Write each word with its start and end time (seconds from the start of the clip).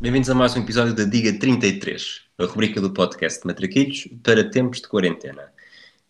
Bem-vindos 0.00 0.30
a 0.30 0.34
mais 0.34 0.56
um 0.56 0.62
episódio 0.62 0.94
da 0.94 1.04
Diga 1.04 1.38
33, 1.38 2.22
a 2.38 2.46
rubrica 2.46 2.80
do 2.80 2.90
podcast 2.90 3.46
Matraquilhos 3.46 4.08
para 4.24 4.50
tempos 4.50 4.80
de 4.80 4.88
quarentena. 4.88 5.52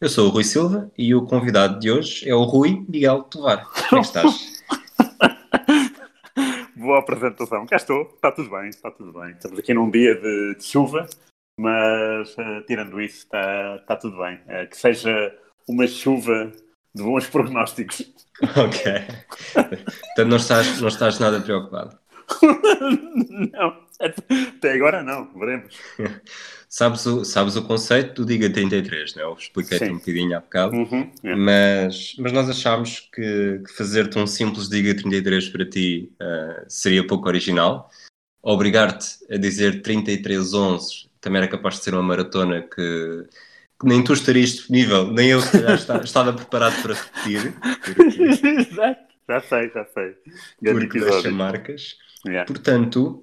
Eu 0.01 0.09
sou 0.09 0.29
o 0.29 0.31
Rui 0.31 0.45
Silva 0.45 0.89
e 0.97 1.13
o 1.13 1.25
convidado 1.25 1.81
de 1.81 1.91
hoje 1.91 2.29
é 2.29 2.33
o 2.33 2.45
Rui 2.45 2.87
Miguel 2.89 3.25
Tovar. 3.25 3.67
Como 3.89 4.01
é 4.01 4.05
estás? 4.05 4.63
Boa 6.77 7.01
apresentação. 7.01 7.67
Cá 7.67 7.75
estou. 7.75 8.03
Está 8.03 8.31
tudo 8.31 8.49
bem, 8.51 8.69
está 8.69 8.93
tudo 8.93 9.13
bem. 9.13 9.33
Estamos 9.33 9.59
aqui 9.59 9.75
num 9.75 9.91
dia 9.91 10.15
de, 10.15 10.55
de 10.55 10.63
chuva, 10.65 11.09
mas 11.59 12.33
uh, 12.35 12.65
tirando 12.69 13.01
isso, 13.01 13.25
está, 13.25 13.75
está 13.75 13.97
tudo 13.97 14.19
bem. 14.19 14.37
Uh, 14.47 14.71
que 14.71 14.77
seja 14.77 15.37
uma 15.69 15.89
chuva 15.89 16.53
de 16.95 17.03
bons 17.03 17.27
prognósticos. 17.29 18.09
Ok. 18.41 18.93
Portanto, 19.53 20.29
não 20.29 20.37
estás, 20.37 20.81
não 20.81 20.87
estás 20.87 21.19
nada 21.19 21.41
preocupado. 21.41 21.99
não, 23.53 23.77
até 24.01 24.73
agora 24.73 25.03
não, 25.03 25.33
veremos. 25.39 25.75
sabes, 26.69 27.05
o, 27.07 27.25
sabes 27.25 27.57
o 27.57 27.63
conceito 27.63 28.23
do 28.23 28.27
Diga 28.27 28.49
33, 28.49 29.15
não 29.17 29.23
é? 29.23 29.27
Eu 29.27 29.35
expliquei-te 29.35 29.91
um 29.91 29.99
bocadinho 29.99 30.37
há 30.37 30.41
bocado, 30.41 30.77
uhum, 30.77 31.11
é. 31.25 31.35
mas, 31.35 32.15
mas 32.19 32.33
nós 32.33 32.49
achámos 32.49 33.09
que, 33.13 33.61
que 33.67 33.73
fazer-te 33.77 34.19
um 34.19 34.27
simples 34.27 34.69
Diga 34.69 34.95
33 34.95 35.49
para 35.49 35.69
ti 35.69 36.13
uh, 36.21 36.65
seria 36.69 37.07
pouco 37.07 37.29
original. 37.29 37.91
Obrigar-te 38.43 39.19
a 39.31 39.37
dizer 39.37 39.83
3311 39.83 41.11
também 41.21 41.43
era 41.43 41.51
capaz 41.51 41.77
de 41.77 41.85
ser 41.85 41.95
uma 41.95 42.03
maratona 42.03 42.63
que, 42.63 43.27
que 43.79 43.87
nem 43.87 44.03
tu 44.03 44.13
estarias 44.13 44.51
disponível, 44.51 45.13
nem 45.13 45.31
eu 45.31 45.43
calhar 45.43 45.75
estava 46.03 46.33
preparado 46.33 46.81
para 46.83 46.95
repetir. 46.95 47.55
Exato. 48.43 49.11
Já 49.31 49.41
sei, 49.43 49.71
já 49.71 49.85
sei. 49.85 50.17
Grande 50.61 50.81
porque 50.81 50.99
episódio. 50.99 51.23
deixa 51.23 51.31
marcas. 51.31 51.97
Yeah. 52.27 52.53
Portanto, 52.53 53.23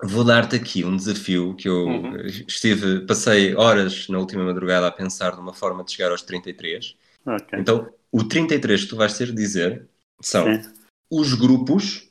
vou 0.00 0.22
dar-te 0.22 0.54
aqui 0.54 0.84
um 0.84 0.96
desafio 0.96 1.56
que 1.56 1.68
eu 1.68 1.86
uhum. 1.86 2.16
estive, 2.46 3.00
passei 3.04 3.52
horas 3.56 4.06
na 4.06 4.20
última 4.20 4.44
madrugada 4.44 4.86
a 4.86 4.92
pensar 4.92 5.34
numa 5.36 5.52
forma 5.52 5.82
de 5.82 5.90
chegar 5.90 6.12
aos 6.12 6.22
33. 6.22 6.96
Okay. 7.26 7.58
Então, 7.58 7.92
o 8.12 8.22
33 8.22 8.84
que 8.84 8.90
tu 8.90 8.96
vais 8.96 9.18
ter 9.18 9.26
de 9.26 9.34
dizer 9.34 9.88
são 10.20 10.44
Sim. 10.46 10.70
os 11.10 11.34
grupos 11.34 12.08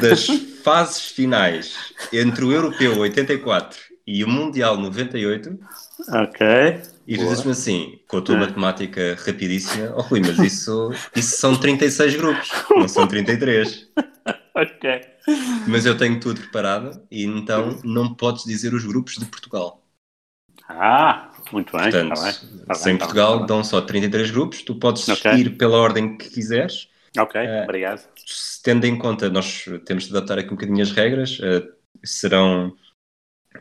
das 0.00 0.24
fases 0.62 1.10
finais 1.10 1.92
entre 2.12 2.44
o 2.44 2.52
Europeu 2.52 2.96
84 2.98 3.76
e 4.06 4.22
o 4.22 4.28
Mundial 4.28 4.76
98. 4.78 5.58
Ok. 6.10 6.46
E 7.08 7.16
dizes-me 7.16 7.52
assim, 7.52 7.98
com 8.06 8.18
a 8.18 8.20
tua 8.20 8.34
é. 8.34 8.40
matemática 8.40 9.16
rapidíssima, 9.24 9.94
oh 9.96 10.02
Rui, 10.02 10.20
mas 10.20 10.38
isso, 10.40 10.90
isso 11.16 11.38
são 11.38 11.58
36 11.58 12.16
grupos, 12.16 12.50
não 12.68 12.86
são 12.86 13.08
33. 13.08 13.90
ok. 14.54 15.00
Mas 15.66 15.86
eu 15.86 15.96
tenho 15.96 16.20
tudo 16.20 16.38
preparado 16.38 17.02
e 17.10 17.24
então 17.24 17.80
não 17.82 18.12
podes 18.12 18.44
dizer 18.44 18.74
os 18.74 18.84
grupos 18.84 19.14
de 19.16 19.24
Portugal. 19.24 19.82
Ah, 20.68 21.32
muito 21.50 21.72
bem. 21.72 21.90
Portanto, 21.90 22.14
tá 22.14 22.22
bem, 22.22 22.64
tá 22.66 22.74
sem 22.74 22.92
bem, 22.92 22.98
Portugal 22.98 23.40
tá 23.40 23.46
dão 23.46 23.64
só 23.64 23.80
33 23.80 24.30
grupos, 24.30 24.60
tu 24.60 24.74
podes 24.74 25.08
okay. 25.08 25.32
ir 25.32 25.56
pela 25.56 25.78
ordem 25.78 26.14
que 26.18 26.28
quiseres. 26.28 26.90
Ok, 27.16 27.40
uh, 27.40 27.64
obrigado. 27.64 28.06
Tendo 28.62 28.86
em 28.86 28.98
conta, 28.98 29.30
nós 29.30 29.64
temos 29.86 30.04
de 30.04 30.10
adaptar 30.10 30.38
aqui 30.38 30.48
um 30.48 30.56
bocadinho 30.56 30.82
as 30.82 30.92
regras, 30.92 31.38
uh, 31.38 31.72
serão. 32.04 32.76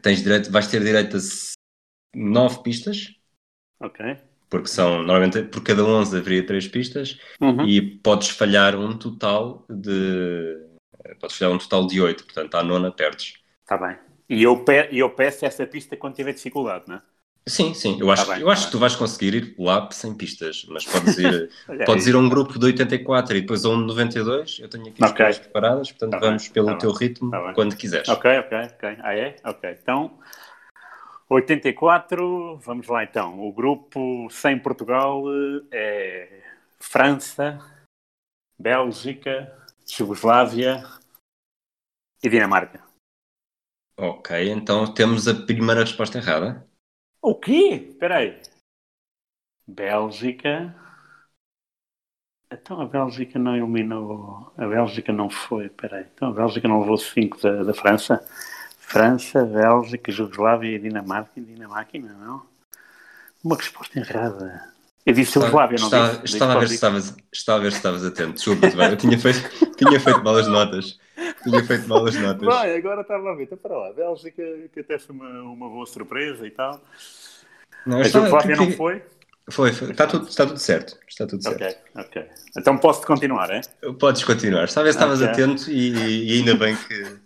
Tens 0.01 0.21
direito, 0.21 0.51
vais 0.51 0.67
ter 0.67 0.83
direito 0.83 1.15
a 1.15 1.19
9 2.13 2.61
pistas. 2.61 3.16
Ok 3.79 4.17
porque 4.49 4.67
são 4.67 5.03
normalmente 5.03 5.43
por 5.43 5.61
cada 5.61 5.83
11 5.83 6.17
haveria 6.17 6.45
3 6.45 6.67
pistas 6.67 7.19
uhum. 7.41 7.65
e 7.65 7.81
podes 7.81 8.29
falhar 8.29 8.75
um 8.75 8.97
total 8.97 9.65
de 9.69 10.57
podes 11.19 11.37
falhar 11.37 11.53
um 11.53 11.57
total 11.57 11.87
de 11.87 12.01
8, 12.01 12.23
portanto 12.23 12.55
à 12.55 12.63
nona 12.63 12.91
perdes. 12.91 13.33
Está 13.61 13.77
bem. 13.77 13.97
E 14.29 14.43
eu, 14.43 14.63
pe 14.63 14.89
eu 14.91 15.09
peço 15.09 15.45
essa 15.45 15.65
pista 15.65 15.95
quando 15.95 16.15
tiver 16.15 16.33
dificuldade, 16.33 16.85
não 16.87 16.95
é? 16.95 17.01
Sim, 17.47 17.73
sim, 17.73 17.97
eu 17.97 18.11
acho, 18.11 18.25
tá 18.25 18.33
bem, 18.33 18.41
eu 18.41 18.49
acho 18.49 18.63
tá 18.63 18.65
que 18.67 18.71
tu 18.73 18.79
vais 18.79 18.93
conseguir 18.93 19.33
ir 19.33 19.55
lá 19.57 19.87
sem 19.89 20.13
pistas, 20.13 20.65
mas 20.67 20.83
podes 20.83 21.17
ir, 21.17 21.49
podes 21.85 22.05
ir 22.05 22.13
a 22.13 22.17
um 22.17 22.27
grupo 22.27 22.59
de 22.59 22.65
84 22.65 23.37
e 23.37 23.41
depois 23.41 23.63
a 23.63 23.69
um 23.69 23.79
de 23.79 23.87
92. 23.87 24.59
Eu 24.59 24.67
tenho 24.67 24.87
aqui 24.87 25.01
as 25.01 25.11
okay. 25.11 25.33
preparadas, 25.33 25.89
portanto 25.89 26.11
tá 26.11 26.19
vamos 26.19 26.43
bem, 26.43 26.51
pelo 26.51 26.67
tá 26.67 26.75
teu 26.75 26.91
ritmo 26.91 27.31
tá 27.31 27.53
quando 27.53 27.77
quiseres. 27.77 28.09
Ok, 28.09 28.39
ok, 28.39 28.57
ok. 28.57 28.97
Ah, 28.99 29.15
é? 29.15 29.37
Ok. 29.45 29.77
Então, 29.81 30.19
84, 31.29 32.57
vamos 32.57 32.87
lá 32.87 33.03
então. 33.03 33.45
O 33.45 33.51
grupo 33.51 34.29
sem 34.29 34.57
Portugal 34.57 35.23
é 35.71 36.41
França, 36.79 37.59
Bélgica, 38.57 39.67
Jugoslávia 39.85 40.83
e 42.23 42.29
Dinamarca. 42.29 42.81
Ok, 43.99 44.49
então 44.49 44.93
temos 44.93 45.27
a 45.27 45.33
primeira 45.33 45.81
resposta 45.81 46.19
errada. 46.19 46.65
O 47.21 47.35
quê? 47.35 47.89
Espera 47.89 48.17
aí. 48.17 48.41
Bélgica. 49.67 50.73
Então 52.51 52.79
a 52.79 52.85
Bélgica 52.85 53.37
não 53.37 53.55
eliminou. 53.55 54.53
A 54.55 54.65
Bélgica 54.65 55.11
não 55.11 55.29
foi. 55.29 55.65
Espera 55.65 55.97
aí. 55.97 56.05
Então 56.13 56.29
a 56.29 56.33
Bélgica 56.33 56.67
não 56.67 56.79
levou 56.79 56.97
5 56.97 57.41
da, 57.41 57.63
da 57.63 57.73
França. 57.73 58.25
França, 58.87 59.43
Bélgica, 59.43 60.09
Jugoslávia 60.13 60.77
e 60.77 60.79
Dinamarca. 60.79 61.31
E 61.35 61.41
Dinamarca 61.41 61.99
não, 61.99 62.17
não. 62.17 62.41
Uma 63.43 63.57
resposta 63.57 63.99
errada. 63.99 64.63
Eu 65.05 65.13
disse 65.13 65.33
Jugoslávia, 65.33 65.77
não 65.77 65.87
estava, 65.87 66.13
disse. 66.13 66.33
Estava, 66.35 66.53
a 66.53 66.59
ver 66.59 66.67
se 66.69 66.75
estavas, 66.75 67.15
estava 67.33 67.59
a 67.59 67.61
ver 67.63 67.71
se 67.71 67.77
estavas 67.77 68.05
atento. 68.05 68.33
Desculpa, 68.35 68.67
eu 68.67 68.95
tinha 68.95 69.19
feito, 69.19 69.75
tinha 69.75 69.99
feito 69.99 70.23
mal 70.23 70.37
as 70.37 70.47
notas. 70.47 70.97
Tinha 71.43 71.63
feito 71.65 71.85
mal 71.85 72.05
as 72.05 72.15
notas. 72.15 72.45
Vai, 72.45 72.77
agora 72.77 73.01
estava 73.01 73.29
a 73.29 73.35
ver. 73.35 73.43
Então, 73.43 73.57
para 73.57 73.77
lá. 73.77 73.91
Bélgica, 73.91 74.43
que 74.73 74.79
até 74.79 74.97
foi 74.97 75.13
uma, 75.13 75.41
uma 75.41 75.69
boa 75.69 75.85
surpresa 75.85 76.47
e 76.47 76.51
tal. 76.51 76.81
Não, 77.85 77.99
a 77.99 78.03
Jugoslávia 78.03 78.55
que... 78.55 78.65
não 78.65 78.71
foi? 78.71 79.03
Foi, 79.49 79.73
foi. 79.73 79.91
Está, 79.91 80.07
tudo, 80.07 80.29
está 80.29 80.45
tudo 80.45 80.59
certo. 80.59 80.97
Está 81.05 81.27
tudo 81.27 81.43
certo. 81.43 81.61
Ok, 81.61 81.77
ok. 81.95 82.25
Então 82.57 82.77
posso 82.77 83.05
continuar, 83.05 83.49
é? 83.49 83.59
Podes 83.99 84.23
continuar. 84.23 84.69
Talvez 84.69 84.95
estavas 84.95 85.21
okay. 85.21 85.31
atento 85.33 85.69
e, 85.69 86.31
e 86.31 86.39
ainda 86.39 86.55
bem 86.55 86.73
que. 86.75 87.17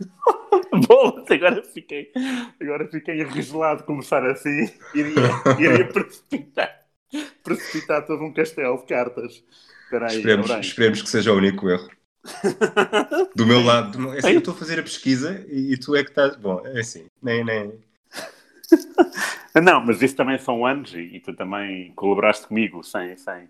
Bolas, 0.87 1.29
agora 1.29 1.63
fiquei, 1.63 2.11
agora 2.59 2.87
fiquei 2.87 3.21
arregelado 3.21 3.83
começar 3.83 4.25
assim. 4.25 4.69
Iria, 4.93 5.13
iria 5.59 5.87
precipitar, 5.87 6.79
precipitar 7.43 8.05
todo 8.05 8.23
um 8.23 8.33
castelo 8.33 8.77
de 8.77 8.85
cartas. 8.85 9.43
Aí, 9.91 10.17
esperemos, 10.17 10.49
esperemos 10.49 11.01
que 11.01 11.09
seja 11.09 11.33
o 11.33 11.37
único 11.37 11.69
erro. 11.69 11.89
Do 13.35 13.45
meu 13.45 13.61
lado, 13.61 13.91
do 13.91 13.99
meu... 13.99 14.13
É 14.13 14.19
assim, 14.19 14.31
eu 14.33 14.39
estou 14.39 14.53
a 14.53 14.57
fazer 14.57 14.79
a 14.79 14.83
pesquisa 14.83 15.45
e, 15.49 15.73
e, 15.73 15.77
tu 15.77 15.95
é 15.95 16.03
que 16.03 16.11
estás. 16.11 16.35
Bom, 16.35 16.61
é 16.65 16.79
assim, 16.79 17.05
nem. 17.21 17.43
nem... 17.43 17.73
Não, 19.61 19.83
mas 19.83 20.01
isso 20.01 20.15
também 20.15 20.37
são 20.37 20.65
anos 20.65 20.93
e, 20.93 20.99
e, 20.99 21.19
tu 21.19 21.33
também 21.33 21.91
colaboraste 21.93 22.47
comigo 22.47 22.83
sem, 22.83 23.17
sem 23.17 23.49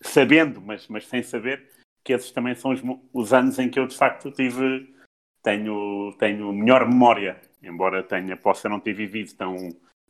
sabendo, 0.00 0.60
mas, 0.60 0.88
mas 0.88 1.06
sem 1.06 1.22
saber 1.22 1.68
que 2.02 2.12
esses 2.12 2.32
também 2.32 2.54
são 2.54 2.72
os, 2.72 2.80
os 3.12 3.32
anos 3.32 3.58
em 3.58 3.68
que 3.68 3.78
eu 3.78 3.86
de 3.86 3.96
facto 3.96 4.30
tive 4.32 4.92
tenho, 5.42 6.14
tenho 6.18 6.52
melhor 6.52 6.86
memória, 6.88 7.40
embora 7.62 8.02
tenha, 8.02 8.36
possa 8.36 8.68
não 8.68 8.80
ter 8.80 8.92
vivido 8.92 9.34
tão, 9.34 9.56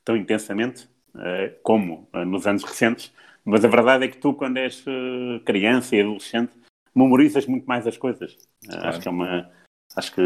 tão 0.04 0.16
intensamente 0.16 0.88
uh, 1.14 1.54
como 1.62 2.08
uh, 2.14 2.24
nos 2.24 2.46
anos 2.46 2.64
recentes, 2.64 3.12
mas 3.44 3.64
a 3.64 3.68
verdade 3.68 4.04
é 4.04 4.08
que 4.08 4.18
tu, 4.18 4.34
quando 4.34 4.58
és 4.58 4.84
uh, 4.86 5.40
criança 5.44 5.96
e 5.96 6.00
adolescente, 6.00 6.52
memorizas 6.94 7.46
muito 7.46 7.66
mais 7.66 7.86
as 7.86 7.96
coisas. 7.96 8.36
Claro. 8.64 8.88
Acho 8.88 9.00
que 9.00 9.08
é 9.08 9.10
uma. 9.10 9.50
Acho 9.96 10.14
que 10.14 10.22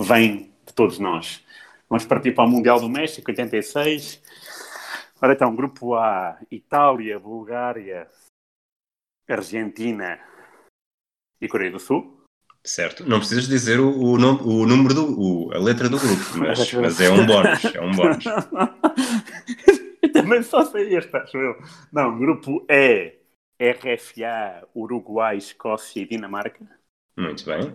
vem 0.00 0.52
de 0.66 0.74
todos 0.74 0.98
nós. 0.98 1.44
Vamos 1.88 2.04
partir 2.04 2.34
para 2.34 2.44
o 2.44 2.50
Mundial 2.50 2.78
do 2.78 2.88
México, 2.88 3.30
86. 3.30 4.22
Ora 5.20 5.32
então, 5.32 5.54
grupo 5.54 5.94
A, 5.94 6.38
Itália, 6.50 7.18
Bulgária, 7.18 8.08
Argentina 9.26 10.20
e 11.40 11.48
Coreia 11.48 11.70
do 11.70 11.80
Sul. 11.80 12.17
Certo. 12.64 13.08
Não 13.08 13.18
precisas 13.18 13.48
dizer 13.48 13.80
o, 13.80 13.90
o, 13.90 14.18
nome, 14.18 14.40
o 14.42 14.66
número 14.66 14.94
do. 14.94 15.20
O, 15.20 15.52
a 15.52 15.58
letra 15.58 15.88
do 15.88 15.98
grupo, 15.98 16.22
mas, 16.38 16.72
mas 16.72 17.00
é 17.00 17.10
um 17.10 17.26
bónus. 17.26 17.64
É 17.64 17.80
um 17.80 17.92
bónus. 17.92 18.24
Também 20.12 20.42
só 20.42 20.64
sei 20.64 20.96
este, 20.96 21.16
acho 21.16 21.36
eu. 21.36 21.56
Não, 21.92 22.18
grupo 22.18 22.64
E, 22.68 23.14
RFA, 23.60 24.66
Uruguai, 24.74 25.36
Escócia 25.36 26.02
e 26.02 26.06
Dinamarca. 26.06 26.64
Muito 27.16 27.44
bem. 27.44 27.74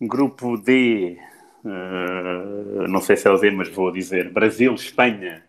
Grupo 0.00 0.56
D, 0.56 1.18
uh, 1.64 2.88
não 2.88 3.00
sei 3.00 3.16
se 3.16 3.28
é 3.28 3.30
o 3.30 3.38
D, 3.38 3.50
mas 3.50 3.68
vou 3.68 3.92
dizer 3.92 4.32
Brasil, 4.32 4.74
Espanha, 4.74 5.44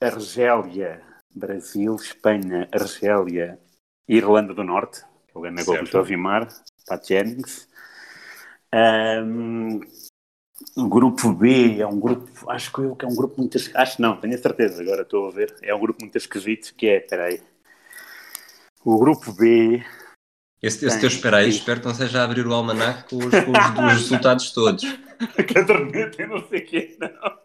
Argélia, 0.00 1.02
Brasil, 1.34 1.94
Espanha, 1.96 2.68
Argélia 2.72 3.58
Irlanda 4.08 4.54
do 4.54 4.64
Norte. 4.64 5.02
O 5.34 5.40
Gana 5.42 5.62
Gomes 5.62 5.90
Vimar, 6.04 6.48
Pat 6.86 7.06
Jennings. 7.06 7.67
Um, 8.74 9.80
o 10.76 10.88
grupo 10.88 11.32
B 11.32 11.80
é 11.80 11.86
um 11.86 11.98
grupo, 11.98 12.50
acho 12.50 12.72
que 12.72 12.80
eu 12.80 12.94
que 12.94 13.04
é 13.04 13.08
um 13.08 13.14
grupo 13.14 13.40
muito 13.40 13.56
acho 13.74 14.02
não, 14.02 14.20
tenho 14.20 14.34
a 14.34 14.38
certeza, 14.38 14.82
agora 14.82 15.02
estou 15.02 15.28
a 15.28 15.30
ver, 15.30 15.56
é 15.62 15.74
um 15.74 15.80
grupo 15.80 16.00
muito 16.02 16.16
esquisito 16.18 16.74
que 16.74 16.86
é, 16.86 17.00
peraí, 17.00 17.40
o 18.84 18.98
grupo 18.98 19.32
B 19.32 19.82
esse, 20.60 20.84
esse 20.86 20.98
teu 20.98 21.08
espera 21.08 21.38
aí, 21.38 21.48
espero 21.50 21.80
que 21.80 21.86
não 21.86 21.94
seja 21.94 22.20
a 22.20 22.24
abrir 22.24 22.46
o 22.46 22.52
almanac 22.52 23.08
com 23.08 23.16
os, 23.16 23.30
com 23.30 23.52
os, 23.52 23.92
os 23.92 24.02
resultados 24.02 24.50
todos. 24.50 24.82
caderneta 25.54 26.22
e 26.22 26.26
não 26.26 26.46
sei 26.48 26.60
o 26.60 26.66
quê, 26.66 26.96
não. 26.98 27.38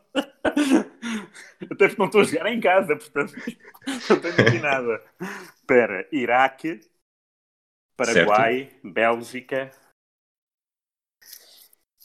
Até 1.71 1.87
porque 1.87 1.95
não 1.99 2.05
estou 2.07 2.21
a 2.21 2.23
jogar 2.23 2.51
em 2.51 2.59
casa, 2.59 2.95
portanto 2.95 3.33
não 4.09 4.19
tenho 4.19 4.47
aqui 4.47 4.59
nada. 4.59 5.01
Espera, 5.55 6.07
Iraque, 6.11 6.81
Paraguai, 7.95 8.69
certo. 8.71 8.91
Bélgica, 8.91 9.71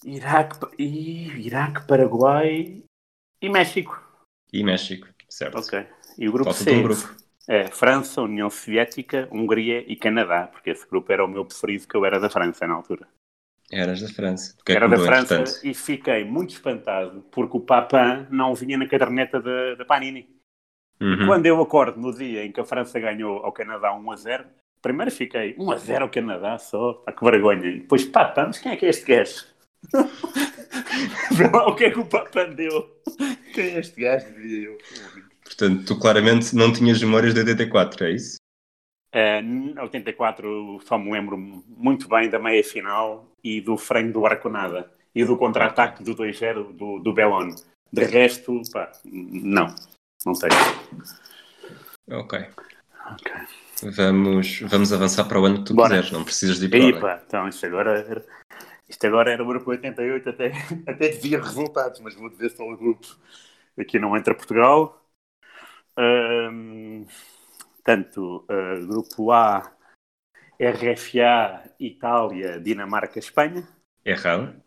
Iraque, 0.05 0.59
Iraque, 0.79 1.87
Paraguai 1.87 2.83
e 3.41 3.49
México. 3.49 4.01
E 4.53 4.63
México, 4.63 5.09
certo. 5.29 5.59
Ok. 5.59 5.87
E 6.19 6.29
o 6.29 6.33
grupo 6.33 6.53
Falta 6.53 6.65
C? 6.65 6.77
Um 6.77 6.83
grupo. 6.83 7.17
É 7.47 7.67
França, 7.69 8.21
União 8.21 8.51
Soviética, 8.51 9.27
Hungria 9.33 9.83
e 9.91 9.97
Canadá, 9.97 10.47
porque 10.47 10.69
esse 10.69 10.87
grupo 10.87 11.11
era 11.11 11.25
o 11.25 11.29
meu 11.29 11.47
preferido, 11.47 11.89
que 11.89 11.97
eu 11.97 12.05
era 12.05 12.21
da 12.21 12.29
França 12.29 12.67
na 12.67 12.75
altura. 12.75 13.09
Eras 13.71 14.01
da 14.01 14.09
França. 14.09 14.57
É 14.67 14.73
era 14.73 14.89
da 14.89 14.99
França 14.99 15.45
e 15.67 15.75
fiquei 15.75 16.25
muito 16.25 16.51
espantado 16.51 17.23
porque 17.31 17.57
o 17.57 17.61
Papin 17.61 18.27
não 18.31 18.55
vinha 18.55 18.79
na 18.79 18.87
caderneta 18.87 19.41
da 19.41 19.85
Panini. 19.85 20.29
Uhum. 21.01 21.27
Quando 21.27 21.47
eu 21.47 21.61
acordo 21.61 22.01
no 22.01 22.13
dia 22.13 22.45
em 22.45 22.53
que 22.53 22.61
a 22.61 22.65
França 22.65 22.99
ganhou 22.99 23.39
ao 23.39 23.53
Canadá 23.53 23.95
1 23.95 24.11
a 24.11 24.17
0, 24.17 24.45
primeiro 24.83 25.11
fiquei 25.11 25.55
1 25.59 25.71
a 25.71 25.77
0 25.77 26.05
ao 26.05 26.11
Canadá 26.11 26.59
só, 26.59 26.95
pá, 26.95 27.13
que 27.13 27.25
vergonha. 27.25 27.67
E 27.67 27.81
depois, 27.81 28.05
Papin, 28.05 28.47
mas 28.47 28.59
quem 28.59 28.73
é 28.73 28.77
que 28.77 28.87
é 28.87 28.89
este 28.89 29.07
gajo? 29.07 29.47
O 31.67 31.75
que 31.75 31.85
é 31.85 31.91
que 31.91 31.99
o 31.99 32.07
Papin 32.07 32.55
deu. 32.55 33.01
Quem 33.55 33.77
é 33.77 33.81
este 33.81 34.01
gajo? 34.01 34.27
Eu. 34.39 34.79
Portanto, 35.45 35.85
tu 35.87 35.99
claramente 35.99 36.55
não 36.55 36.73
tinhas 36.73 37.03
memórias 37.03 37.35
de 37.35 37.41
84, 37.41 38.05
é 38.07 38.11
isso? 38.13 38.37
Uh, 39.15 39.81
84 39.81 40.81
só 40.85 40.99
me 40.99 41.11
lembro 41.11 41.39
muito 41.39 42.09
bem 42.09 42.29
da 42.29 42.39
meia 42.39 42.63
final 42.63 43.27
e 43.43 43.61
do 43.61 43.79
freio 43.79 44.13
do 44.13 44.27
Arconada 44.27 44.91
e 45.15 45.25
do 45.25 45.37
contra-ataque 45.37 46.03
do 46.03 46.15
2-0 46.15 46.73
do, 46.75 46.99
do 46.99 47.13
Belon. 47.15 47.55
De 47.91 48.05
resto, 48.05 48.61
pá, 48.71 48.93
não, 49.05 49.75
não 50.27 50.35
tenho. 50.35 50.53
Ok. 52.11 52.47
Ok. 53.13 53.33
Vamos, 53.97 54.61
vamos 54.61 54.93
avançar 54.93 55.25
para 55.25 55.41
o 55.41 55.45
ano 55.47 55.59
que 55.59 55.65
tu 55.67 55.75
Bora. 55.75 55.89
quiseres, 55.89 56.11
não 56.11 56.25
precisas 56.25 56.59
de 56.59 56.67
ir 56.67 56.99
para 56.99 57.01
pá, 57.01 57.23
então 57.27 57.49
isto 57.49 57.65
agora 57.65 58.25
isto 58.89 59.07
agora 59.07 59.31
era 59.31 59.43
o 59.43 59.47
grupo 59.47 59.71
88, 59.71 60.31
até, 60.31 60.53
até 60.87 61.09
devia 61.09 61.43
resultados, 61.43 62.01
mas 62.01 62.15
vou 62.15 62.31
dizer 62.31 62.51
só 62.51 62.65
o 62.65 62.77
grupo. 62.77 63.07
Aqui 63.79 63.99
não 63.99 64.17
entra 64.17 64.35
Portugal. 64.35 65.05
Um, 65.97 67.07
tanto 67.85 68.45
uh, 68.51 68.87
grupo 68.87 69.31
A, 69.31 69.73
RFA, 70.61 71.71
Itália, 71.79 72.61
Dinamarca, 72.61 73.19
Espanha. 73.19 73.69
Errado. 74.05 74.61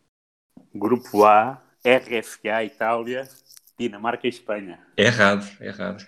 Grupo 0.73 1.25
A, 1.25 1.61
RFA, 1.83 2.63
Itália, 2.63 3.27
Dinamarca 3.77 4.27
e 4.27 4.29
Espanha. 4.29 4.79
Errado, 4.95 5.45
errado. 5.59 6.07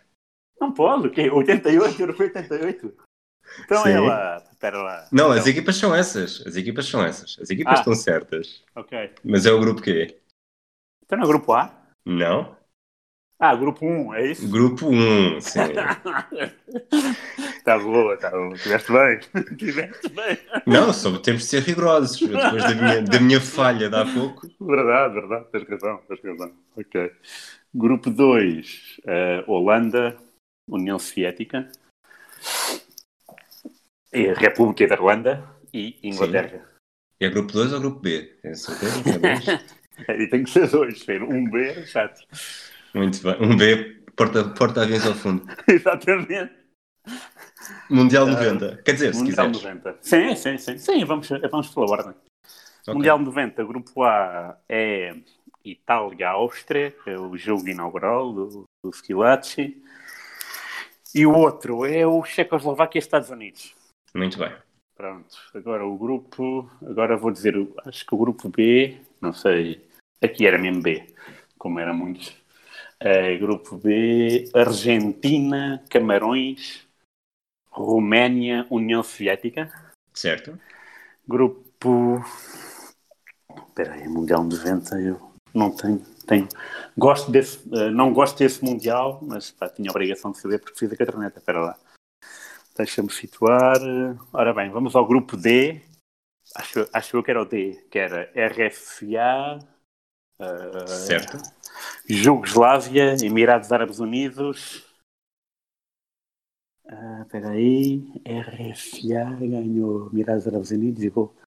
Não 0.60 0.72
pode, 0.72 1.08
o 1.08 1.12
quê? 1.12 1.30
88, 1.30 2.02
Europeu 2.02 2.28
88. 2.28 2.96
Então 3.66 3.84
Sim. 3.84 3.90
é 3.90 4.00
lá, 4.00 4.44
espera 4.52 4.82
lá. 4.82 5.08
Não, 5.12 5.26
então... 5.26 5.40
as 5.40 5.48
equipas 5.48 5.76
são 5.76 5.96
essas. 5.96 6.44
As 6.46 6.56
equipas 6.56 6.86
são 6.86 7.04
essas. 7.04 7.38
As 7.42 7.50
equipas 7.50 7.74
ah. 7.74 7.80
estão 7.80 7.96
certas. 7.96 8.64
Ok. 8.76 9.14
Mas 9.24 9.46
é 9.46 9.52
o 9.52 9.60
grupo 9.60 9.82
quê? 9.82 10.20
Então 11.06 11.18
não 11.18 11.24
é 11.24 11.28
o 11.28 11.30
grupo 11.30 11.54
A? 11.54 11.74
Não. 12.06 12.56
Ah, 13.46 13.56
grupo 13.56 13.86
1, 13.86 14.14
é 14.14 14.32
isso? 14.32 14.48
Grupo 14.48 14.88
1, 14.88 15.42
sim. 15.42 15.60
tá 17.66 17.78
boa, 17.78 18.16
tá 18.16 18.30
boa. 18.30 18.56
Tiveste 18.56 18.90
bem. 18.90 19.20
Tiveste 19.58 20.10
bem. 20.10 20.38
Não, 20.66 20.94
só 20.94 21.18
temos 21.18 21.42
de 21.42 21.50
ser 21.50 21.62
rigorosos. 21.64 22.22
Depois 22.22 22.64
da 22.64 22.74
minha, 22.74 23.02
da 23.02 23.20
minha 23.20 23.42
falha 23.42 23.90
de 23.90 23.96
há 23.98 24.06
pouco. 24.06 24.48
Verdade, 24.62 25.16
verdade. 25.16 25.46
Tens 25.52 25.68
razão, 25.68 26.00
tens 26.08 26.24
razão. 26.24 26.54
Ok. 26.78 27.12
Grupo 27.76 28.10
2, 28.10 29.00
uh, 29.00 29.10
eh, 29.10 29.44
Holanda, 29.46 30.16
União 30.70 30.98
Soviética, 30.98 31.70
e 34.14 34.34
República 34.34 34.88
da 34.88 34.96
Irlanda 34.96 35.50
e 35.74 35.98
Inglaterra. 36.04 36.60
Sim. 36.60 37.26
É 37.26 37.30
grupo 37.30 37.54
2 37.54 37.74
ou 37.74 37.80
grupo 37.80 38.00
B? 38.00 38.36
É 38.44 38.54
certeza? 38.54 39.02
É 40.08 40.22
e 40.22 40.28
tem 40.28 40.44
que 40.44 40.50
ser 40.50 40.68
dois. 40.70 41.06
Um 41.08 41.50
B 41.50 41.70
é 41.70 41.86
chato. 41.86 42.20
Muito 42.94 43.22
bem. 43.22 43.36
Um 43.40 43.56
B, 43.56 44.02
porta, 44.16 44.44
porta 44.50 44.82
aviões 44.82 45.06
ao 45.06 45.14
fundo. 45.14 45.46
Exatamente. 45.68 46.52
Mundial 47.90 48.28
90. 48.28 48.66
Uh, 48.66 48.84
Quer 48.84 48.94
dizer, 48.94 49.14
se 49.14 49.24
Mundial 49.24 49.52
quiseres. 49.52 49.84
90. 49.84 49.98
Sim, 50.02 50.36
sim, 50.36 50.58
sim. 50.58 50.78
Sim, 50.78 51.06
vamos, 51.06 51.30
vamos 51.30 51.70
pela 51.70 51.86
ordem. 51.90 52.14
Okay. 52.82 52.94
Mundial 52.94 53.20
90, 53.20 53.64
grupo 53.64 54.04
A 54.04 54.58
é 54.68 55.16
Itália, 55.64 56.30
Áustria, 56.30 56.94
é 57.06 57.18
o 57.18 57.38
jogo 57.38 57.68
inaugural 57.70 58.34
do, 58.34 58.66
do 58.84 58.94
Schilacci. 58.94 59.82
E 61.16 61.26
o 61.26 61.34
outro 61.34 61.86
é 61.86 62.06
o 62.06 62.24
Checoslováquia 62.24 62.98
e 62.98 63.02
Estados 63.02 63.30
Unidos. 63.30 63.76
Muito 64.14 64.38
bem. 64.38 64.54
Pronto, 64.96 65.36
agora 65.56 65.86
o 65.86 65.98
grupo, 65.98 66.70
agora 66.86 67.18
vou 67.18 67.32
dizer, 67.32 67.56
acho 67.86 68.06
que 68.06 68.14
o 68.14 68.18
grupo 68.18 68.48
B, 68.48 69.02
não 69.20 69.34
sei, 69.34 69.84
aqui 70.22 70.46
era 70.46 70.58
mesmo 70.58 70.84
B, 70.84 71.08
como 71.58 71.80
era 71.80 71.92
muitos, 71.94 72.36
é, 73.00 73.36
grupo 73.38 73.76
B, 73.76 74.50
Argentina, 74.54 75.84
Camarões, 75.90 76.88
Roménia, 77.70 78.68
União 78.70 79.02
Soviética. 79.04 79.70
Certo. 80.14 80.58
Grupo. 81.28 82.24
Espera 83.68 83.94
aí, 83.94 84.08
Mundial 84.08 84.44
90, 84.44 85.00
eu 85.02 85.20
não 85.54 85.72
tenho. 85.72 86.00
tenho. 86.28 86.48
Gosto 86.98 87.32
desse, 87.32 87.68
uh, 87.70 87.92
não 87.92 88.14
gosto 88.14 88.38
desse 88.38 88.64
Mundial, 88.64 89.20
mas 89.24 89.52
pá, 89.52 89.68
tinha 89.68 89.90
a 89.90 89.92
obrigação 89.92 90.32
de 90.32 90.38
saber 90.38 90.60
porque 90.60 90.78
fiz 90.78 90.92
a 90.92 90.96
caderneta. 90.96 91.40
Espera 91.40 91.60
lá. 91.60 91.78
Deixa-me 92.76 93.12
situar. 93.12 93.78
Ora 94.32 94.54
bem, 94.54 94.72
vamos 94.72 94.96
ao 94.96 95.06
grupo 95.06 95.38
D. 95.38 95.82
Acho, 96.56 96.88
acho 96.92 97.18
eu 97.18 97.24
que 97.24 97.32
era 97.32 97.42
o 97.42 97.46
D, 97.46 97.86
que 97.90 98.00
era 98.00 98.32
RFA. 98.36 99.60
Uh, 100.40 100.88
certo. 100.88 101.38
Jugoslávia, 102.10 103.16
Emirados 103.24 103.72
Árabes 103.72 104.00
Unidos. 104.00 104.84
Ah, 106.88 107.22
espera 107.22 107.50
aí, 107.50 108.04
RFA 108.26 109.36
ganhou 109.40 110.10
Emirados 110.12 110.48
Árabes 110.48 110.72
Unidos 110.72 111.04
e 111.04 111.12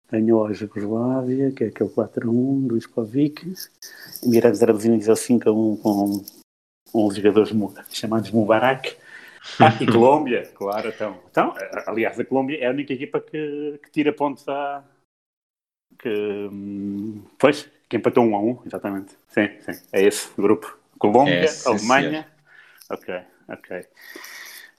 ganhou 0.09 0.45
a 0.45 0.53
Jugoslávia, 0.53 1.51
que 1.51 1.65
é 1.65 1.67
aquele 1.67 1.89
4-1 1.89 2.67
do 2.67 2.77
Iskovic. 2.77 3.53
Emirados 4.24 4.63
Árabes 4.63 4.86
Unidos 4.86 5.09
é 5.09 5.13
5-1 5.13 5.81
com 5.81 6.24
um 6.93 7.12
jogadores 7.12 7.51
chamados 7.89 8.31
Mubarak. 8.31 8.95
Ah, 9.60 9.77
e 9.82 9.86
Colômbia, 9.92 10.46
claro, 10.54 10.89
então. 10.89 11.20
então. 11.30 11.54
Aliás, 11.86 12.20
a 12.20 12.25
Colômbia 12.25 12.60
é 12.60 12.68
a 12.68 12.72
única 12.72 12.94
equipa 12.94 13.20
que, 13.20 13.80
que 13.84 13.92
tira 13.92 14.13
pontos 14.13 14.48
a. 14.48 14.84
Que, 16.00 16.10
hum, 16.51 17.24
pois, 17.39 17.70
que 17.89 17.98
empatou 17.98 18.24
um 18.24 18.36
a 18.36 18.39
um, 18.39 18.62
exatamente. 18.66 19.16
Sim, 19.30 19.50
sim. 19.62 19.88
É 19.92 20.04
esse 20.04 20.30
grupo. 20.39 20.77
Colômbia, 21.00 21.46
é, 21.46 21.68
Alemanha. 21.68 22.27
Ok, 22.89 23.22
ok. 23.48 23.86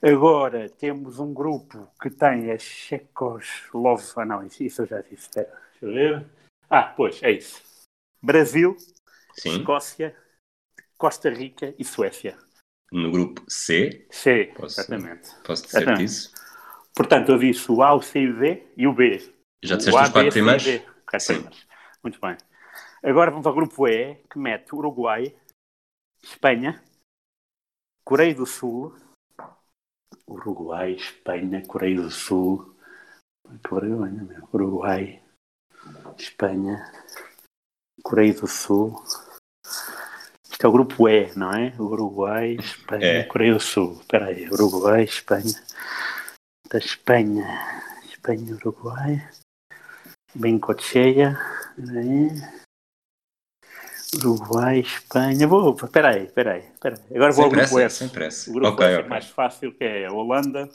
Agora 0.01 0.69
temos 0.69 1.19
um 1.19 1.33
grupo 1.33 1.89
que 2.01 2.09
tem 2.09 2.51
a 2.51 2.57
Checoslováquia. 2.57 4.23
Ah, 4.23 4.25
não, 4.25 4.43
isso 4.45 4.81
eu 4.81 4.85
já 4.85 5.01
disse. 5.01 5.27
Espera, 5.27 5.61
deixa 5.71 5.85
eu 5.85 5.93
ver. 5.93 6.25
Ah, 6.69 6.83
pois, 6.83 7.21
é 7.21 7.31
isso. 7.31 7.61
Brasil, 8.21 8.77
Sim. 9.33 9.59
Escócia, 9.59 10.15
Costa 10.97 11.29
Rica 11.29 11.73
e 11.77 11.83
Suécia. 11.83 12.37
No 12.91 13.11
grupo 13.11 13.43
C? 13.47 14.07
C, 14.09 14.51
posso, 14.55 14.79
exatamente. 14.79 15.29
Posso 15.43 15.63
dizer 15.63 15.77
exatamente. 15.77 16.05
isso? 16.05 16.33
Portanto, 16.95 17.31
eu 17.31 17.37
disse 17.37 17.71
o 17.71 17.83
A, 17.83 17.93
o 17.93 18.01
C 18.01 18.19
e 18.19 18.29
o 18.29 18.39
D 18.39 18.67
e 18.75 18.87
o 18.87 18.93
B. 18.93 19.17
Já 19.63 19.75
disseste 19.75 19.99
os 19.99 20.09
quatro 20.09 20.31
primeiros? 20.31 20.63
Sim. 21.19 21.47
Muito 22.03 22.19
bem. 22.19 22.35
Agora 23.03 23.31
vamos 23.31 23.45
ao 23.45 23.53
grupo 23.53 23.87
E, 23.87 24.15
que 24.29 24.37
mete 24.37 24.75
Uruguai, 24.75 25.35
Espanha, 26.21 26.83
Coreia 28.03 28.35
do 28.35 28.45
Sul, 28.45 28.95
Uruguai, 30.27 30.93
Espanha, 30.93 31.63
Coreia 31.65 32.01
do 32.01 32.11
Sul. 32.11 32.75
Uruguai, 34.53 35.21
Espanha, 36.17 36.91
Coreia 38.03 38.33
do 38.33 38.47
Sul. 38.47 39.01
Isto 40.59 40.65
é 40.65 40.69
o 40.71 40.73
grupo 40.73 41.07
E, 41.07 41.33
não 41.37 41.53
é? 41.53 41.73
Uruguai, 41.79 42.57
Espanha, 42.59 43.05
é. 43.05 43.23
Coreia 43.23 43.53
do 43.53 43.61
Sul. 43.61 43.93
Espera 43.93 44.25
aí, 44.25 44.45
Uruguai, 44.49 45.03
Espanha. 45.05 45.55
Da 46.69 46.77
Espanha, 46.77 47.45
Espanha, 48.03 48.55
Uruguai. 48.55 49.29
Bem 50.35 50.59
cocheia. 50.59 51.39
Espera 51.77 52.01
aí. 52.01 52.29
Uruguai, 54.17 54.79
Espanha. 54.81 55.47
Vou, 55.47 55.73
peraí, 55.75 56.27
peraí, 56.27 56.69
peraí. 56.81 56.99
Agora 57.15 57.31
vou 57.31 57.45
ao 57.45 57.51
grupo 57.51 57.75
pressa, 57.75 57.85
F. 57.85 57.95
Sem 57.95 58.09
pressa. 58.09 58.49
O 58.49 58.53
grupo 58.55 58.73
okay, 58.73 58.85
F 58.85 58.93
okay. 58.95 59.05
é 59.05 59.09
mais 59.09 59.25
fácil, 59.29 59.73
que 59.73 59.85
é 59.85 60.11
Holanda, 60.11 60.69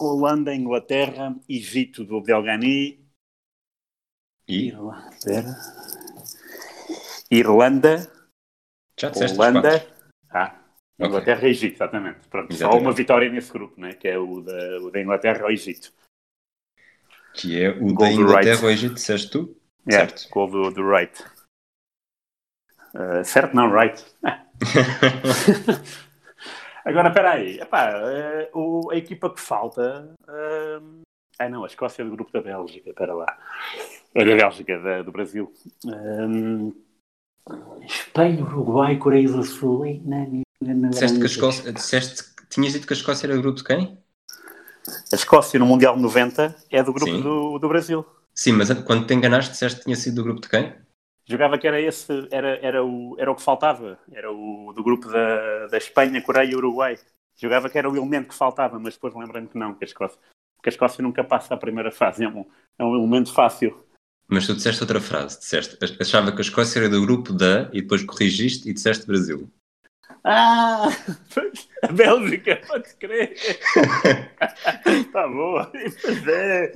Holanda, 0.00 0.52
Inglaterra, 0.52 1.32
Egito 1.48 2.04
do 2.04 2.16
Abdelghani. 2.16 3.08
E? 4.48 4.72
Espera. 5.12 5.56
Irlanda, 7.30 8.17
Já 8.98 9.10
disseste 9.10 9.38
Holanda. 9.38 9.86
Ah. 10.30 10.54
Inglaterra 11.00 11.46
e 11.46 11.50
Egito, 11.50 11.74
exatamente. 11.76 12.26
Pronto, 12.28 12.52
só 12.52 12.56
Exatamente. 12.56 12.82
uma 12.84 12.92
vitória 12.92 13.30
nesse 13.30 13.52
grupo, 13.52 13.80
né? 13.80 13.92
que 13.94 14.08
é 14.08 14.18
o 14.18 14.40
da, 14.40 14.78
o 14.80 14.90
da 14.90 15.00
Inglaterra 15.00 15.44
ao 15.44 15.50
Egito. 15.50 15.92
Que 17.34 17.62
é 17.62 17.70
o 17.70 17.94
da 17.94 18.10
Inglaterra 18.10 18.62
ao 18.64 18.70
Egito, 18.70 18.94
disseste 18.94 19.30
tu? 19.30 19.56
Yeah, 19.88 20.08
Certo. 20.08 20.28
Gol 20.32 20.50
do, 20.50 20.70
do 20.72 20.82
Wright. 20.82 21.24
Ah, 22.94 23.22
certo, 23.22 23.54
não, 23.54 23.70
Wright. 23.70 24.04
Agora, 26.84 27.08
espera 27.08 27.32
aí. 27.32 27.60
Epá, 27.60 27.90
eh, 27.92 28.50
o- 28.54 28.90
a 28.90 28.96
equipa 28.96 29.32
que 29.32 29.40
falta... 29.40 30.12
ah, 30.26 30.80
ah, 31.38 31.48
não, 31.48 31.62
a 31.62 31.66
Escócia 31.68 32.02
é 32.02 32.04
do 32.04 32.10
grupo 32.10 32.32
da 32.32 32.40
Bélgica. 32.40 32.90
Espera 32.90 33.14
lá. 33.14 33.38
É 34.14 34.24
da 34.24 34.34
Bélgica, 34.34 34.78
da- 34.80 35.02
do 35.02 35.12
Brasil. 35.12 35.52
Espanha, 37.84 38.42
Uruguai, 38.44 38.96
Coreia 38.96 39.28
do 39.28 39.42
Sul. 39.42 40.00
Não, 40.04 40.44
não, 40.60 40.74
não, 40.74 40.90
disseste 40.90 41.18
que 41.18 41.24
a. 41.24 41.26
Escócia, 41.26 41.72
disseste, 41.72 42.24
tinhas 42.50 42.72
dito 42.72 42.86
que 42.86 42.92
a 42.92 42.96
Escócia 42.96 43.26
era 43.26 43.38
o 43.38 43.40
grupo 43.40 43.58
de 43.58 43.64
quem? 43.64 43.98
A 45.12 45.16
Escócia 45.16 45.58
no 45.58 45.66
Mundial 45.66 45.96
90 45.96 46.54
é 46.70 46.82
do 46.82 46.92
grupo 46.92 47.18
do, 47.18 47.58
do 47.58 47.68
Brasil. 47.68 48.04
Sim, 48.34 48.52
mas 48.52 48.72
quando 48.84 49.06
te 49.06 49.14
enganaste, 49.14 49.52
disseste 49.52 49.78
que 49.78 49.84
tinha 49.84 49.96
sido 49.96 50.16
do 50.16 50.24
grupo 50.24 50.40
de 50.40 50.48
quem? 50.48 50.72
Jogava 51.26 51.58
que 51.58 51.66
era 51.66 51.80
esse, 51.80 52.26
era, 52.30 52.58
era, 52.62 52.84
o, 52.84 53.14
era 53.18 53.30
o 53.30 53.34
que 53.34 53.42
faltava. 53.42 53.98
Era 54.10 54.32
o 54.32 54.72
do 54.74 54.82
grupo 54.82 55.08
da, 55.08 55.66
da 55.66 55.76
Espanha, 55.76 56.22
Coreia 56.22 56.50
e 56.50 56.54
Uruguai. 56.54 56.98
Jogava 57.36 57.68
que 57.68 57.76
era 57.76 57.88
o 57.88 57.96
elemento 57.96 58.28
que 58.28 58.34
faltava, 58.34 58.78
mas 58.78 58.94
depois 58.94 59.14
lembrei-me 59.14 59.48
que 59.48 59.58
não, 59.58 59.74
que 59.74 59.84
a 59.84 59.86
Escócia. 59.86 60.18
Porque 60.56 60.70
a 60.70 60.72
Escócia 60.72 61.02
nunca 61.02 61.22
passa 61.22 61.54
a 61.54 61.58
primeira 61.58 61.92
fase, 61.92 62.24
é 62.24 62.28
um, 62.28 62.44
é 62.78 62.84
um 62.84 62.96
elemento 62.96 63.32
fácil. 63.32 63.84
Mas 64.30 64.46
tu 64.46 64.54
disseste 64.54 64.82
outra 64.82 65.00
frase, 65.00 65.38
disseste, 65.38 65.78
achava 65.98 66.30
que 66.30 66.38
a 66.38 66.42
Escócia 66.42 66.80
era 66.80 66.88
do 66.90 67.00
grupo 67.00 67.32
da, 67.32 67.70
e 67.72 67.80
depois 67.80 68.04
corrigiste 68.04 68.68
e 68.68 68.74
disseste 68.74 69.06
Brasil. 69.06 69.50
Ah! 70.22 70.88
A 71.82 71.92
Bélgica, 71.92 72.60
pode 72.66 72.94
crer! 72.96 73.32
Está 74.84 75.26
boa! 75.28 75.72
Pois 76.02 76.28
é, 76.28 76.72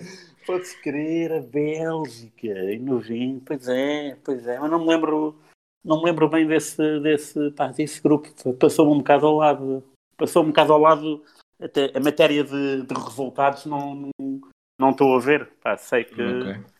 pode 0.47 0.77
crer, 0.77 1.33
a 1.33 1.41
Bélgica, 1.41 2.47
em 2.47 2.79
90, 2.79 3.43
pois 3.45 3.69
é, 3.69 4.17
pois 4.25 4.47
é, 4.47 4.59
mas 4.59 4.71
não 4.71 4.79
me 4.81 4.87
lembro, 4.87 5.37
não 5.85 5.99
me 5.99 6.07
lembro 6.07 6.29
bem 6.29 6.47
desse, 6.47 7.01
desse, 7.01 7.51
pá, 7.51 7.67
desse 7.69 8.01
grupo, 8.01 8.29
passou-me 8.55 8.93
um 8.93 8.99
bocado 8.99 9.27
ao 9.27 9.37
lado, 9.37 9.85
passou 10.17 10.45
um 10.45 10.49
bocado 10.49 10.73
ao 10.73 10.81
lado, 10.81 11.25
até 11.61 11.91
a 11.95 12.01
matéria 12.01 12.45
de, 12.45 12.83
de 12.83 12.95
resultados 12.95 13.67
não, 13.67 14.11
não, 14.19 14.41
não 14.79 14.91
estou 14.91 15.17
a 15.17 15.21
ver, 15.21 15.51
pá, 15.61 15.77
sei 15.77 16.05
que, 16.05 16.23
Ok. 16.23 16.72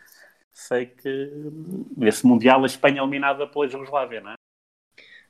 Sei 0.53 0.87
que 0.87 1.31
esse 2.03 2.27
Mundial 2.27 2.63
a 2.63 2.67
Espanha 2.67 3.01
é 3.01 3.03
eliminada 3.03 3.47
pela 3.47 3.69
Jugoslávia, 3.69 4.21
não 4.21 4.31
é? 4.33 4.35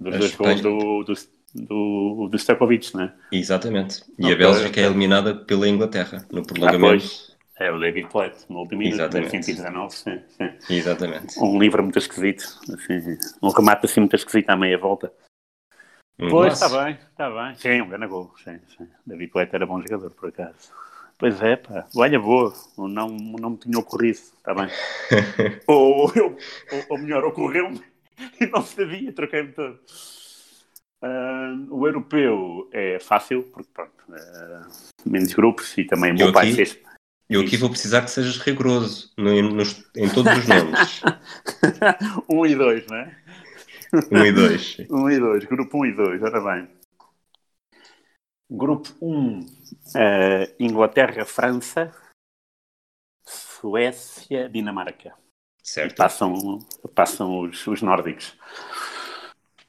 Dos 0.00 0.14
A 0.14 0.18
dois 0.18 0.34
gols 0.34 0.60
Espanha- 0.60 0.62
do, 0.62 1.04
do, 1.04 1.14
do, 1.54 2.28
do 2.28 2.36
Stojkovic, 2.38 2.94
não 2.94 3.04
é? 3.04 3.14
Exatamente. 3.30 4.02
E 4.18 4.32
a 4.32 4.36
Bélgica 4.36 4.80
é 4.80 4.84
eliminada 4.84 5.34
pela 5.34 5.68
Inglaterra, 5.68 6.26
no 6.32 6.40
Ah, 6.40 6.44
prolongamento. 6.46 6.80
pois. 6.80 7.32
É 7.58 7.70
o 7.70 7.78
David 7.78 8.08
Platt, 8.08 8.44
no 8.48 8.60
último 8.60 8.78
minuto, 8.80 8.96
Exatamente. 8.96 9.30
119, 9.30 9.94
sim, 9.94 10.22
sim. 10.30 10.74
Exatamente. 10.74 11.38
Um 11.38 11.58
livro 11.60 11.82
muito 11.82 11.98
esquisito, 11.98 12.42
assim, 12.72 13.18
um 13.40 13.50
remate 13.50 13.86
assim 13.86 14.00
muito 14.00 14.16
esquisito 14.16 14.50
à 14.50 14.56
meia 14.56 14.76
volta. 14.78 15.12
Um 16.18 16.30
pois, 16.30 16.54
está 16.54 16.68
bem, 16.84 16.94
está 16.94 17.30
bem. 17.30 17.54
Sim, 17.54 17.82
um 17.82 17.88
grande 17.88 18.06
gol, 18.06 18.32
sim, 18.42 18.58
sim. 18.76 18.88
David 19.06 19.30
Platt 19.30 19.54
era 19.54 19.66
bom 19.66 19.80
jogador, 19.80 20.10
por 20.10 20.30
acaso. 20.30 20.72
Pois 21.18 21.40
é, 21.40 21.56
pá, 21.56 21.86
olha, 21.96 22.18
boa, 22.18 22.52
não, 22.76 23.08
não 23.08 23.50
me 23.50 23.56
tinha 23.56 23.78
ocorrido, 23.78 24.18
está 24.18 24.54
bem. 24.54 24.68
ou, 25.68 26.12
eu, 26.14 26.36
ou, 26.72 26.84
ou 26.90 26.98
melhor, 26.98 27.24
ocorreu-me 27.24 27.80
e 28.40 28.46
não 28.46 28.62
sabia, 28.62 29.12
troquei-me 29.12 29.52
todo. 29.52 29.78
Ah, 31.02 31.54
o 31.70 31.86
europeu 31.86 32.68
é 32.72 32.98
fácil, 33.00 33.42
porque 33.52 33.68
pronto, 33.72 33.92
ah, 34.12 34.68
menos 35.04 35.32
grupos 35.34 35.76
e 35.78 35.84
também 35.84 36.10
o 36.12 36.14
Eu 36.14 36.24
meu 36.26 36.32
pai 36.32 36.52
fez. 36.52 36.78
Eu 37.28 37.40
aqui 37.40 37.56
vou 37.56 37.70
precisar 37.70 38.02
que 38.02 38.10
sejas 38.10 38.38
rigoroso 38.38 39.10
no- 39.16 39.42
nos- 39.54 39.84
em 39.96 40.08
todos 40.08 40.36
os 40.36 40.46
nomes. 40.46 41.00
um 42.28 42.44
e 42.44 42.54
dois, 42.54 42.86
não 42.88 42.96
é? 42.96 43.16
Um 44.10 44.24
e 44.24 44.32
dois. 44.32 44.76
Um 44.90 45.10
e 45.10 45.18
dois, 45.18 45.44
grupo 45.44 45.78
1 45.78 45.80
um 45.80 45.86
e 45.86 45.92
2, 45.92 46.22
ora 46.22 46.40
bem. 46.40 46.68
Grupo 48.54 48.90
1, 49.00 49.08
um, 49.08 49.46
eh, 49.96 50.54
Inglaterra, 50.60 51.24
França, 51.24 51.90
Suécia, 53.24 54.46
Dinamarca. 54.48 55.14
E 55.64 55.68
Certo. 55.68 55.96
passam, 55.96 56.58
passam 56.94 57.40
os, 57.40 57.66
os 57.66 57.80
nórdicos. 57.80 58.36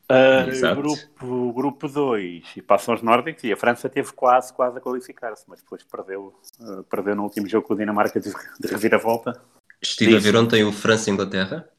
Eh, 0.10 0.48
Exato. 0.50 0.82
grupo 0.82 1.54
grupo 1.54 1.88
2 1.88 2.58
e 2.58 2.62
passam 2.62 2.94
os 2.94 3.02
nórdicos 3.02 3.44
e 3.46 3.54
a 3.54 3.58
França 3.58 3.88
teve 3.88 4.12
quase, 4.12 4.52
quase 4.54 4.78
a 4.78 4.82
qualificar-se, 4.82 5.46
mas 5.48 5.62
depois 5.62 5.82
perdeu, 5.84 6.38
eh, 6.60 6.84
perdeu 6.90 7.16
no 7.16 7.24
último 7.24 7.48
jogo 7.48 7.66
com 7.66 7.74
a 7.74 7.78
Dinamarca 7.78 8.20
de, 8.20 8.30
de 8.30 8.68
reviravolta. 8.68 9.42
Estive 9.82 10.16
a 10.16 10.18
Diz. 10.18 10.26
ver 10.26 10.36
ontem 10.36 10.64
o 10.66 10.74
França-Inglaterra 10.74 11.70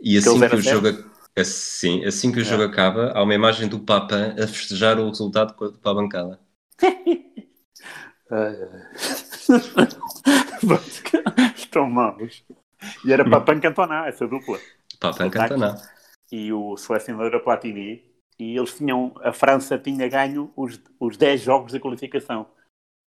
e 0.00 0.12
Que 0.12 0.18
assim 0.18 0.38
eles 0.38 0.50
que 0.50 0.56
o 0.56 0.62
jogo, 0.62 0.88
assim, 1.36 2.04
assim 2.04 2.30
que 2.30 2.40
o 2.40 2.44
jogo 2.44 2.62
acaba, 2.62 3.10
há 3.12 3.22
uma 3.22 3.34
imagem 3.34 3.68
do 3.68 3.80
Papa 3.80 4.34
a 4.38 4.46
festejar 4.46 4.98
o 4.98 5.08
resultado 5.08 5.54
com 5.54 5.64
a, 5.64 5.94
bancada. 5.94 6.38
Estão 11.56 11.88
maus. 11.88 12.44
E 13.04 13.12
era 13.12 13.24
para 13.24 13.40
pancantonar 13.40 14.08
essa 14.08 14.26
dupla. 14.26 14.58
Papa. 15.00 15.30
Cantona. 15.30 15.76
E 16.30 16.52
o 16.52 16.76
selecionador 16.76 17.42
Platini. 17.42 18.04
E 18.38 18.56
eles 18.56 18.74
tinham, 18.74 19.14
a 19.22 19.32
França 19.32 19.78
tinha 19.78 20.08
ganho 20.08 20.52
os, 20.56 20.80
os 20.98 21.16
10 21.16 21.42
jogos 21.42 21.72
da 21.72 21.80
qualificação. 21.80 22.46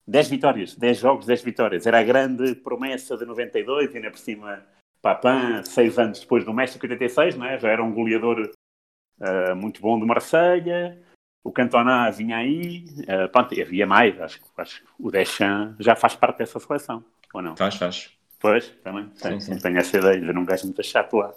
10 0.07 0.29
vitórias, 0.29 0.77
10 0.77 0.99
jogos, 0.99 1.27
10 1.27 1.43
vitórias. 1.43 1.87
Era 1.87 1.99
a 1.99 2.05
grande 2.05 2.55
promessa 2.55 3.17
de 3.17 3.25
92, 3.25 3.93
e 3.93 3.97
ainda 3.97 4.11
por 4.11 4.19
cima 4.19 4.65
Papin, 5.03 5.63
6 5.65 5.99
anos 5.99 6.21
depois 6.21 6.45
do 6.45 6.53
México 6.53 6.85
86, 6.85 7.37
né? 7.37 7.59
já 7.59 7.69
era 7.69 7.83
um 7.83 7.93
goleador 7.93 8.51
ah, 9.21 9.55
muito 9.55 9.81
bom 9.81 9.99
do 9.99 10.07
Marselha. 10.07 10.99
O 11.45 11.53
Cantona 11.53 12.11
vinha 12.11 12.39
aí, 12.39 12.85
ah, 13.09 13.29
pronto, 13.29 13.61
havia 13.61 13.87
mais. 13.87 14.21
Acho, 14.21 14.41
que- 14.41 14.47
acho 14.57 14.81
que 14.83 14.89
o 14.99 15.11
Deschamps 15.11 15.77
já 15.85 15.95
faz 15.95 16.15
parte 16.17 16.39
dessa 16.39 16.59
seleção, 16.59 17.05
ou 17.33 17.43
não? 17.43 17.57
Faz, 17.57 17.77
faz. 17.77 18.11
Pois, 18.39 18.69
também. 18.83 19.09
Tenho, 19.21 19.41
sim. 19.41 19.59
tenho 19.59 19.79
essa 19.79 19.97
ideia, 19.97 20.23
era 20.29 20.39
um 20.39 20.45
gajo 20.45 20.65
muito 20.65 20.83
chato 20.83 21.17
lá. 21.17 21.33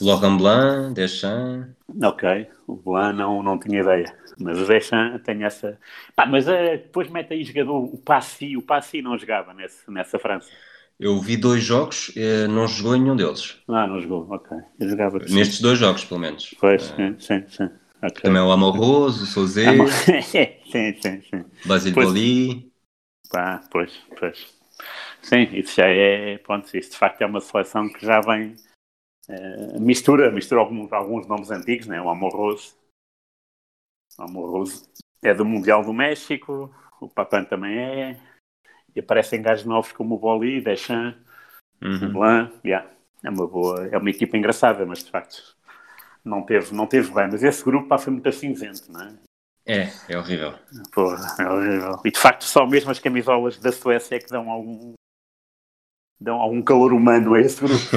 Laurent 0.00 0.38
Blanc, 0.38 0.94
Deschamps. 0.94 1.68
Ok, 2.02 2.48
o 2.66 2.76
Blanc 2.76 3.16
não, 3.16 3.42
não 3.42 3.58
tinha 3.58 3.80
ideia. 3.80 4.16
Mas 4.38 4.58
o 4.58 4.66
Deschamps 4.66 5.22
tem 5.22 5.44
essa. 5.44 5.78
Pá, 6.16 6.26
mas 6.26 6.48
eh, 6.48 6.78
depois 6.78 7.08
mete 7.10 7.34
aí 7.34 7.44
jogador, 7.44 7.84
o 7.84 7.98
Passi, 7.98 8.56
o 8.56 8.62
Passi 8.62 9.02
não 9.02 9.16
jogava 9.18 9.52
nesse, 9.54 9.88
nessa 9.90 10.18
França. 10.18 10.50
Eu 10.98 11.18
vi 11.20 11.36
dois 11.36 11.62
jogos, 11.62 12.12
eh, 12.16 12.46
não 12.46 12.66
jogou 12.68 12.94
em 12.94 13.02
nenhum 13.02 13.16
deles. 13.16 13.60
Ah, 13.68 13.86
não 13.86 14.00
jogou, 14.00 14.26
ok. 14.30 14.56
Eu 14.78 14.88
jogava 14.88 15.26
sim. 15.26 15.34
Nestes 15.34 15.60
dois 15.60 15.78
jogos, 15.78 16.04
pelo 16.04 16.20
menos. 16.20 16.54
Pois, 16.60 16.90
Eh, 16.90 17.14
sim, 17.18 17.18
sim, 17.18 17.48
sim. 17.48 17.70
Ok. 18.02 18.20
Também 18.22 18.42
o 18.42 18.50
Amoroso, 18.52 19.24
o 19.24 19.26
Souzé, 19.26 19.66
Ah, 19.66 19.72
bom. 19.72 19.86
sim, 20.22 21.00
sim, 21.00 21.20
sim. 21.22 21.44
Basile 21.66 21.94
Pois. 21.94 22.06
Boli. 22.08 22.72
Pá, 23.30 23.60
pois, 23.70 23.92
pois. 24.18 24.54
Sim, 25.22 25.42
isso 25.54 25.76
já 25.76 25.86
é. 25.88 26.38
Pronto, 26.38 26.76
isso 26.76 26.90
de 26.92 26.96
facto 26.98 27.22
é 27.22 27.26
uma 27.26 27.40
seleção 27.40 27.88
que 27.92 28.04
já 28.04 28.20
vem. 28.20 28.54
eh, 29.28 29.78
mistura, 29.80 30.30
mistura 30.30 30.60
alguns, 30.60 30.92
alguns 30.92 31.26
nomes 31.26 31.50
antigos, 31.50 31.86
né? 31.86 32.00
O 32.00 32.08
Amoroso. 32.08 32.74
O 34.18 34.22
Amoroso 34.22 34.88
é 35.22 35.34
do 35.34 35.44
Mundial 35.44 35.82
do 35.84 35.92
México, 35.92 36.72
o 37.00 37.08
Papan 37.08 37.44
também 37.44 37.76
é. 37.78 38.20
E 38.94 39.00
aparecem 39.00 39.42
gajos 39.42 39.64
novos 39.64 39.92
como 39.92 40.14
o 40.14 40.18
Boli, 40.18 40.60
Deschamps, 40.60 41.18
o 41.82 41.86
Uhum. 41.86 42.12
Blanc. 42.12 42.54
Yeah, 42.64 42.88
é 43.22 43.30
uma 43.30 43.46
boa, 43.46 43.86
é 43.88 43.98
uma 43.98 44.10
equipa 44.10 44.36
engraçada, 44.36 44.86
mas 44.86 45.02
de 45.04 45.10
facto 45.10 45.56
não 46.24 46.42
teve, 46.42 46.74
não 46.74 46.86
teve 46.86 47.12
bem. 47.12 47.28
Mas 47.30 47.42
esse 47.42 47.64
grupo 47.64 47.88
pá, 47.88 47.98
foi 47.98 48.12
muito 48.12 48.30
cinzento, 48.32 48.90
não 48.90 49.02
é? 49.02 49.14
É, 49.66 49.88
é 50.08 50.18
horrível. 50.18 50.54
Porra, 50.92 51.26
é 51.38 51.48
horrível. 51.48 52.00
E 52.04 52.10
de 52.10 52.18
facto 52.18 52.44
só 52.44 52.66
mesmo 52.66 52.90
as 52.90 52.98
camisolas 52.98 53.58
da 53.58 53.72
Suécia 53.72 54.16
é 54.16 54.18
que 54.18 54.28
dão 54.28 54.50
algum 54.50 54.92
dão 56.20 56.40
algum 56.40 56.62
calor 56.62 56.92
humano 56.92 57.34
a 57.34 57.40
esse 57.40 57.60
grupo. 57.60 57.96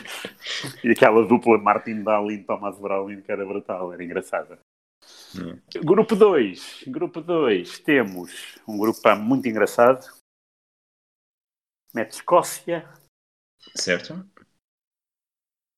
e 0.84 0.90
aquela 0.90 1.24
dupla 1.26 1.58
Martin 1.58 2.02
Dahlin 2.02 2.34
e 2.34 2.44
Thomas 2.44 2.78
Brolin 2.78 3.20
que 3.20 3.30
era 3.30 3.44
brutal, 3.44 3.92
era 3.92 4.02
engraçada. 4.02 4.58
Hum. 5.36 5.58
Grupo 5.84 6.14
2. 6.14 6.84
Grupo 6.86 7.20
2 7.20 7.78
temos 7.80 8.58
um 8.66 8.78
grupo 8.78 9.00
pá, 9.02 9.14
muito 9.14 9.48
engraçado. 9.48 10.06
Mete 11.94 12.12
Escócia, 12.12 12.88
Certo? 13.76 14.24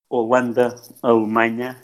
Holanda, 0.09 0.75
Alemanha, 1.01 1.81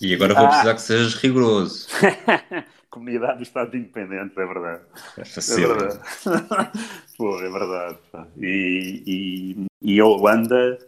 E 0.00 0.14
agora 0.14 0.34
vou 0.34 0.44
Ah. 0.44 0.48
precisar 0.48 0.74
que 0.74 0.82
sejas 0.82 1.14
rigoroso. 1.14 1.88
Comunidade 2.90 3.38
do 3.38 3.42
Estado 3.42 3.76
Independente, 3.76 4.38
é 4.38 4.46
verdade. 4.46 4.84
É 5.16 5.20
É 5.22 5.24
fácil. 5.24 5.68
verdade. 5.68 5.98
Pô, 7.16 7.40
é 7.40 7.50
verdade. 7.50 7.98
E, 8.36 9.02
e, 9.06 9.66
e 9.94 10.00
a 10.00 10.04
Holanda 10.04 10.78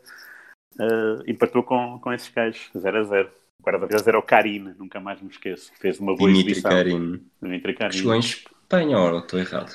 uh, 0.78 1.22
empatou 1.30 1.62
com, 1.62 1.98
com 2.00 2.12
esses 2.12 2.28
gajos, 2.28 2.70
0 2.76 2.98
a 2.98 3.02
0. 3.04 3.32
O 3.60 3.64
guarda-redes 3.64 4.06
era 4.06 4.18
o 4.18 4.22
Karine, 4.22 4.74
nunca 4.74 5.00
mais 5.00 5.20
me 5.22 5.30
esqueço. 5.30 5.72
Fez 5.80 5.98
uma 5.98 6.14
boa 6.14 6.28
Dimitri 6.28 6.50
exibição. 6.52 6.70
Karine. 6.70 7.26
Dimitri 7.42 7.74
Karine. 7.74 7.98
Chegou 7.98 8.14
em 8.14 8.20
Espanha, 8.20 8.98
ou 8.98 9.18
estou 9.18 9.38
errado? 9.40 9.72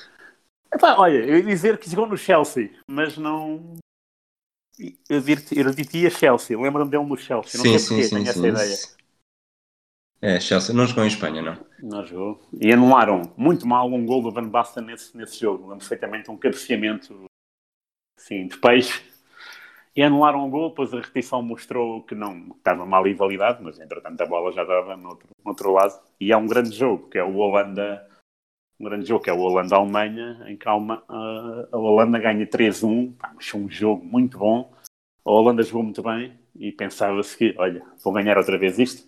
Epá, 0.73 0.95
olha, 0.97 1.17
eu 1.17 1.37
ia 1.37 1.43
dizer 1.43 1.77
que 1.77 1.89
jogou 1.89 2.07
no 2.07 2.17
Chelsea, 2.17 2.71
mas 2.87 3.17
não. 3.17 3.75
Eu 5.09 5.21
diria, 5.21 6.09
Chelsea, 6.09 6.59
lembro-me 6.59 6.89
dele 6.89 7.05
no 7.05 7.17
Chelsea, 7.17 7.57
não 7.57 7.65
sim, 7.65 7.77
sei 7.77 7.79
sim, 7.79 7.87
porquê, 7.89 8.03
sim, 8.03 8.15
tenho 8.15 8.29
essa 8.29 8.39
sim. 8.39 8.47
ideia. 8.47 9.01
É, 10.21 10.39
Chelsea. 10.39 10.73
Não 10.73 10.85
jogou 10.85 11.03
em 11.03 11.07
Espanha, 11.07 11.41
não. 11.41 11.57
Não 11.81 12.05
jogou. 12.05 12.39
E 12.53 12.71
anularam 12.71 13.33
muito 13.35 13.67
mal 13.67 13.91
um 13.91 14.05
gol 14.05 14.21
do 14.21 14.31
Van 14.31 14.47
Basten 14.47 14.85
nesse, 14.85 15.17
nesse 15.17 15.39
jogo. 15.39 15.63
Lembro 15.63 15.79
perfeitamente 15.79 16.29
um 16.29 16.37
cabeceamento 16.37 17.25
assim, 18.17 18.47
de 18.47 18.57
peixe. 18.57 19.01
E 19.95 20.01
anularam 20.01 20.47
o 20.47 20.49
gol, 20.49 20.69
depois 20.69 20.93
a 20.93 21.01
repetição 21.01 21.41
mostrou 21.41 22.03
que 22.03 22.15
não 22.15 22.51
que 22.51 22.57
estava 22.57 22.85
mal 22.85 23.05
em 23.05 23.15
validade, 23.15 23.61
mas 23.61 23.77
entretanto 23.79 24.21
a 24.21 24.25
bola 24.25 24.51
já 24.51 24.61
estava 24.61 24.95
no 24.95 25.09
outro, 25.09 25.27
no 25.43 25.49
outro 25.49 25.71
lado. 25.73 25.99
E 26.19 26.31
há 26.31 26.37
um 26.37 26.47
grande 26.47 26.71
jogo, 26.71 27.09
que 27.09 27.17
é 27.17 27.23
o 27.23 27.35
Holanda, 27.35 28.07
um 28.81 28.83
grande 28.83 29.05
jogo, 29.07 29.23
que 29.23 29.29
é 29.29 29.33
o 29.33 29.39
Holanda-Alemanha, 29.39 30.43
em 30.47 30.57
que 30.57 30.67
a, 30.67 30.71
a- 30.71 31.67
Holanda 31.71 32.17
ganha 32.17 32.45
3-1, 32.47 33.13
Pá, 33.13 33.31
mas 33.35 33.47
foi 33.47 33.61
um 33.61 33.69
jogo 33.69 34.03
muito 34.03 34.39
bom. 34.39 34.73
A 35.23 35.29
Holanda 35.29 35.61
jogou 35.61 35.83
muito 35.83 36.01
bem 36.01 36.33
e 36.55 36.71
pensava-se 36.71 37.37
que, 37.37 37.53
olha, 37.59 37.85
vou 38.03 38.11
ganhar 38.11 38.37
outra 38.37 38.57
vez 38.57 38.79
isto. 38.79 39.07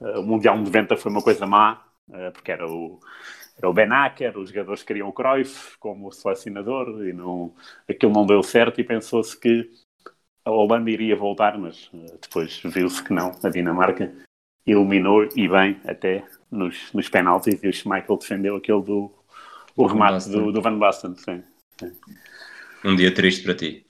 Uh, 0.00 0.20
o 0.20 0.22
Mundial 0.22 0.56
90 0.56 0.96
foi 0.96 1.10
uma 1.10 1.22
coisa 1.22 1.44
má, 1.44 1.84
uh, 2.08 2.30
porque 2.32 2.52
era 2.52 2.66
o, 2.70 3.00
era 3.58 3.68
o 3.68 3.72
Ben 3.72 3.90
Acker, 3.90 4.38
os 4.38 4.50
jogadores 4.50 4.84
queriam 4.84 5.08
o 5.08 5.12
Cruyff 5.12 5.76
como 5.78 6.12
selecionador 6.12 7.04
e 7.04 7.12
não, 7.12 7.52
aquilo 7.88 8.12
não 8.12 8.24
deu 8.24 8.42
certo 8.44 8.80
e 8.80 8.84
pensou-se 8.84 9.38
que 9.38 9.68
a 10.44 10.52
Holanda 10.52 10.88
iria 10.88 11.16
voltar, 11.16 11.58
mas 11.58 11.90
uh, 11.92 12.16
depois 12.22 12.60
viu-se 12.64 13.02
que 13.02 13.12
não. 13.12 13.32
A 13.42 13.48
Dinamarca 13.48 14.12
eliminou 14.64 15.24
e 15.34 15.48
bem 15.48 15.80
até 15.84 16.24
nos, 16.50 16.92
nos 16.92 17.08
penaltis 17.08 17.62
e 17.62 17.68
o 17.68 17.72
Schmeichel 17.72 18.16
defendeu 18.16 18.56
aquele 18.56 18.82
do 18.82 19.12
o 19.76 19.86
remate 19.86 20.28
do, 20.28 20.52
do 20.52 20.60
Van 20.60 20.78
Basten. 20.78 21.14
Sim. 21.16 21.42
Um 22.84 22.96
dia 22.96 23.14
triste 23.14 23.44
para 23.44 23.54
ti. 23.54 23.86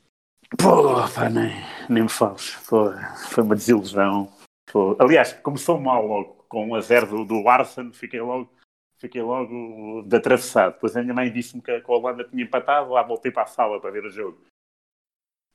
Pô, 0.59 0.95
pá, 1.15 1.29
nem, 1.29 1.53
nem 1.89 2.03
me 2.05 2.09
fales. 2.09 2.57
Pô, 2.69 2.93
foi 3.29 3.45
uma 3.45 3.57
desilusão. 3.57 4.33
Pô, 4.71 4.97
aliás, 4.99 5.33
começou 5.33 5.81
mal 5.81 6.07
logo. 6.07 6.41
Com 6.49 6.69
1 6.71 6.75
a 6.75 6.81
0 6.81 7.07
do, 7.07 7.25
do 7.25 7.49
Arsenal, 7.49 7.93
fiquei 7.93 8.21
logo, 8.21 8.53
fiquei 8.99 9.23
logo 9.23 10.03
de 10.03 10.17
atravessado. 10.17 10.75
Depois 10.75 10.97
a 10.97 11.03
minha 11.03 11.15
mãe 11.15 11.31
disse-me 11.31 11.63
que 11.63 11.71
a 11.71 11.83
Holanda 11.87 12.25
tinha 12.25 12.43
empatado. 12.43 12.91
Lá 12.91 13.03
voltei 13.03 13.31
para 13.31 13.45
a 13.45 13.47
sala 13.47 13.81
para 13.81 13.91
ver 13.91 14.05
o 14.05 14.11
jogo. 14.11 14.45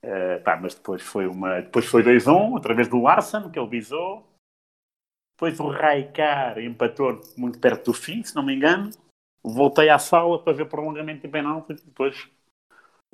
Eh, 0.02 0.38
pá, 0.40 0.56
mas 0.56 0.76
depois 0.76 1.02
foi 1.02 1.28
uma. 1.28 1.62
Depois 1.62 1.86
foi 1.86 2.04
2-1, 2.04 2.54
outra 2.54 2.74
vez 2.74 2.88
do 2.88 3.08
Arsenal, 3.08 3.50
que 3.50 3.60
ele 3.60 3.70
visou. 3.70 4.26
Depois 5.36 5.60
o 5.60 5.68
Raikar 5.68 6.58
empatou 6.60 7.20
muito 7.36 7.60
perto 7.60 7.86
do 7.92 7.94
fim, 7.94 8.24
se 8.24 8.34
não 8.36 8.44
me 8.44 8.56
engano. 8.56 8.90
Voltei 9.44 9.90
à 9.90 10.00
sala 10.00 10.42
para 10.42 10.54
ver 10.54 10.66
prolongamento 10.68 11.28
em 11.28 11.30
penalti. 11.30 11.74
Depois 11.74 12.28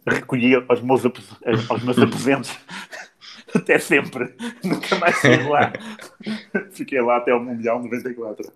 recolhi 0.07 0.53
aos 0.55 0.81
meus, 0.81 1.03
aos 1.05 1.83
meus 1.83 1.97
aposentos 1.97 2.55
até 3.55 3.79
sempre. 3.79 4.35
Nunca 4.63 4.95
mais 4.97 5.15
saí 5.17 5.47
lá. 5.47 5.73
Fiquei 6.71 7.01
lá 7.01 7.17
até 7.17 7.33
o 7.33 7.39
Mundial 7.43 7.81
94. 7.81 8.51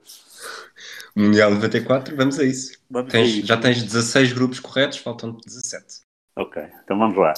Mundial 1.15 1.51
94, 1.51 2.15
vamos 2.15 2.39
a 2.39 2.43
isso. 2.43 2.77
Vamos 2.89 3.11
Tens- 3.11 3.23
a 3.35 3.37
isso. 3.39 3.47
já 3.47 3.57
tens 3.57 3.81
16 3.83 4.33
grupos 4.33 4.59
corretos, 4.59 4.99
faltam 4.99 5.31
17. 5.45 6.01
Ok, 6.37 6.61
então 6.83 6.99
vamos 6.99 7.17
lá. 7.17 7.33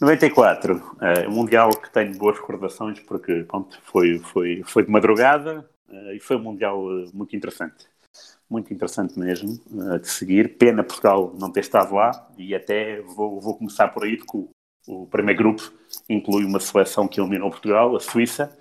94, 0.00 0.96
eh, 1.02 1.28
um 1.28 1.32
Mundial 1.32 1.70
que 1.70 1.90
tenho 1.90 2.16
boas 2.16 2.38
recordações 2.38 2.98
porque 3.00 3.44
pronto, 3.44 3.78
foi, 3.82 4.18
foi, 4.18 4.62
foi 4.64 4.82
de 4.82 4.90
madrugada 4.90 5.68
eh, 5.90 6.16
e 6.16 6.20
foi 6.20 6.36
um 6.36 6.42
Mundial 6.42 6.80
eh, 6.90 7.10
muito 7.12 7.36
interessante. 7.36 7.86
Muito 8.48 8.72
interessante 8.72 9.18
mesmo 9.18 9.60
eh, 9.94 9.98
de 9.98 10.08
seguir. 10.08 10.56
Pena 10.56 10.82
Portugal 10.82 11.34
não 11.38 11.52
ter 11.52 11.60
estado 11.60 11.94
lá 11.94 12.30
e 12.38 12.54
até 12.54 13.02
vou, 13.02 13.40
vou 13.40 13.58
começar 13.58 13.88
por 13.88 14.04
aí 14.04 14.16
porque 14.16 14.38
o, 14.38 14.50
o 14.88 15.06
primeiro 15.06 15.38
grupo 15.38 15.70
inclui 16.08 16.44
uma 16.44 16.60
seleção 16.60 17.06
que 17.06 17.20
eliminou 17.20 17.50
Portugal, 17.50 17.94
a 17.94 18.00
Suíça. 18.00 18.58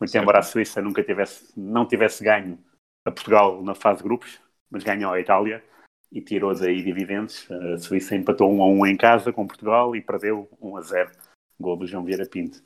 Muito 0.00 0.16
embora 0.16 0.40
a 0.40 0.42
Suíça 0.42 0.82
nunca 0.82 1.02
tivesse, 1.04 1.52
não 1.56 1.86
tivesse 1.86 2.24
ganho 2.24 2.58
a 3.06 3.10
Portugal 3.12 3.62
na 3.62 3.74
fase 3.74 3.98
de 3.98 4.04
grupos, 4.04 4.40
mas 4.68 4.82
ganhou 4.82 5.12
a 5.12 5.20
Itália 5.20 5.62
e 6.12 6.20
tirou 6.20 6.54
daí 6.54 6.82
dividendos. 6.82 7.50
A 7.50 7.78
Suíça 7.78 8.14
empatou 8.14 8.52
1 8.52 8.62
a 8.62 8.66
1 8.66 8.86
em 8.86 8.96
casa 8.96 9.32
com 9.32 9.46
Portugal 9.46 9.96
e 9.96 10.00
perdeu 10.00 10.48
1 10.60 10.76
a 10.76 10.80
0. 10.82 11.10
Gol 11.58 11.76
do 11.76 11.86
João 11.86 12.04
Vieira 12.04 12.26
Pinto. 12.26 12.62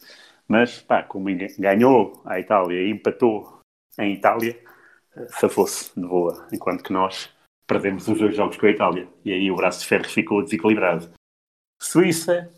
Mas, 0.49 0.81
pá, 0.81 1.03
como 1.03 1.27
ganhou 1.59 2.21
a 2.25 2.39
Itália 2.41 2.83
e 2.83 2.91
empatou 2.91 3.61
em 3.99 4.15
Itália, 4.15 4.59
safou-se 5.29 5.93
de 5.99 6.07
boa. 6.07 6.47
Enquanto 6.53 6.83
que 6.83 6.93
nós 6.93 7.35
perdemos 7.67 8.07
os 8.09 8.19
dois 8.19 8.37
jogos 8.37 8.57
com 8.57 8.67
a 8.67 8.71
Itália. 8.71 9.09
E 9.25 9.33
aí 9.33 9.51
o 9.51 9.57
braço 9.57 9.81
de 9.81 9.87
ferro 9.87 10.09
ficou 10.09 10.43
desequilibrado. 10.43 11.11
Suíça, 11.83 12.53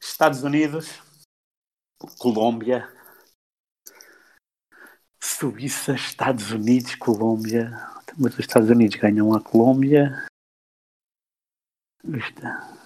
Estados 0.00 0.42
Unidos, 0.42 1.02
Colômbia. 2.18 2.88
Suíça, 5.20 5.94
Estados 5.94 6.52
Unidos, 6.52 6.94
Colômbia. 6.94 7.95
Mas 8.18 8.32
os 8.32 8.40
Estados 8.40 8.70
Unidos 8.70 8.96
ganham 8.96 9.34
a 9.34 9.40
Colômbia. 9.40 10.26
Esta. 12.14 12.76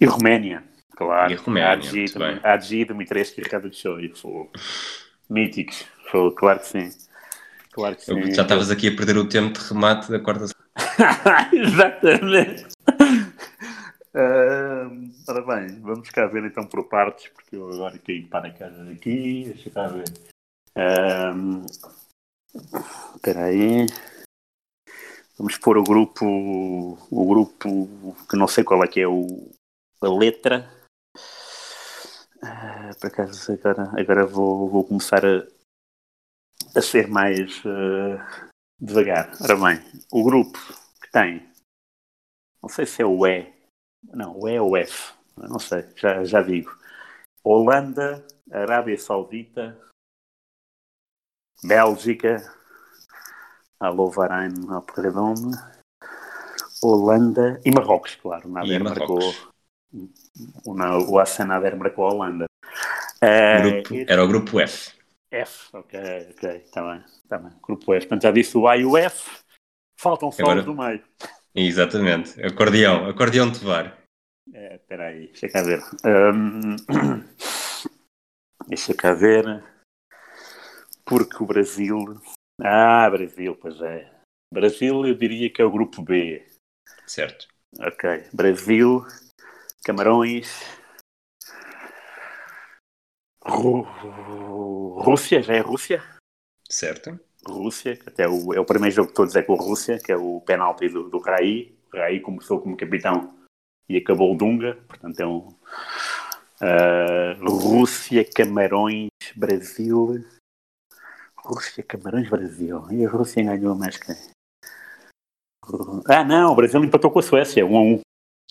E 0.00 0.04
Roménia, 0.04 0.62
claro. 0.90 1.32
E 1.32 1.36
a 1.36 1.38
Roménia, 1.38 2.40
Adji, 2.42 2.84
Dumitrescu 2.84 3.40
e 3.40 3.44
Ricardo 3.44 3.72
Show. 3.72 3.96
Foi 4.14 4.50
míticos. 5.30 5.86
Foi, 6.10 6.34
claro 6.34 6.60
que 6.60 6.66
sim. 6.66 6.90
Claro 7.72 7.96
que 7.96 8.04
sim. 8.04 8.32
já 8.32 8.42
estavas 8.42 8.70
aqui 8.70 8.88
a 8.88 8.96
perder 8.96 9.16
o 9.16 9.28
tempo 9.28 9.58
de 9.58 9.68
remate 9.68 10.10
da 10.10 10.20
quarta 10.20 10.44
Exatamente. 11.52 12.66
Ah, 14.14 14.90
ora 15.28 15.42
bem, 15.42 15.80
vamos 15.80 16.08
cá 16.10 16.26
ver 16.26 16.44
então 16.44 16.64
por 16.66 16.88
partes, 16.88 17.28
porque 17.28 17.56
eu 17.56 17.68
agora 17.68 17.98
caí 17.98 18.22
para 18.22 18.52
casa 18.52 18.84
daqui. 18.84 19.44
Deixa 19.46 19.70
cá 19.70 19.88
ver. 19.88 20.04
Ah, 20.76 21.32
Espera 23.14 23.46
aí. 23.46 23.86
Vamos 25.36 25.58
pôr 25.58 25.78
o 25.78 25.84
grupo. 25.84 26.24
O 27.10 27.26
grupo 27.26 28.14
que 28.28 28.36
não 28.36 28.46
sei 28.46 28.62
qual 28.62 28.84
é 28.84 28.88
que 28.88 29.00
é 29.00 29.08
o, 29.08 29.50
a 30.00 30.08
letra. 30.08 30.70
Ah, 32.42 32.90
por 33.00 33.08
acaso 33.08 33.52
agora, 33.52 33.90
agora 33.98 34.26
vou, 34.26 34.68
vou 34.68 34.84
começar 34.84 35.24
a, 35.24 35.46
a 36.76 36.82
ser 36.82 37.08
mais 37.08 37.62
ah, 37.66 38.50
devagar. 38.78 39.32
Ora 39.40 39.56
bem, 39.56 40.04
o 40.12 40.22
grupo 40.22 40.58
que 41.02 41.10
tem. 41.10 41.48
Não 42.62 42.68
sei 42.68 42.86
se 42.86 43.02
é 43.02 43.06
o 43.06 43.26
E. 43.26 43.52
Não, 44.04 44.38
o 44.38 44.48
E 44.48 44.58
ou 44.60 44.72
o 44.72 44.76
F. 44.76 45.14
Não 45.36 45.58
sei, 45.58 45.84
já, 45.96 46.22
já 46.24 46.42
digo. 46.42 46.70
Holanda, 47.42 48.24
Arábia 48.50 48.96
Saudita, 48.96 49.76
Bélgica, 51.62 52.42
Alô 53.80 54.10
Varane, 54.10 54.66
Alperdome, 54.70 55.52
Holanda 56.82 57.60
e 57.64 57.70
Marrocos, 57.70 58.14
claro. 58.16 58.48
O 58.48 58.52
Nader 58.52 58.82
marcou. 58.82 59.18
Marrocos. 60.64 61.08
O, 61.08 61.18
Hassan 61.18 61.46
Nader 61.46 61.76
marcou 61.76 62.06
a 62.06 62.12
Holanda. 62.12 62.44
Eh, 63.20 63.62
Grupo- 63.82 63.94
era 64.08 64.24
o 64.24 64.28
grupo 64.28 64.60
F. 64.60 64.92
F, 65.30 65.68
ok, 65.76 65.98
ok, 66.30 66.50
está 66.56 66.82
bem, 66.92 67.04
está 67.06 67.38
bem. 67.38 67.52
Grupo 67.62 67.94
F. 67.94 68.06
Portanto, 68.06 68.22
já 68.22 68.30
disse 68.30 68.56
o 68.56 68.68
A 68.68 68.76
e 68.76 68.84
o 68.84 68.96
F. 68.96 69.30
Faltam 69.98 70.30
só 70.30 70.42
Agora- 70.42 70.60
os 70.60 70.64
do 70.66 70.74
meio. 70.74 71.02
Exatamente. 71.54 72.40
Acordeão. 72.44 73.08
Acordeão 73.08 73.50
de 73.50 73.58
VAR. 73.64 73.96
É, 74.52 74.74
Espera 74.74 75.06
aí, 75.06 75.28
deixa 75.28 75.48
cá 75.48 75.62
ver. 75.62 75.80
Hum, 76.04 76.76
deixa 78.68 78.92
cá 78.94 79.14
ver. 79.14 79.64
Porque 81.16 81.40
o 81.40 81.46
Brasil. 81.46 82.20
Ah, 82.60 83.08
Brasil, 83.08 83.56
pois 83.60 83.80
é. 83.80 84.10
Brasil, 84.52 85.06
eu 85.06 85.14
diria 85.14 85.48
que 85.48 85.62
é 85.62 85.64
o 85.64 85.70
grupo 85.70 86.02
B. 86.02 86.44
Certo. 87.06 87.46
Ok. 87.78 88.24
Brasil, 88.32 89.06
Camarões. 89.84 90.48
Ru- 93.46 93.82
Rússia, 95.02 95.40
já 95.40 95.54
é 95.54 95.60
Rússia? 95.60 96.02
Certo. 96.68 97.20
Rússia, 97.46 97.96
que 97.96 98.08
até 98.08 98.26
o, 98.28 98.52
é 98.52 98.58
o 98.58 98.64
primeiro 98.64 98.96
jogo 98.96 99.08
de 99.08 99.14
todos 99.14 99.36
é 99.36 99.42
com 99.42 99.54
a 99.54 99.62
Rússia, 99.62 100.00
que 100.00 100.10
é 100.10 100.16
o 100.16 100.40
penalti 100.40 100.88
do, 100.88 101.08
do 101.08 101.18
Raí. 101.18 101.76
O 101.92 101.96
Raí 101.96 102.18
começou 102.20 102.60
como 102.60 102.76
capitão 102.76 103.38
e 103.88 103.96
acabou 103.98 104.34
o 104.34 104.36
Dunga, 104.36 104.82
portanto 104.88 105.20
é 105.20 105.26
um 105.26 105.54
ah, 106.60 107.34
Rússia, 107.40 108.24
Camarões, 108.24 109.10
Brasil. 109.36 110.24
Rússia, 111.44 111.82
Camarões, 111.82 112.28
Brasil. 112.28 112.90
E 112.90 113.04
a 113.04 113.10
Rússia 113.10 113.44
ganhou 113.44 113.74
mais 113.74 113.98
quem? 113.98 114.16
Ah, 116.08 116.24
não, 116.24 116.52
o 116.52 116.56
Brasil 116.56 116.82
empatou 116.82 117.10
com 117.10 117.18
a 117.18 117.22
Suécia, 117.22 117.66
1 117.66 117.76
a 117.76 117.80
1. 117.80 118.00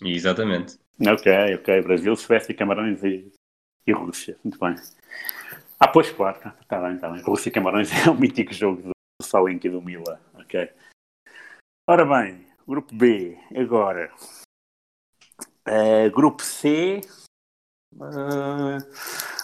Exatamente. 0.03 0.77
Ok, 1.01 1.55
ok. 1.55 1.81
Brasil, 1.81 2.15
Suécia, 2.15 2.55
Camarões 2.55 3.03
e, 3.03 3.31
e 3.87 3.91
Rússia. 3.91 4.37
Muito 4.43 4.59
bem. 4.59 4.75
Ah, 5.79 5.87
pois, 5.87 6.11
claro. 6.11 6.37
Está 6.37 6.51
tá 6.67 6.81
bem, 6.81 6.95
está 6.95 7.09
bem. 7.09 7.21
Rússia 7.23 7.49
e 7.49 7.51
Camarões 7.51 7.89
é 8.05 8.09
um 8.09 8.15
mítico 8.15 8.53
jogo 8.53 8.81
do 8.83 8.93
Salink 9.25 9.65
e 9.65 9.71
do 9.71 9.81
Mila. 9.81 10.21
Ok. 10.35 10.71
Ora 11.89 12.05
bem, 12.05 12.45
grupo 12.67 12.95
B, 12.95 13.37
agora. 13.55 14.11
Uh, 15.67 16.11
grupo 16.13 16.43
C. 16.43 17.01
Uh, 17.95 18.77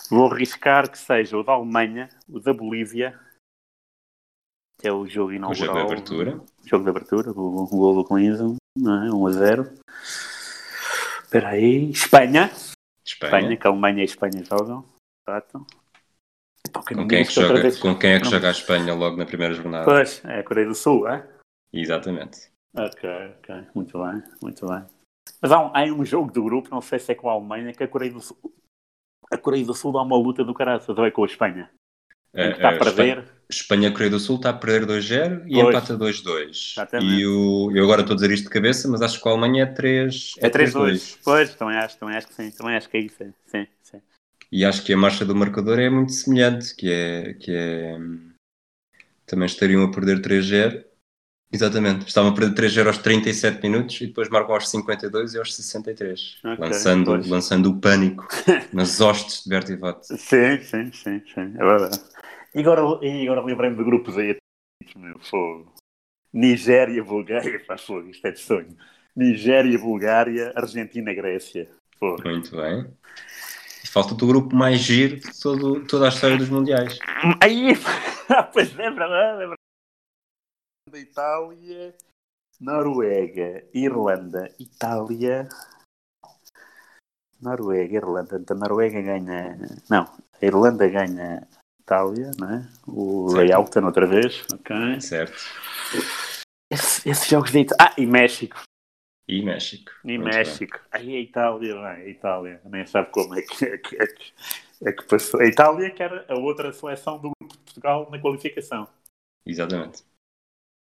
vou 0.10 0.32
arriscar 0.32 0.90
que 0.90 0.98
seja 0.98 1.38
o 1.38 1.44
da 1.44 1.54
Alemanha, 1.54 2.10
o 2.28 2.40
da 2.40 2.54
Bolívia, 2.54 3.20
que 4.80 4.88
é 4.88 4.92
o 4.92 5.06
jogo 5.06 5.34
inaugural. 5.34 5.52
O 5.52 5.66
jogo 5.66 5.78
de 5.78 5.86
abertura. 5.86 6.42
Jogo 6.66 6.84
de 6.86 6.90
abertura, 6.90 7.32
o, 7.32 7.64
o 7.64 7.68
gol 7.68 7.96
do 7.96 8.06
Clinton, 8.06 8.56
não 8.78 9.04
é? 9.04 9.12
1 9.12 9.28
a 9.28 9.32
0. 9.32 9.74
Espera 11.24 11.50
aí. 11.50 11.92
Espanha. 11.92 12.46
Espanha. 13.06 13.38
Espanha, 13.38 13.58
que 13.58 13.68
a 13.68 13.70
Alemanha 13.70 13.98
e 14.00 14.02
a 14.02 14.06
Espanha 14.06 14.44
jogam. 14.44 14.86
Exato. 15.28 15.66
Com 16.72 17.08
quem, 17.08 17.20
é 17.20 17.26
que 17.26 17.32
joga, 17.32 17.80
com 17.80 17.98
quem 17.98 18.12
é 18.12 18.18
que 18.20 18.26
não. 18.26 18.32
joga 18.32 18.48
a 18.48 18.52
Espanha 18.52 18.94
logo 18.94 19.18
na 19.18 19.26
primeira 19.26 19.54
jornada? 19.54 19.86
Pois, 19.86 20.24
é 20.24 20.40
a 20.40 20.44
Coreia 20.44 20.68
do 20.68 20.76
Sul, 20.76 21.08
é? 21.08 21.28
Exatamente. 21.74 22.52
Ok, 22.76 23.10
ok. 23.40 23.68
Muito 23.74 23.98
bem, 24.04 24.24
muito 24.42 24.68
bem. 24.68 24.86
Mas 25.42 25.52
há 25.52 25.60
um, 25.60 25.72
há 25.74 25.84
um 25.86 26.06
jogo 26.06 26.32
do 26.32 26.44
grupo, 26.44 26.70
não 26.70 26.82
sei 26.82 27.00
se 27.00 27.12
é 27.12 27.16
com 27.16 27.30
a 27.30 27.34
Alemanha, 27.34 27.74
que 27.74 27.84
a 27.84 27.88
Coreia 27.88 28.12
do 28.12 28.22
Sul. 28.22 28.38
A 29.32 29.38
Coreia 29.38 29.66
do 29.66 29.74
Sul 29.74 29.92
dá 29.92 30.02
uma 30.02 30.18
luta 30.18 30.44
do 30.44 30.54
caralho, 30.54 30.82
ou 30.88 31.06
é 31.06 31.12
com 31.12 31.24
a 31.24 31.28
Espanha? 31.28 31.72
É, 32.34 32.52
está 32.52 32.70
a 32.70 32.78
perder. 32.78 33.20
Espanha, 33.20 33.39
Coreia 33.92 34.12
do 34.12 34.20
Sul 34.20 34.36
está 34.36 34.52
a 34.52 34.54
perder 34.54 34.86
2-0 34.86 35.44
e 35.48 35.60
empata 35.60 35.98
2-2. 35.98 36.76
E 37.02 37.26
o, 37.26 37.72
eu 37.76 37.84
agora 37.84 38.02
estou 38.02 38.14
a 38.14 38.16
dizer 38.16 38.32
isto 38.32 38.44
de 38.44 38.50
cabeça, 38.50 38.88
mas 38.88 39.02
acho 39.02 39.22
que 39.22 39.28
a 39.28 39.32
Alemanha 39.32 39.64
é 39.64 39.66
3 39.66 40.36
É 40.38 40.50
3-2. 40.50 41.18
Pois, 41.24 41.56
também 41.56 41.76
acho, 41.78 41.98
também 41.98 42.16
acho 42.16 42.28
que 42.28 42.36
sim. 42.36 42.52
Também 42.52 42.76
acho 42.76 42.88
que 42.90 42.98
é 42.98 43.00
isso. 43.02 43.18
Sim, 43.48 43.68
sim. 43.82 44.02
E 44.52 44.64
acho 44.64 44.84
que 44.84 44.94
a 44.94 44.98
marcha 44.98 45.26
do 45.26 45.36
marcador 45.36 45.80
é 45.80 45.90
muito 45.90 46.12
semelhante, 46.12 46.76
que 46.76 46.92
é. 46.92 47.34
Que 47.34 47.52
é 47.52 47.98
também 49.26 49.46
estariam 49.46 49.84
a 49.84 49.92
perder 49.92 50.22
3-0. 50.22 50.84
Exatamente. 51.52 52.08
Estavam 52.08 52.32
a 52.32 52.34
perder 52.36 52.70
3-0 52.70 52.88
aos 52.88 52.98
37 53.00 53.62
minutos 53.64 54.00
e 54.02 54.08
depois 54.08 54.30
marcam 54.30 54.54
aos 54.54 54.70
52 54.70 55.34
e 55.34 55.40
aos 55.40 55.56
63. 55.56 56.38
Okay, 56.40 56.58
lançando, 56.60 57.30
lançando 57.30 57.70
o 57.72 57.80
pânico 57.80 58.28
nas 58.74 59.02
hostes 59.02 59.44
de 59.44 59.50
Bertivote. 59.50 60.06
Sim, 60.06 60.62
sim, 60.62 60.92
sim, 60.92 61.22
sim. 61.34 61.54
É 61.56 61.66
verdade. 61.66 62.00
E 62.54 62.60
agora, 62.62 63.06
e 63.06 63.28
agora 63.28 63.46
lembrei-me 63.46 63.78
de 63.78 63.84
grupos 63.84 64.18
aí. 64.18 64.38
Meu, 64.96 65.20
fogo. 65.20 65.72
Nigéria, 66.34 67.04
Bulgária, 67.04 67.64
faz 67.66 67.84
fogo, 67.84 68.10
isto 68.10 68.26
é 68.26 68.32
de 68.32 68.40
sonho. 68.40 68.78
Nigéria, 69.16 69.78
Bulgária, 69.78 70.54
Argentina, 70.56 71.14
Grécia. 71.14 71.70
Fogo. 71.98 72.22
Muito 72.24 72.56
bem. 72.56 72.92
Falta-te 73.92 74.24
o 74.24 74.28
grupo 74.28 74.56
mais 74.56 74.80
giro 74.80 75.20
de 75.20 75.42
todo, 75.42 75.86
toda 75.88 76.06
a 76.06 76.10
história 76.10 76.38
dos 76.38 76.50
mundiais. 76.50 76.98
Aí, 77.42 77.74
pois 78.54 78.72
é 78.78 78.90
verdade, 78.90 79.44
é 79.44 79.48
verdade. 79.48 79.60
Itália, 80.96 81.96
Noruega, 82.60 83.68
Irlanda, 83.74 84.56
Itália, 84.60 85.48
Noruega, 87.42 87.96
Irlanda. 87.96 88.38
Então, 88.40 88.58
a 88.58 88.60
Noruega 88.60 89.02
ganha. 89.02 89.58
Não, 89.90 90.04
a 90.04 90.46
Irlanda 90.46 90.88
ganha 90.88 91.48
Itália, 91.90 92.32
não 92.38 92.54
é? 92.54 92.70
O 92.88 93.34
layout 93.34 93.76
outra 93.80 94.06
vez. 94.06 94.46
Ok. 94.54 95.02
Certo. 95.02 95.34
Esse, 96.72 97.10
esses 97.10 97.28
jogos 97.28 97.52
de 97.52 97.62
Itália. 97.62 97.92
Ah, 97.92 97.96
e 98.00 98.06
México. 98.06 98.62
E 99.28 99.44
México. 99.44 99.92
E 100.04 100.18
Muito 100.18 100.36
México. 100.36 100.80
Aí 100.92 101.16
a 101.16 101.20
Itália, 101.20 101.74
bem, 101.74 101.84
a 101.84 102.08
Itália. 102.08 102.62
Nem 102.66 102.86
sabe 102.86 103.10
como 103.12 103.34
é 103.36 103.42
que, 103.42 103.66
é, 103.66 103.78
que, 103.80 103.96
é, 103.96 104.06
que, 104.06 104.34
é 104.84 104.92
que 104.92 105.04
passou. 105.04 105.40
A 105.40 105.46
Itália, 105.46 105.90
que 105.90 106.04
era 106.04 106.26
a 106.30 106.38
outra 106.38 106.72
seleção 106.72 107.18
do 107.18 107.32
grupo 107.40 107.58
de 107.58 107.64
Portugal 107.64 108.08
na 108.12 108.20
qualificação. 108.20 108.88
Exatamente. 109.46 110.04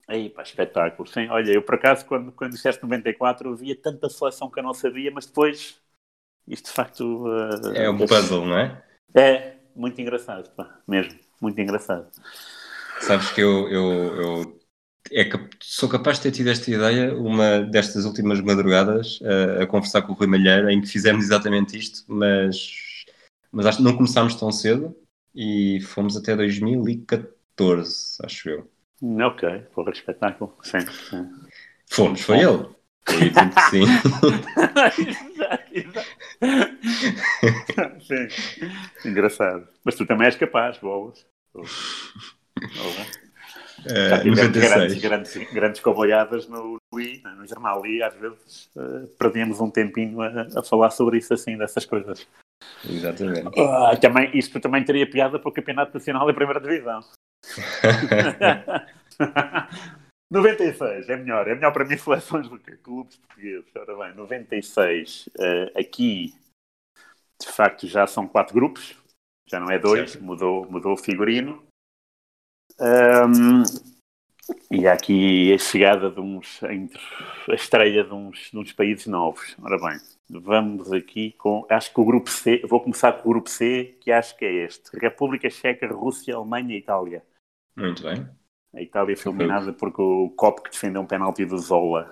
Aí, 0.07 0.29
pá, 0.29 0.43
espetáculo. 0.43 1.09
Sim, 1.09 1.29
olha, 1.29 1.53
eu 1.53 1.63
por 1.63 1.77
acaso, 1.77 2.05
quando, 2.05 2.33
quando 2.33 2.53
disseste 2.53 2.83
94, 2.83 3.49
eu 3.49 3.57
via 3.57 3.77
tanta 3.77 4.09
seleção 4.11 4.51
que 4.51 4.59
eu 4.59 4.63
não 4.63 4.75
sabia, 4.75 5.11
mas 5.11 5.25
depois, 5.25 5.81
isto 6.47 6.67
de 6.67 6.73
facto. 6.73 7.27
Uh, 7.27 7.73
é 7.75 7.89
um 7.89 7.97
puzzle, 7.97 8.45
não 8.45 8.59
é? 8.59 8.85
É, 9.15 9.60
muito 9.81 10.01
engraçado, 10.01 10.51
pá, 10.51 10.79
mesmo, 10.87 11.19
muito 11.41 11.61
engraçado. 11.61 12.07
Sabes 13.01 13.31
que 13.31 13.41
eu, 13.41 13.69
eu, 13.69 14.23
eu 14.23 14.61
é, 15.11 15.25
sou 15.61 15.89
capaz 15.89 16.19
de 16.19 16.25
ter 16.25 16.33
tido 16.33 16.51
esta 16.51 16.71
ideia 16.71 17.15
uma 17.15 17.61
destas 17.61 18.05
últimas 18.05 18.41
madrugadas 18.41 19.19
a, 19.23 19.63
a 19.63 19.67
conversar 19.67 20.03
com 20.03 20.13
o 20.13 20.15
Rui 20.15 20.27
Malheiro, 20.27 20.71
em 20.71 20.81
que 20.81 20.87
fizemos 20.87 21.25
exatamente 21.25 21.79
isto, 21.79 22.05
mas, 22.07 23.05
mas 23.51 23.67
acho 23.67 23.79
que 23.79 23.85
não 23.85 23.97
começámos 23.97 24.35
tão 24.35 24.53
cedo 24.53 24.95
e 25.35 25.81
fomos 25.81 26.17
até 26.17 26.37
2014, 26.37 28.19
acho 28.23 28.51
eu. 28.51 28.71
Ok, 29.03 29.49
porra, 29.75 29.93
espetáculo, 29.93 30.55
sim, 30.63 30.81
sim. 30.81 31.27
Fomos, 31.89 32.21
foi 32.21 32.41
ele. 32.41 32.69
Que 33.11 33.31
sim. 33.71 33.85
sim. 38.29 39.09
Engraçado. 39.09 39.67
Mas 39.85 39.95
tu 39.95 40.07
também 40.07 40.27
és 40.27 40.37
capaz, 40.37 40.79
bolas. 40.79 41.27
Já 43.87 44.19
tivemos 44.21 44.49
grandes, 44.49 45.01
grandes, 45.01 45.53
grandes 45.53 45.81
comboiadas 45.81 46.47
no, 46.49 46.77
Wii, 46.95 47.23
no 47.37 47.47
jornal 47.47 47.87
e 47.87 48.03
às 48.03 48.15
vezes 48.15 48.69
uh, 48.77 49.07
perdíamos 49.19 49.61
um 49.61 49.71
tempinho 49.71 50.21
a, 50.21 50.47
a, 50.57 50.63
falar 50.63 50.91
sobre 50.91 51.19
isso 51.19 51.33
assim, 51.33 51.57
dessas 51.57 51.87
coisas. 51.87 52.27
Exatamente. 52.89 53.49
Uh, 53.59 53.99
também, 54.01 54.31
isto 54.37 54.61
também 54.61 54.85
teria 54.85 55.09
piada 55.09 55.39
para 55.39 55.49
o 55.49 55.53
Campeonato 55.53 55.95
Nacional 55.95 56.27
da 56.27 56.35
Primeira 56.35 56.61
Divisão. 56.61 57.01
96 60.31 61.09
é 61.09 61.17
melhor, 61.17 61.49
é 61.49 61.55
melhor 61.55 61.73
para 61.73 61.85
mim 61.85 61.97
seleções 61.99 62.49
do 62.49 62.59
que 62.59 62.77
clubes 62.77 63.17
portugueses. 63.17 63.71
Ora 63.75 63.97
bem, 63.97 64.15
96 64.17 65.27
uh, 65.27 65.31
eh, 65.41 65.73
aqui 65.81 66.35
de 67.41 67.49
facto 67.49 67.87
já 67.87 68.07
são 68.07 68.29
quatro 68.29 68.55
grupos, 68.55 68.95
já 69.49 69.59
não 69.59 69.71
é 69.71 69.79
dois, 69.79 70.17
mudou, 70.17 70.71
mudou 70.71 70.93
o 70.93 70.97
figurino. 70.97 71.65
Um, 72.79 73.63
e 74.71 74.87
há 74.87 74.93
aqui 74.93 75.53
a 75.53 75.59
chegada 75.59 76.11
de 76.11 76.21
uns, 76.21 76.61
a 76.63 77.55
estreia 77.55 78.05
de 78.05 78.13
uns, 78.13 78.51
de 78.51 78.59
uns 78.59 78.73
países 78.73 79.07
novos. 79.07 79.57
Ora 79.63 79.79
bem, 79.79 79.99
vamos 80.29 80.93
aqui 80.93 81.33
com, 81.33 81.67
acho 81.69 81.93
que 81.93 82.01
o 82.01 82.05
grupo 82.05 82.31
C, 82.31 82.63
vou 82.69 82.81
começar 82.81 83.13
com 83.13 83.29
o 83.29 83.33
grupo 83.33 83.49
C, 83.49 83.97
que 84.01 84.13
acho 84.13 84.37
que 84.37 84.45
é 84.45 84.65
este. 84.65 84.97
República 84.97 85.49
Checa, 85.51 85.87
Rússia, 85.89 86.37
Alemanha 86.37 86.75
e 86.75 86.79
Itália. 86.79 87.25
Muito 87.77 88.03
bem. 88.03 88.29
A 88.75 88.81
Itália 88.81 89.17
foi 89.17 89.33
eliminada 89.33 89.73
porque 89.73 90.01
o 90.01 90.31
Copo 90.31 90.63
que 90.63 90.71
defendeu 90.71 91.03
um 91.03 91.07
penalti 91.07 91.45
do 91.45 91.59
Zola. 91.59 92.11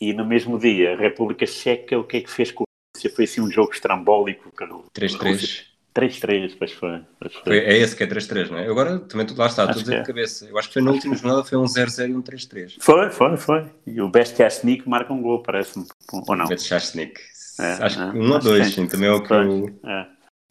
E 0.00 0.12
no 0.12 0.26
mesmo 0.26 0.58
dia, 0.58 0.92
a 0.92 0.96
República 0.96 1.46
Checa, 1.46 1.98
o 1.98 2.04
que 2.04 2.18
é 2.18 2.20
que 2.20 2.30
fez 2.30 2.52
com 2.52 2.64
a 2.64 2.96
Rússia? 2.96 3.10
Foi 3.14 3.24
assim 3.24 3.40
um 3.40 3.50
jogo 3.50 3.72
estrambólico. 3.72 4.52
3-3. 4.94 5.64
3-3, 5.94 6.56
pois 6.58 6.72
foi. 6.72 7.02
Pois 7.18 7.32
foi. 7.32 7.42
foi. 7.42 7.58
É 7.60 7.78
esse 7.78 7.96
que 7.96 8.02
é 8.02 8.06
3-3, 8.06 8.50
não 8.50 8.58
é? 8.58 8.68
Agora 8.68 8.98
também 8.98 9.26
lá 9.34 9.46
está, 9.46 9.64
estou 9.64 9.80
a 9.80 9.82
dizer 9.82 9.94
de 9.94 10.00
é. 10.00 10.04
cabeça. 10.04 10.44
Eu 10.44 10.58
acho 10.58 10.68
que 10.68 10.74
foi 10.74 10.82
na 10.82 10.90
última 10.90 11.16
jornada, 11.16 11.42
foi 11.42 11.56
um 11.56 11.64
0-0 11.64 12.10
e 12.10 12.14
um 12.14 12.22
3-3. 12.22 12.76
Foi, 12.78 13.10
foi, 13.10 13.36
foi. 13.38 13.72
E 13.86 14.00
o 14.02 14.10
Best 14.10 14.36
Chasnik 14.36 14.86
marca 14.86 15.14
um 15.14 15.22
gol, 15.22 15.42
parece-me. 15.42 15.86
Ou 16.12 16.36
não? 16.36 16.46
Best 16.46 16.68
Chasnik. 16.68 17.18
É, 17.58 17.72
acho 17.82 18.02
é, 18.02 18.12
que 18.12 18.18
um 18.18 18.30
ou 18.30 18.38
dois, 18.38 18.74
sim, 18.74 18.86
também 18.86 19.08
é 19.08 19.12
o 19.12 19.22
que 19.22 19.32
eu... 19.32 19.80
É. 19.86 20.06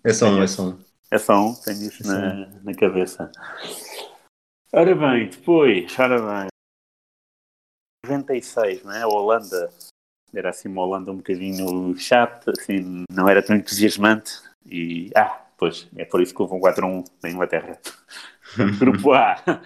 é 0.05 0.13
só 0.13 0.27
um, 0.27 0.41
é 0.41 0.47
só 0.47 0.63
um. 0.63 0.77
É 1.11 1.17
só 1.19 1.39
um, 1.39 1.53
tenho 1.53 1.83
isso 1.83 2.03
é 2.03 2.07
na, 2.07 2.49
na 2.63 2.73
cabeça. 2.73 3.31
Ora 4.77 4.93
bem, 4.93 5.29
depois, 5.29 5.97
ora 5.97 6.19
bem. 6.19 6.47
96, 8.05 8.83
não 8.83 8.91
é? 8.91 9.03
A 9.03 9.07
Holanda 9.07 9.69
era 10.33 10.49
assim 10.49 10.67
uma 10.67 10.81
Holanda 10.81 11.13
um 11.13 11.15
bocadinho 11.15 11.95
chata, 11.97 12.51
assim, 12.51 13.05
não 13.09 13.29
era 13.29 13.41
tão 13.41 13.55
entusiasmante. 13.55 14.33
E, 14.65 15.11
ah, 15.15 15.45
pois, 15.57 15.89
é 15.95 16.03
por 16.03 16.21
isso 16.21 16.35
que 16.35 16.41
houve 16.41 16.55
um 16.55 16.59
4-1 16.59 17.05
na 17.23 17.29
Inglaterra. 17.29 17.79
Grupo 18.77 19.13
A, 19.13 19.61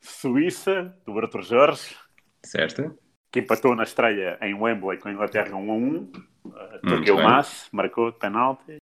Suíça, 0.00 0.96
do 1.04 1.18
Arthur 1.18 1.42
Jorge. 1.42 1.94
Certo. 2.42 2.98
Que 3.30 3.40
empatou 3.40 3.76
na 3.76 3.82
estreia 3.82 4.38
em 4.40 4.54
Wembley 4.54 4.98
com 4.98 5.10
a 5.10 5.12
Inglaterra 5.12 5.50
1-1. 5.50 6.24
Uh, 6.42 7.12
o 7.12 7.22
Mas, 7.22 7.68
marcou 7.70 8.10
de 8.10 8.18
penalti. 8.18 8.78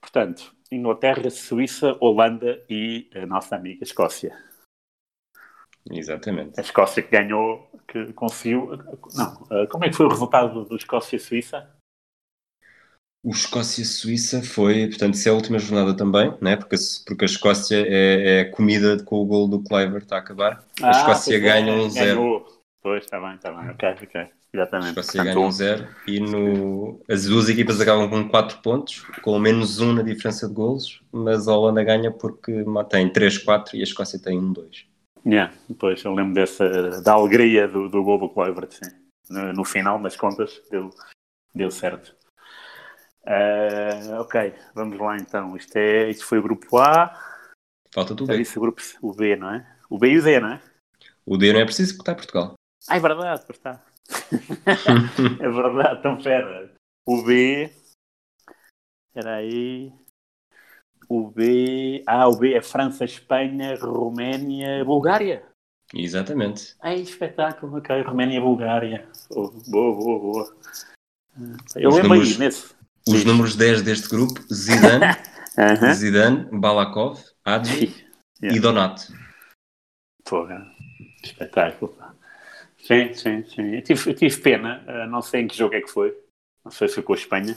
Portanto, 0.00 0.56
Inglaterra, 0.70 1.28
Suíça, 1.28 1.98
Holanda 2.00 2.64
e 2.66 3.10
a 3.14 3.26
nossa 3.26 3.56
amiga 3.56 3.84
Escócia. 3.84 4.34
Exatamente. 5.90 6.58
A 6.58 6.62
Escócia 6.62 7.02
que 7.02 7.10
ganhou, 7.10 7.70
que 7.88 8.12
conseguiu. 8.12 8.76
Não, 9.14 9.34
uh, 9.44 9.68
como 9.68 9.84
é 9.84 9.88
que 9.88 9.96
foi 9.96 10.06
o 10.06 10.10
resultado 10.10 10.64
do 10.64 10.76
Escócia-Suíça? 10.76 11.68
O 13.24 13.30
Escócia-Suíça 13.30 14.42
foi, 14.42 14.88
portanto, 14.88 15.14
isso 15.14 15.28
é 15.28 15.32
a 15.32 15.34
última 15.34 15.58
jornada 15.58 15.96
também, 15.96 16.34
né? 16.40 16.56
porque, 16.56 16.74
porque 17.06 17.24
a 17.24 17.26
Escócia 17.26 17.76
é, 17.86 18.40
é 18.40 18.44
comida 18.46 19.00
com 19.04 19.16
o 19.16 19.24
gol 19.24 19.46
do 19.46 19.62
Cliver, 19.62 20.02
está 20.02 20.16
a 20.16 20.18
acabar. 20.18 20.64
A 20.82 20.88
ah, 20.88 20.90
Escócia 20.90 21.38
ganha 21.38 21.72
é, 21.72 21.76
um 21.76 21.88
zero. 21.88 22.44
Pois, 22.82 23.04
está 23.04 23.20
bem, 23.20 23.34
está 23.36 23.52
bem, 23.52 23.70
ok, 23.70 23.88
ok. 24.02 24.26
exatamente. 24.52 24.88
Escócia 24.98 25.22
ganha 25.22 25.38
um 25.38 25.52
zero 25.52 25.88
e 26.08 26.18
no... 26.18 27.00
as 27.08 27.26
duas 27.26 27.48
equipas 27.48 27.80
acabam 27.80 28.10
com 28.10 28.28
4 28.28 28.58
pontos, 28.58 29.06
com 29.22 29.38
menos 29.38 29.78
1 29.78 29.92
na 29.92 30.02
diferença 30.02 30.48
de 30.48 30.54
golos, 30.54 31.00
mas 31.12 31.46
a 31.46 31.54
Holanda 31.54 31.84
ganha 31.84 32.10
porque 32.10 32.64
tem 32.90 33.08
3-4 33.08 33.74
e 33.74 33.80
a 33.80 33.84
Escócia 33.84 34.18
tem 34.18 34.36
1-2. 34.36 34.91
Yeah, 35.24 35.54
depois 35.68 36.02
eu 36.04 36.14
lembro 36.14 36.34
dessa, 36.34 37.00
da 37.00 37.12
alegria 37.12 37.68
do, 37.68 37.88
do 37.88 38.02
gol 38.02 38.18
do 38.18 38.28
Kluivert, 38.28 38.72
sim. 38.72 38.90
No, 39.30 39.52
no, 39.52 39.64
final, 39.64 39.98
nas 39.98 40.16
contas, 40.16 40.60
deu, 40.70 40.90
deu 41.54 41.70
certo. 41.70 42.14
Uh, 43.22 44.20
ok, 44.20 44.52
vamos 44.74 44.98
lá 44.98 45.16
então. 45.16 45.56
Isto, 45.56 45.76
é, 45.76 46.10
isto 46.10 46.26
foi 46.26 46.38
o 46.38 46.42
grupo 46.42 46.78
A. 46.78 47.16
Falta 47.92 48.14
o 48.14 48.26
B. 48.26 48.36
Disse 48.36 48.58
o 48.58 48.60
grupo 48.60 48.82
o 49.00 49.14
B, 49.14 49.36
não 49.36 49.54
é? 49.54 49.76
O 49.88 49.98
B 49.98 50.10
e 50.10 50.18
o 50.18 50.22
D, 50.22 50.40
não 50.40 50.52
é? 50.52 50.62
O 51.24 51.36
D 51.36 51.52
não 51.52 51.60
é 51.60 51.64
preciso 51.64 51.96
porque 51.96 52.02
está 52.02 52.12
em 52.12 52.16
Portugal. 52.16 52.54
Ah, 52.88 52.96
é 52.96 53.00
verdade, 53.00 53.44
pois 53.46 53.58
está. 53.58 53.84
é 55.40 55.48
verdade, 55.48 55.98
então 56.00 56.20
pera. 56.20 56.74
O 57.06 57.22
B. 57.22 57.72
Espera 59.08 59.36
aí. 59.36 59.92
O 61.12 61.30
B. 61.30 62.02
Ah, 62.06 62.26
o 62.26 62.36
B 62.36 62.54
é 62.54 62.62
França, 62.62 63.04
Espanha, 63.04 63.76
Roménia, 63.78 64.82
Bulgária. 64.82 65.44
Exatamente. 65.92 66.74
Ai, 66.80 67.00
espetáculo, 67.00 67.76
ok. 67.76 68.00
Roménia, 68.00 68.40
Bulgária. 68.40 69.06
Oh, 69.28 69.50
boa, 69.68 69.94
boa, 69.94 70.18
boa. 70.18 70.56
Eu 71.76 71.90
os 71.90 71.96
lembro 71.96 72.08
números, 72.14 72.32
aí 72.32 72.38
nesse. 72.38 72.74
Os 73.06 73.12
Diz. 73.12 73.24
números 73.26 73.56
10 73.56 73.82
deste 73.82 74.08
grupo: 74.08 74.40
Zidane, 74.50 75.04
uh 75.58 75.84
-huh. 75.84 75.92
Zidane, 75.92 76.48
Balakov, 76.50 77.20
Adji 77.44 77.94
yeah. 78.42 78.56
e 78.56 78.58
Donato. 78.58 79.02
Porra, 80.24 80.66
espetáculo. 81.22 81.94
Sim, 82.78 83.12
sim, 83.12 83.44
sim. 83.44 83.74
Eu 83.74 83.82
tive, 83.82 84.10
eu 84.10 84.14
tive 84.14 84.40
pena, 84.40 84.82
uh, 84.88 85.10
não 85.10 85.20
sei 85.20 85.42
em 85.42 85.46
que 85.46 85.58
jogo 85.58 85.74
é 85.74 85.82
que 85.82 85.90
foi, 85.90 86.16
não 86.64 86.72
sei 86.72 86.88
se 86.88 86.94
foi 86.94 87.02
com 87.02 87.12
a 87.12 87.16
Espanha. 87.16 87.54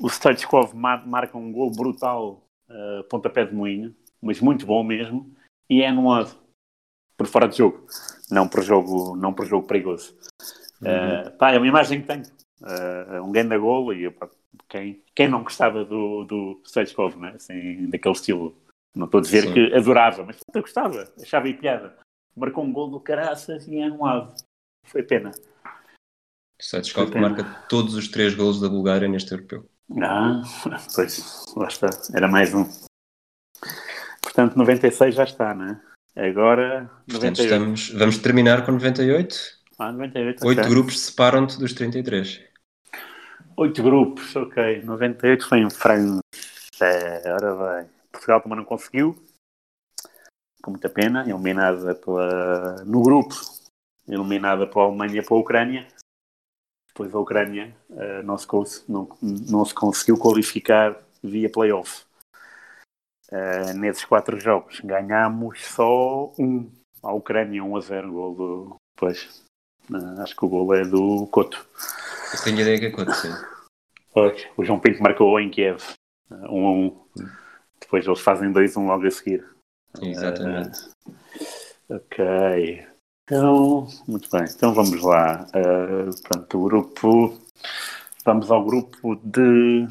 O 0.00 0.08
Stoichkov 0.08 0.74
mar, 0.74 1.06
marca 1.06 1.36
um 1.36 1.52
gol 1.52 1.70
brutal, 1.70 2.45
uh, 2.68 3.04
pontapé 3.04 3.44
de 3.44 3.54
moinho, 3.54 3.94
mas 4.20 4.40
muito 4.40 4.66
bom 4.66 4.82
mesmo, 4.82 5.34
e 5.68 5.82
é 5.82 5.88
anulado 5.88 6.36
por 7.16 7.26
fora 7.26 7.48
de 7.48 7.58
jogo, 7.58 7.86
não 8.30 8.48
por 8.48 8.62
jogo, 8.62 9.16
não 9.16 9.32
por 9.32 9.46
jogo 9.46 9.66
perigoso. 9.66 10.16
Uh, 10.80 11.30
pá, 11.38 11.52
é 11.52 11.58
uma 11.58 11.66
imagem 11.66 12.00
que 12.00 12.06
tenho. 12.06 12.24
Uh, 12.60 13.22
um 13.22 13.32
grande 13.32 13.56
golo 13.58 13.92
e 13.92 14.10
pá, 14.10 14.30
quem, 14.68 15.02
quem 15.14 15.28
não 15.28 15.42
gostava 15.42 15.84
do, 15.84 16.24
do 16.24 16.62
Stoichkov, 16.64 17.16
né? 17.16 17.32
assim, 17.36 17.88
daquele 17.90 18.14
estilo 18.14 18.56
não 18.96 19.04
estou 19.04 19.18
a 19.18 19.22
dizer 19.22 19.42
Sim. 19.42 19.52
que 19.52 19.74
adorava, 19.74 20.24
mas 20.24 20.38
eu 20.54 20.62
gostava, 20.62 21.12
achava 21.20 21.52
piada. 21.52 21.98
Marcou 22.34 22.64
um 22.64 22.72
gol 22.72 22.90
do 22.90 22.98
caraças 22.98 23.68
e 23.68 23.78
é 23.78 23.84
anulado. 23.84 24.34
Foi 24.86 25.02
pena. 25.02 25.32
Setskov 26.58 27.14
marca 27.14 27.44
todos 27.68 27.94
os 27.94 28.08
três 28.08 28.34
gols 28.34 28.58
da 28.58 28.68
Bulgária 28.68 29.06
neste 29.06 29.32
europeu. 29.32 29.68
Ah, 30.02 30.42
pois, 30.94 31.44
lá 31.56 31.68
está. 31.68 31.88
Era 32.14 32.28
mais 32.28 32.52
um. 32.52 32.64
Portanto, 34.20 34.56
96 34.56 35.14
já 35.14 35.24
está, 35.24 35.54
não 35.54 35.66
é? 35.66 36.28
Agora, 36.28 36.90
98. 37.06 37.10
Portanto, 37.10 37.40
estamos, 37.40 37.90
vamos 37.90 38.18
terminar 38.18 38.64
com 38.64 38.72
98. 38.72 39.36
Ah, 39.78 39.92
98. 39.92 40.46
Oito 40.46 40.58
okay. 40.60 40.70
grupos 40.70 41.00
separam-te 41.00 41.58
dos 41.58 41.72
33. 41.72 42.40
Oito 43.56 43.82
grupos, 43.82 44.34
ok. 44.34 44.82
98 44.82 45.48
foi 45.48 45.60
em 45.60 45.70
França. 45.70 46.20
Ora 47.26 47.82
bem. 47.82 47.90
Portugal 48.10 48.40
também 48.40 48.58
não 48.58 48.64
conseguiu, 48.64 49.22
com 50.62 50.70
muita 50.70 50.88
pena, 50.88 51.28
eliminada 51.28 51.94
pela, 51.94 52.82
no 52.84 53.02
grupo, 53.02 53.34
eliminada 54.08 54.66
pela 54.66 54.86
Alemanha 54.86 55.20
e 55.20 55.24
pela 55.24 55.40
Ucrânia. 55.40 55.86
Depois 56.96 57.14
a 57.14 57.18
Ucrânia 57.18 57.76
uh, 57.90 58.22
não, 58.24 58.38
se, 58.38 58.48
não, 58.88 59.06
não 59.20 59.62
se 59.66 59.74
conseguiu 59.74 60.16
qualificar 60.16 60.98
via 61.22 61.50
playoff. 61.50 62.06
Uh, 63.30 63.76
nesses 63.76 64.02
quatro 64.06 64.40
jogos 64.40 64.80
ganhámos 64.80 65.62
só 65.62 66.32
um. 66.38 66.70
A 67.02 67.12
Ucrânia 67.12 67.62
1 67.62 67.76
a 67.76 67.80
0, 67.80 68.12
gol 68.12 68.34
do. 68.34 68.76
Pois, 68.96 69.44
uh, 69.90 70.22
acho 70.22 70.34
que 70.34 70.44
o 70.46 70.48
gol 70.48 70.74
é 70.74 70.86
do 70.86 71.26
Coto. 71.26 71.66
Eu 72.32 72.42
tenho 72.42 72.60
ideia 72.60 72.78
que 72.78 72.86
é 72.86 72.90
Coto, 72.90 73.12
sim. 73.12 73.32
Pois, 74.14 74.48
o 74.56 74.64
João 74.64 74.80
Pinto 74.80 75.02
marcou 75.02 75.38
em 75.38 75.50
Kiev, 75.50 75.82
1 76.30 76.34
uh, 76.34 76.66
a 76.66 76.70
1. 76.72 77.06
Depois 77.78 78.06
eles 78.06 78.20
fazem 78.20 78.50
2-1 78.50 78.78
um 78.78 78.86
logo 78.86 79.06
a 79.06 79.10
seguir. 79.10 79.46
Exatamente. 80.00 80.78
Ok. 81.90 82.86
Então, 83.26 83.88
muito 84.06 84.30
bem. 84.30 84.44
Então 84.44 84.72
vamos 84.72 85.02
lá. 85.02 85.48
Uh, 85.48 86.22
pronto, 86.22 86.58
o 86.58 86.64
grupo. 86.64 87.38
Vamos 88.24 88.52
ao 88.52 88.64
grupo 88.64 89.16
de. 89.16 89.88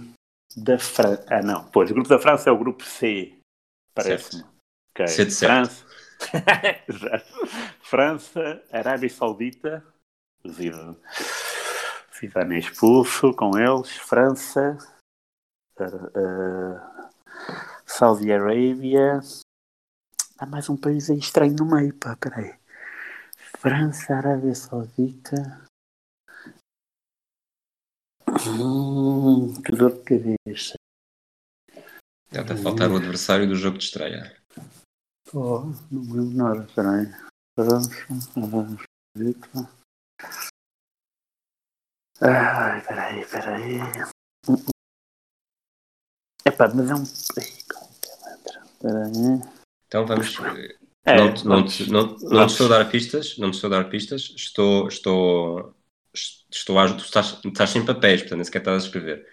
Da 0.55 0.79
França. 0.79 1.25
Ah, 1.29 1.41
não. 1.41 1.65
Pois, 1.65 1.91
o 1.91 1.93
grupo 1.93 2.07
da 2.07 2.17
França 2.17 2.49
é 2.49 2.53
o 2.53 2.57
grupo 2.57 2.85
C. 2.85 3.37
Parece-me. 3.93 4.45
Okay. 4.91 5.07
C 5.07 5.25
de 5.25 5.35
França. 5.35 5.85
França, 7.83 8.63
Arábia 8.71 9.09
Saudita. 9.09 9.85
Zidane 10.47 12.55
é 12.55 12.59
expulso 12.59 13.33
com 13.33 13.57
eles. 13.57 13.91
França. 13.97 14.77
Uh, 15.77 16.79
Saudi 17.85 18.31
Arábia. 18.31 19.19
Há 20.37 20.45
mais 20.45 20.69
um 20.69 20.77
país 20.77 21.09
aí 21.09 21.17
estranho 21.17 21.53
no 21.59 21.65
meio, 21.65 21.93
pá, 21.95 22.15
peraí. 22.15 22.55
França, 23.65 24.13
Arábia 24.13 24.53
Saudita. 24.53 25.65
Hum, 28.47 29.59
que 29.63 29.71
dor 29.71 29.91
de 29.91 30.03
cabeça. 30.03 30.75
Deve 32.29 32.53
hum. 32.53 32.57
faltar 32.61 32.91
o 32.91 32.97
adversário 32.97 33.47
do 33.47 33.55
jogo 33.55 33.79
de 33.79 33.85
estreia. 33.85 34.39
Oh, 35.33 35.61
não 35.89 36.03
me 36.03 36.13
lembro 36.13 36.37
nada, 36.37 36.67
peraí. 36.75 37.07
França, 37.59 37.89
vamos 38.35 38.83
ver. 39.17 39.35
Ai, 42.21 42.85
peraí, 42.85 43.25
peraí. 43.25 43.79
Epá, 46.45 46.67
mas 46.71 46.91
é 46.91 46.93
um. 46.93 47.03
Então 49.87 50.05
vamos. 50.05 50.37
É, 51.05 51.17
não, 51.17 51.27
não, 51.27 51.33
vamos, 51.43 51.87
não, 51.87 52.07
não, 52.07 52.29
não 52.29 52.47
te 52.47 52.51
estou 52.51 52.65
a 52.65 52.77
dar 52.79 52.89
pistas, 52.89 53.37
não 53.37 53.51
te 53.51 53.55
estou 53.55 53.71
a 53.71 53.77
dar 53.77 53.89
pistas, 53.89 54.33
estou, 54.35 54.87
estou, 54.87 55.75
estou 56.51 56.79
a, 56.79 56.87
tu 56.93 57.03
estás, 57.03 57.37
estás 57.45 57.69
sem 57.69 57.85
papéis, 57.85 58.21
portanto 58.21 58.37
nem 58.37 58.45
sequer 58.45 58.59
estás 58.59 58.83
a 58.83 58.85
escrever. 58.87 59.27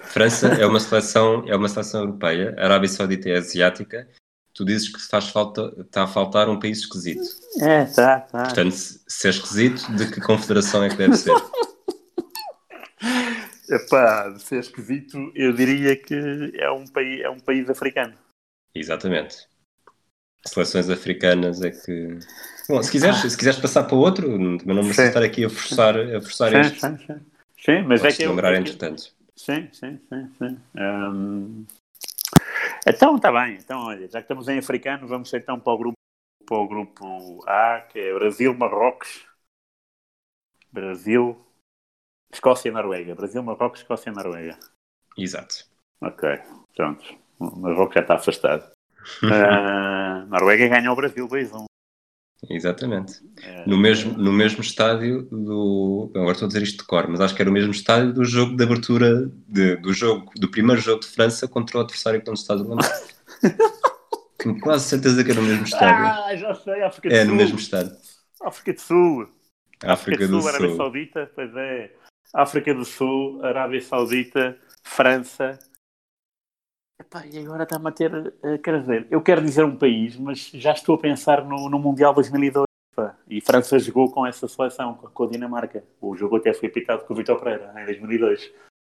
França 0.00 0.48
é 0.48 0.64
uma 0.64 0.78
seleção, 0.78 1.44
é 1.48 1.56
uma 1.56 1.68
seleção 1.68 2.02
europeia, 2.02 2.54
a 2.56 2.64
Arábia 2.64 2.88
Saudita 2.88 3.28
é 3.28 3.36
asiática. 3.36 4.08
Tu 4.54 4.64
dizes 4.64 4.88
que 4.88 5.00
faz 5.00 5.28
falta, 5.28 5.74
está 5.78 6.04
a 6.04 6.06
faltar 6.06 6.48
um 6.48 6.58
país 6.58 6.78
esquisito. 6.78 7.20
É, 7.60 7.84
tá, 7.84 8.20
tá. 8.20 8.44
Portanto, 8.44 8.72
se 8.72 9.26
é 9.26 9.30
esquisito, 9.30 9.92
de 9.92 10.10
que 10.10 10.20
confederação 10.20 10.82
é 10.82 10.88
que 10.88 10.96
deve 10.96 11.16
ser? 11.16 11.34
Epá, 13.68 14.30
de 14.30 14.40
ser 14.40 14.60
esquisito, 14.60 15.30
eu 15.34 15.52
diria 15.52 15.96
que 15.96 16.52
é 16.54 16.70
um 16.70 16.86
país, 16.86 17.20
é 17.20 17.28
um 17.28 17.40
país 17.40 17.68
africano. 17.68 18.14
Exatamente. 18.74 19.46
Seleções 20.44 20.88
africanas 20.90 21.62
é 21.62 21.70
que. 21.70 22.18
Bom, 22.68 22.82
se 22.82 22.90
quiseres, 22.90 23.20
se 23.20 23.36
quiseres 23.36 23.58
passar 23.58 23.84
para 23.84 23.96
outro, 23.96 24.28
mas 24.38 24.76
não 24.76 24.82
me 24.82 24.90
estar 24.90 25.22
aqui 25.22 25.44
a 25.44 25.50
forçar, 25.50 25.96
a 25.98 26.20
forçar 26.20 26.50
sim, 26.50 26.58
este. 26.58 26.80
Sim, 26.80 26.98
sim. 26.98 27.20
sim 27.64 27.82
mas 27.82 28.04
é 28.04 28.12
que 28.12 28.26
lembrar 28.26 28.52
eu, 28.52 28.60
entretanto. 28.60 29.14
Sim, 29.36 29.68
sim, 29.72 30.00
sim. 30.08 30.30
sim. 30.38 30.58
Um... 30.76 31.66
Então, 32.86 33.16
está 33.16 33.32
bem. 33.32 33.56
Então, 33.56 33.80
olha, 33.80 34.08
já 34.08 34.20
que 34.20 34.24
estamos 34.24 34.48
em 34.48 34.58
africano, 34.58 35.06
vamos 35.06 35.32
então 35.34 35.58
para 35.58 35.72
o 35.72 35.78
grupo, 35.78 35.96
para 36.46 36.56
o 36.56 36.68
grupo 36.68 37.44
A, 37.46 37.80
que 37.80 37.98
é 37.98 38.14
Brasil, 38.14 38.54
Marrocos. 38.54 39.26
Brasil, 40.72 41.36
Escócia 42.32 42.68
e 42.68 42.72
Noruega. 42.72 43.14
Brasil, 43.14 43.42
Marrocos, 43.42 43.80
Escócia 43.80 44.10
e 44.10 44.12
Noruega. 44.14 44.58
Exato. 45.16 45.64
Ok, 46.00 46.28
pronto. 46.74 47.18
O 47.38 47.56
Marrocos 47.58 47.94
já 47.94 48.00
está 48.00 48.14
afastado. 48.14 48.75
Uh, 49.22 50.26
Noruega 50.28 50.68
ganhou 50.68 50.92
o 50.92 50.96
Brasil 50.96 51.28
2-1. 51.28 51.66
Exatamente. 52.50 53.20
É, 53.42 53.66
no, 53.66 53.78
mesmo, 53.78 54.12
no 54.16 54.32
mesmo 54.32 54.60
estádio 54.60 55.22
do. 55.30 56.10
Agora 56.14 56.32
estou 56.32 56.46
a 56.46 56.48
dizer 56.48 56.62
isto 56.62 56.78
de 56.78 56.84
cor, 56.84 57.08
mas 57.08 57.20
acho 57.20 57.34
que 57.34 57.42
era 57.42 57.50
o 57.50 57.52
mesmo 57.52 57.70
estádio 57.70 58.12
do 58.12 58.24
jogo 58.24 58.56
de 58.56 58.62
abertura 58.62 59.30
de, 59.48 59.76
do 59.76 59.92
jogo, 59.92 60.30
do 60.36 60.50
primeiro 60.50 60.80
jogo 60.80 61.00
de 61.00 61.06
França 61.06 61.48
contra 61.48 61.78
o 61.78 61.80
adversário 61.80 62.22
que 62.22 62.30
está 62.30 62.54
a 62.54 62.56
lembrar. 62.56 62.90
Tenho 64.38 64.60
quase 64.60 64.84
certeza 64.84 65.24
que 65.24 65.30
era 65.30 65.40
no 65.40 65.46
mesmo 65.46 65.64
estádio. 65.64 66.06
Ah, 66.06 66.36
já 66.36 66.54
sei, 66.54 66.82
África 66.82 67.08
do 67.08 67.14
é, 67.14 67.18
Sul. 67.18 67.24
É, 67.24 67.30
no 67.30 67.34
mesmo 67.34 67.58
estádio. 67.58 67.96
África 68.42 68.72
do 68.74 68.80
Sul. 68.80 69.22
África, 69.82 69.92
África 69.92 70.26
do, 70.26 70.32
do 70.32 70.42
Sul, 70.42 70.42
Sul, 70.42 70.48
Arábia 70.48 70.76
Saudita, 70.76 71.32
pois 71.34 71.56
é. 71.56 71.92
África 72.34 72.74
do 72.74 72.84
Sul, 72.84 73.44
Arábia 73.44 73.80
Saudita, 73.80 74.58
França. 74.82 75.58
Epá, 77.00 77.26
e 77.26 77.38
agora 77.38 77.64
está-me 77.64 77.88
a 77.88 77.92
ter. 77.92 78.12
Uh, 78.14 78.58
quer 78.62 78.80
dizer, 78.80 79.06
eu 79.10 79.22
quero 79.22 79.42
dizer 79.42 79.64
um 79.64 79.76
país, 79.76 80.16
mas 80.16 80.50
já 80.54 80.72
estou 80.72 80.94
a 80.94 80.98
pensar 80.98 81.44
no, 81.44 81.68
no 81.68 81.78
Mundial 81.78 82.14
2002. 82.14 82.64
Epá, 82.92 83.16
e 83.28 83.40
França 83.40 83.78
jogou 83.78 84.10
com 84.10 84.26
essa 84.26 84.48
seleção, 84.48 84.94
com 84.94 85.24
a 85.24 85.28
Dinamarca. 85.28 85.84
O 86.00 86.16
jogo 86.16 86.36
até 86.36 86.54
foi 86.54 86.68
pitado 86.68 87.04
com 87.04 87.12
o 87.12 87.16
Vitor 87.16 87.38
Pereira, 87.38 87.72
em 87.80 87.84
2002. 87.84 88.50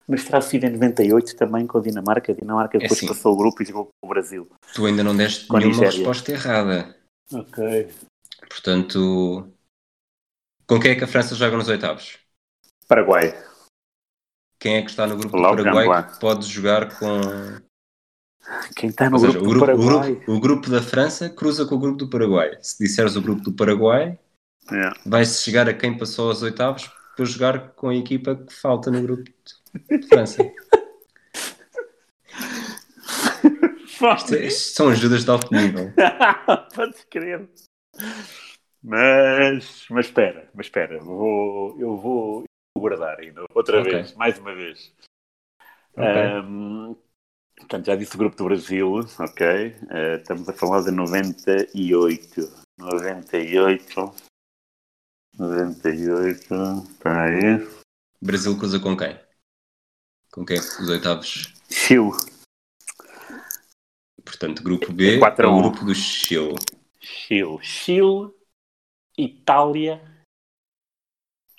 Mas 0.08 0.24
terá 0.24 0.40
sido 0.40 0.64
em 0.64 0.70
98 0.70 1.36
também 1.36 1.66
com 1.66 1.78
a 1.78 1.80
Dinamarca. 1.80 2.32
A 2.32 2.34
Dinamarca 2.34 2.78
depois 2.78 2.92
é 2.92 2.94
assim, 2.94 3.06
passou 3.06 3.32
o 3.32 3.36
grupo 3.36 3.62
e 3.62 3.66
jogou 3.66 3.84
com 3.84 4.06
o 4.06 4.08
Brasil. 4.08 4.50
Tu 4.74 4.86
ainda 4.86 5.04
não 5.04 5.16
deste 5.16 5.46
com 5.46 5.58
nenhuma 5.58 5.84
resposta 5.84 6.32
errada. 6.32 6.96
Ok. 7.32 7.88
Portanto, 8.48 9.48
com 10.66 10.80
quem 10.80 10.92
é 10.92 10.94
que 10.96 11.04
a 11.04 11.06
França 11.06 11.34
joga 11.34 11.56
nos 11.56 11.68
oitavos? 11.68 12.18
Paraguai. 12.88 13.32
Quem 14.58 14.76
é 14.76 14.82
que 14.82 14.90
está 14.90 15.06
no 15.06 15.16
grupo 15.16 15.36
do 15.36 15.42
Paraguai 15.42 16.12
que 16.12 16.18
pode 16.18 16.46
jogar 16.46 16.98
com. 16.98 17.20
Quem 18.76 18.90
está 18.90 19.08
no 19.08 19.18
seja, 19.18 19.38
grupo, 19.38 19.46
o 19.46 19.50
grupo 19.50 19.66
do 19.66 19.66
Paraguai? 19.66 20.10
O 20.10 20.14
grupo, 20.14 20.32
o 20.32 20.40
grupo, 20.40 20.70
da 20.70 20.82
França 20.82 21.28
cruza 21.28 21.66
com 21.66 21.76
o 21.76 21.78
grupo 21.78 21.98
do 21.98 22.08
Paraguai. 22.08 22.56
Se 22.60 22.82
disseres 22.82 23.16
o 23.16 23.22
grupo 23.22 23.42
do 23.42 23.52
Paraguai, 23.52 24.18
yeah. 24.70 24.96
vai-se 25.06 25.42
chegar 25.42 25.68
a 25.68 25.74
quem 25.74 25.96
passou 25.96 26.28
aos 26.28 26.42
oitavos 26.42 26.90
para 27.16 27.24
jogar 27.24 27.70
com 27.70 27.88
a 27.88 27.94
equipa 27.94 28.34
que 28.34 28.52
falta 28.52 28.90
no 28.90 29.02
grupo 29.02 29.24
de 29.24 30.06
França. 30.08 30.42
isto, 34.16 34.34
é, 34.34 34.46
isto 34.46 34.74
são 34.74 34.88
ajudas 34.88 35.24
de 35.24 35.30
alto 35.30 35.54
nível. 35.54 35.92
Podes 36.74 37.04
crer. 37.10 37.48
Mas, 38.82 39.84
mas 39.90 40.06
espera, 40.06 40.48
mas 40.54 40.66
espera, 40.66 40.98
vou, 41.00 41.78
eu 41.78 41.96
vou 41.96 42.44
guardar 42.78 43.20
ainda, 43.20 43.44
outra 43.54 43.80
okay. 43.80 43.92
vez, 43.92 44.14
mais 44.14 44.38
uma 44.38 44.54
vez. 44.54 44.92
Okay. 45.92 46.40
Um, 46.40 46.96
portanto, 47.60 47.86
já 47.86 47.94
disse 47.94 48.14
o 48.14 48.18
grupo 48.18 48.36
do 48.36 48.44
Brasil, 48.44 48.92
ok? 49.18 49.76
Uh, 49.82 50.16
estamos 50.20 50.48
a 50.48 50.52
falar 50.52 50.82
de 50.82 50.90
98. 50.90 52.40
98. 52.78 54.14
98. 55.38 56.54
Espera 56.90 57.24
aí. 57.24 57.68
Brasil 58.20 58.58
cruza 58.58 58.80
com 58.80 58.96
quem? 58.96 59.18
Com 60.32 60.44
quem? 60.44 60.58
Os 60.58 60.88
oitavos? 60.88 61.54
Chile. 61.70 62.12
Portanto, 64.24 64.62
grupo 64.62 64.92
B 64.92 65.18
é 65.18 65.46
o 65.46 65.60
grupo 65.60 65.84
do 65.84 65.94
Chile. 65.94 66.54
Chile. 67.00 67.58
Chile, 67.62 68.32
Itália, 69.16 70.00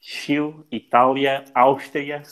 Chile, 0.01 0.65
Itália, 0.71 1.45
Áustria. 1.53 2.23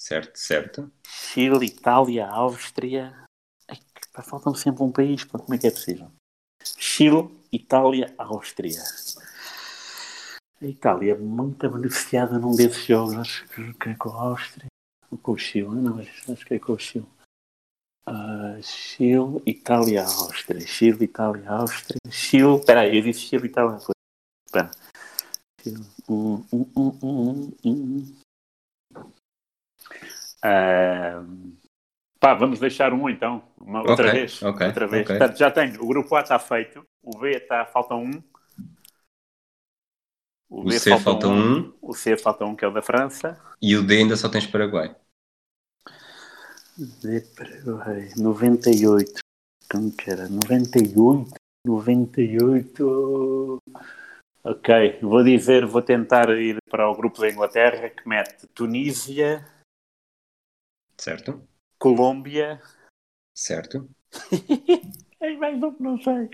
Certo, 0.00 0.34
certo. 0.34 0.90
Chile, 1.06 1.66
Itália, 1.66 2.26
Áustria. 2.26 3.14
Falta-me 4.22 4.56
sempre 4.56 4.82
um 4.82 4.90
país, 4.90 5.24
como 5.24 5.54
é 5.54 5.58
que 5.58 5.66
é 5.66 5.70
possível? 5.70 6.10
Chile, 6.64 7.28
Itália, 7.52 8.14
Áustria. 8.16 8.82
A 10.60 10.64
Itália 10.64 11.12
é 11.12 11.18
muito 11.18 11.68
beneficiada 11.68 12.38
num 12.38 12.56
desses 12.56 12.86
jogos, 12.86 13.14
acho 13.14 13.46
que 13.48 13.90
é 13.90 13.94
com 13.94 14.08
a 14.08 14.22
Áustria, 14.22 14.66
ou 15.10 15.18
com 15.18 15.32
o 15.32 15.38
Chile, 15.38 15.68
não, 15.68 15.98
acho 15.98 16.46
que 16.46 16.54
é 16.54 16.58
com 16.58 16.72
o 16.72 16.78
Chile. 16.78 17.06
Uh, 18.08 18.62
Chile, 18.62 19.42
Itália, 19.46 20.04
Áustria. 20.04 20.66
Chile, 20.66 21.04
Itália, 21.04 21.50
Áustria. 21.50 22.00
Chile, 22.10 22.56
espera 22.56 22.80
aí, 22.80 22.96
eu 22.96 23.02
disse 23.02 23.20
Chile, 23.20 23.46
Itália. 23.46 23.78
Espera. 24.46 24.70
Uh, 30.44 31.56
pá, 32.18 32.34
vamos 32.34 32.58
deixar 32.58 32.92
um 32.92 33.08
então, 33.08 33.42
uma, 33.58 33.80
outra 33.80 34.08
okay, 34.08 34.20
vez. 34.20 34.42
Okay, 34.42 34.66
outra 34.66 34.86
vez. 34.86 35.04
Okay. 35.04 35.18
Portanto, 35.18 35.38
já 35.38 35.50
tenho. 35.50 35.82
O 35.82 35.86
grupo 35.86 36.14
A 36.16 36.20
está 36.20 36.38
feito, 36.38 36.84
o 37.02 37.18
B 37.18 37.30
está, 37.30 37.66
falta 37.66 37.94
um. 37.94 38.22
O, 40.48 40.64
o 40.64 40.72
C 40.72 40.98
falta 40.98 41.28
um, 41.28 41.58
um. 41.58 41.72
O 41.80 41.94
C 41.94 42.16
falta 42.16 42.44
um, 42.44 42.56
que 42.56 42.64
é 42.64 42.68
o 42.68 42.72
da 42.72 42.82
França. 42.82 43.40
E 43.62 43.76
o 43.76 43.82
D 43.82 43.98
ainda 43.98 44.16
só 44.16 44.28
tens 44.28 44.46
Paraguai. 44.46 44.94
D 46.76 47.20
Paraguai, 47.36 48.10
98. 48.16 49.20
Como 49.70 49.92
que 49.92 50.10
era? 50.10 50.28
98? 50.28 51.34
98. 51.64 53.58
Ok, 54.42 54.98
vou 55.02 55.22
dizer, 55.22 55.66
vou 55.66 55.82
tentar 55.82 56.30
ir 56.30 56.56
para 56.70 56.90
o 56.90 56.96
grupo 56.96 57.20
da 57.20 57.28
Inglaterra 57.28 57.90
que 57.90 58.08
mete 58.08 58.46
Tunísia. 58.54 59.46
Certo. 61.00 61.48
Colômbia. 61.78 62.60
Certo. 63.34 63.88
É 65.22 65.36
mais 65.36 65.62
um 65.62 65.74
que 65.74 65.82
não 65.82 66.00
sei. 66.00 66.30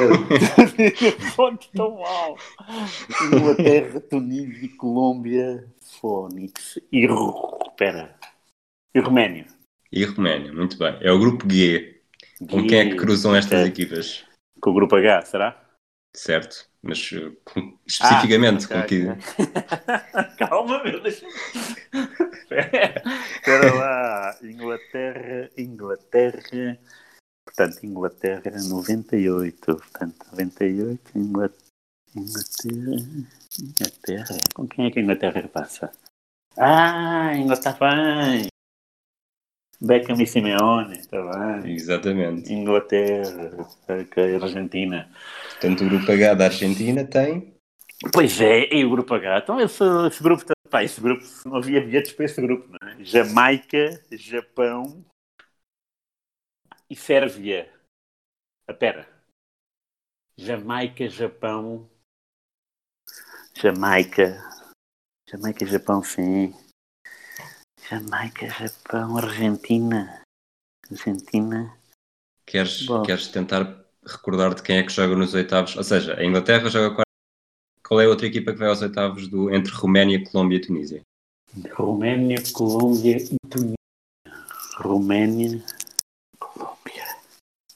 Fonte 1.36 1.70
tão 1.72 1.98
mal. 1.98 2.38
Inglaterra, 3.22 4.00
Tunísia, 4.00 4.76
Colômbia, 4.78 5.70
Fónix 6.00 6.78
e. 6.90 7.04
Espera. 7.04 8.18
E 8.94 9.00
Roménia. 9.00 9.44
E 9.92 10.06
Roménia, 10.06 10.54
muito 10.54 10.78
bem. 10.78 10.96
É 11.02 11.12
o 11.12 11.18
grupo 11.18 11.46
G. 11.52 12.00
Com 12.50 12.66
quem 12.66 12.78
é 12.78 12.88
que 12.88 12.96
cruzam 12.96 13.36
estas 13.36 13.68
equipas? 13.68 14.24
Com 14.58 14.70
o 14.70 14.74
grupo 14.74 14.96
H, 14.96 15.26
será? 15.26 15.70
Certo. 16.16 16.66
Mas 16.82 17.10
uh, 17.12 17.36
especificamente 17.86 18.66
ah, 18.72 18.84
okay, 18.84 19.06
com 19.06 19.16
que. 19.16 20.36
Calma, 20.38 20.82
meu, 20.84 21.02
deixa 21.02 21.26
Espera 22.50 23.74
lá. 23.74 24.38
Inglaterra, 24.42 25.50
Inglaterra. 25.56 26.78
Portanto, 27.44 27.84
Inglaterra 27.84 28.52
98. 28.68 29.76
Portanto, 29.76 30.26
98, 30.30 31.18
Inglaterra. 31.18 31.68
Inglaterra. 32.16 33.28
Inglaterra. 33.60 34.38
Com 34.54 34.68
quem 34.68 34.86
é 34.86 34.90
que 34.90 34.98
a 34.98 35.02
Inglaterra 35.02 35.48
passa? 35.48 35.92
Ah, 36.56 37.34
Inglaterra 37.36 37.78
bem. 37.80 38.48
Beckham 39.80 40.20
e 40.20 40.26
Simeone, 40.26 40.98
está 40.98 41.20
bem. 41.22 41.72
Exatamente. 41.72 42.52
Inglaterra, 42.52 43.52
Argentina. 44.42 45.08
Portanto, 45.50 45.84
o 45.84 45.88
grupo 45.88 46.10
H 46.10 46.34
da 46.34 46.44
Argentina 46.46 47.04
tem. 47.04 47.54
Pois 48.12 48.40
é, 48.40 48.74
e 48.74 48.84
o 48.84 48.90
grupo 48.90 49.14
H. 49.14 49.38
Então, 49.38 49.60
esse, 49.60 49.82
esse 50.08 50.22
grupo, 50.22 50.44
pá, 50.68 50.82
esse 50.82 51.00
grupo, 51.00 51.24
não 51.46 51.56
havia 51.56 51.80
bilhetes 51.80 52.12
para 52.12 52.24
esse 52.24 52.40
grupo, 52.40 52.68
não 52.68 52.88
é? 52.88 53.04
Jamaica, 53.04 54.02
Japão 54.12 55.04
e 56.90 56.96
Sérvia. 56.96 57.70
A 58.66 58.72
ah, 58.72 58.74
pera. 58.74 59.08
Jamaica, 60.36 61.08
Japão. 61.08 61.88
Jamaica. 63.54 64.42
Jamaica, 65.28 65.66
Japão, 65.66 66.02
sim. 66.02 66.54
Jamaica, 67.90 68.46
Japão, 68.50 69.16
Argentina. 69.16 70.22
Argentina. 70.90 71.74
Queres, 72.44 72.86
queres 73.06 73.28
tentar 73.28 73.82
recordar 74.06 74.54
de 74.54 74.62
quem 74.62 74.76
é 74.76 74.82
que 74.82 74.92
joga 74.92 75.16
nos 75.16 75.32
oitavos? 75.32 75.74
Ou 75.74 75.82
seja, 75.82 76.14
a 76.14 76.24
Inglaterra 76.24 76.68
joga 76.68 76.94
qual, 76.94 77.04
qual 77.82 78.00
é 78.02 78.04
a 78.04 78.08
outra 78.10 78.26
equipa 78.26 78.52
que 78.52 78.58
vai 78.58 78.68
aos 78.68 78.82
oitavos 78.82 79.28
do, 79.28 79.50
entre 79.54 79.72
Roménia, 79.72 80.22
Colômbia 80.22 80.56
e 80.58 80.60
Tunísia? 80.60 81.00
Roménia, 81.72 82.36
Colômbia 82.52 83.16
e 83.16 83.36
Tunísia. 83.48 83.76
Roménia, 84.76 85.64
Colômbia 86.38 87.16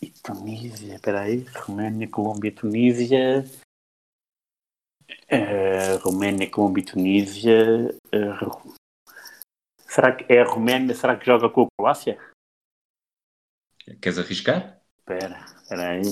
e 0.03 0.11
Tunísia. 0.11 0.95
Espera 0.95 1.21
aí. 1.23 1.47
Roménia, 1.55 2.09
Colômbia 2.09 2.49
e 2.49 2.53
Tunísia. 2.53 3.51
Uh, 5.31 5.97
Roménia, 6.03 6.51
Colômbia 6.51 6.83
e 6.83 6.85
Tunísia. 6.85 7.95
Uh, 8.15 8.75
será 9.93 10.13
que 10.13 10.33
é 10.33 10.41
a 10.41 10.45
Roménia? 10.45 10.95
Será 10.95 11.17
que 11.17 11.27
joga 11.27 11.49
com 11.51 11.65
a 11.65 11.67
Croácia? 11.79 12.19
Queres 14.01 14.19
arriscar? 14.19 14.81
Espera, 14.99 15.45
espera 15.63 15.89
aí. 15.91 16.03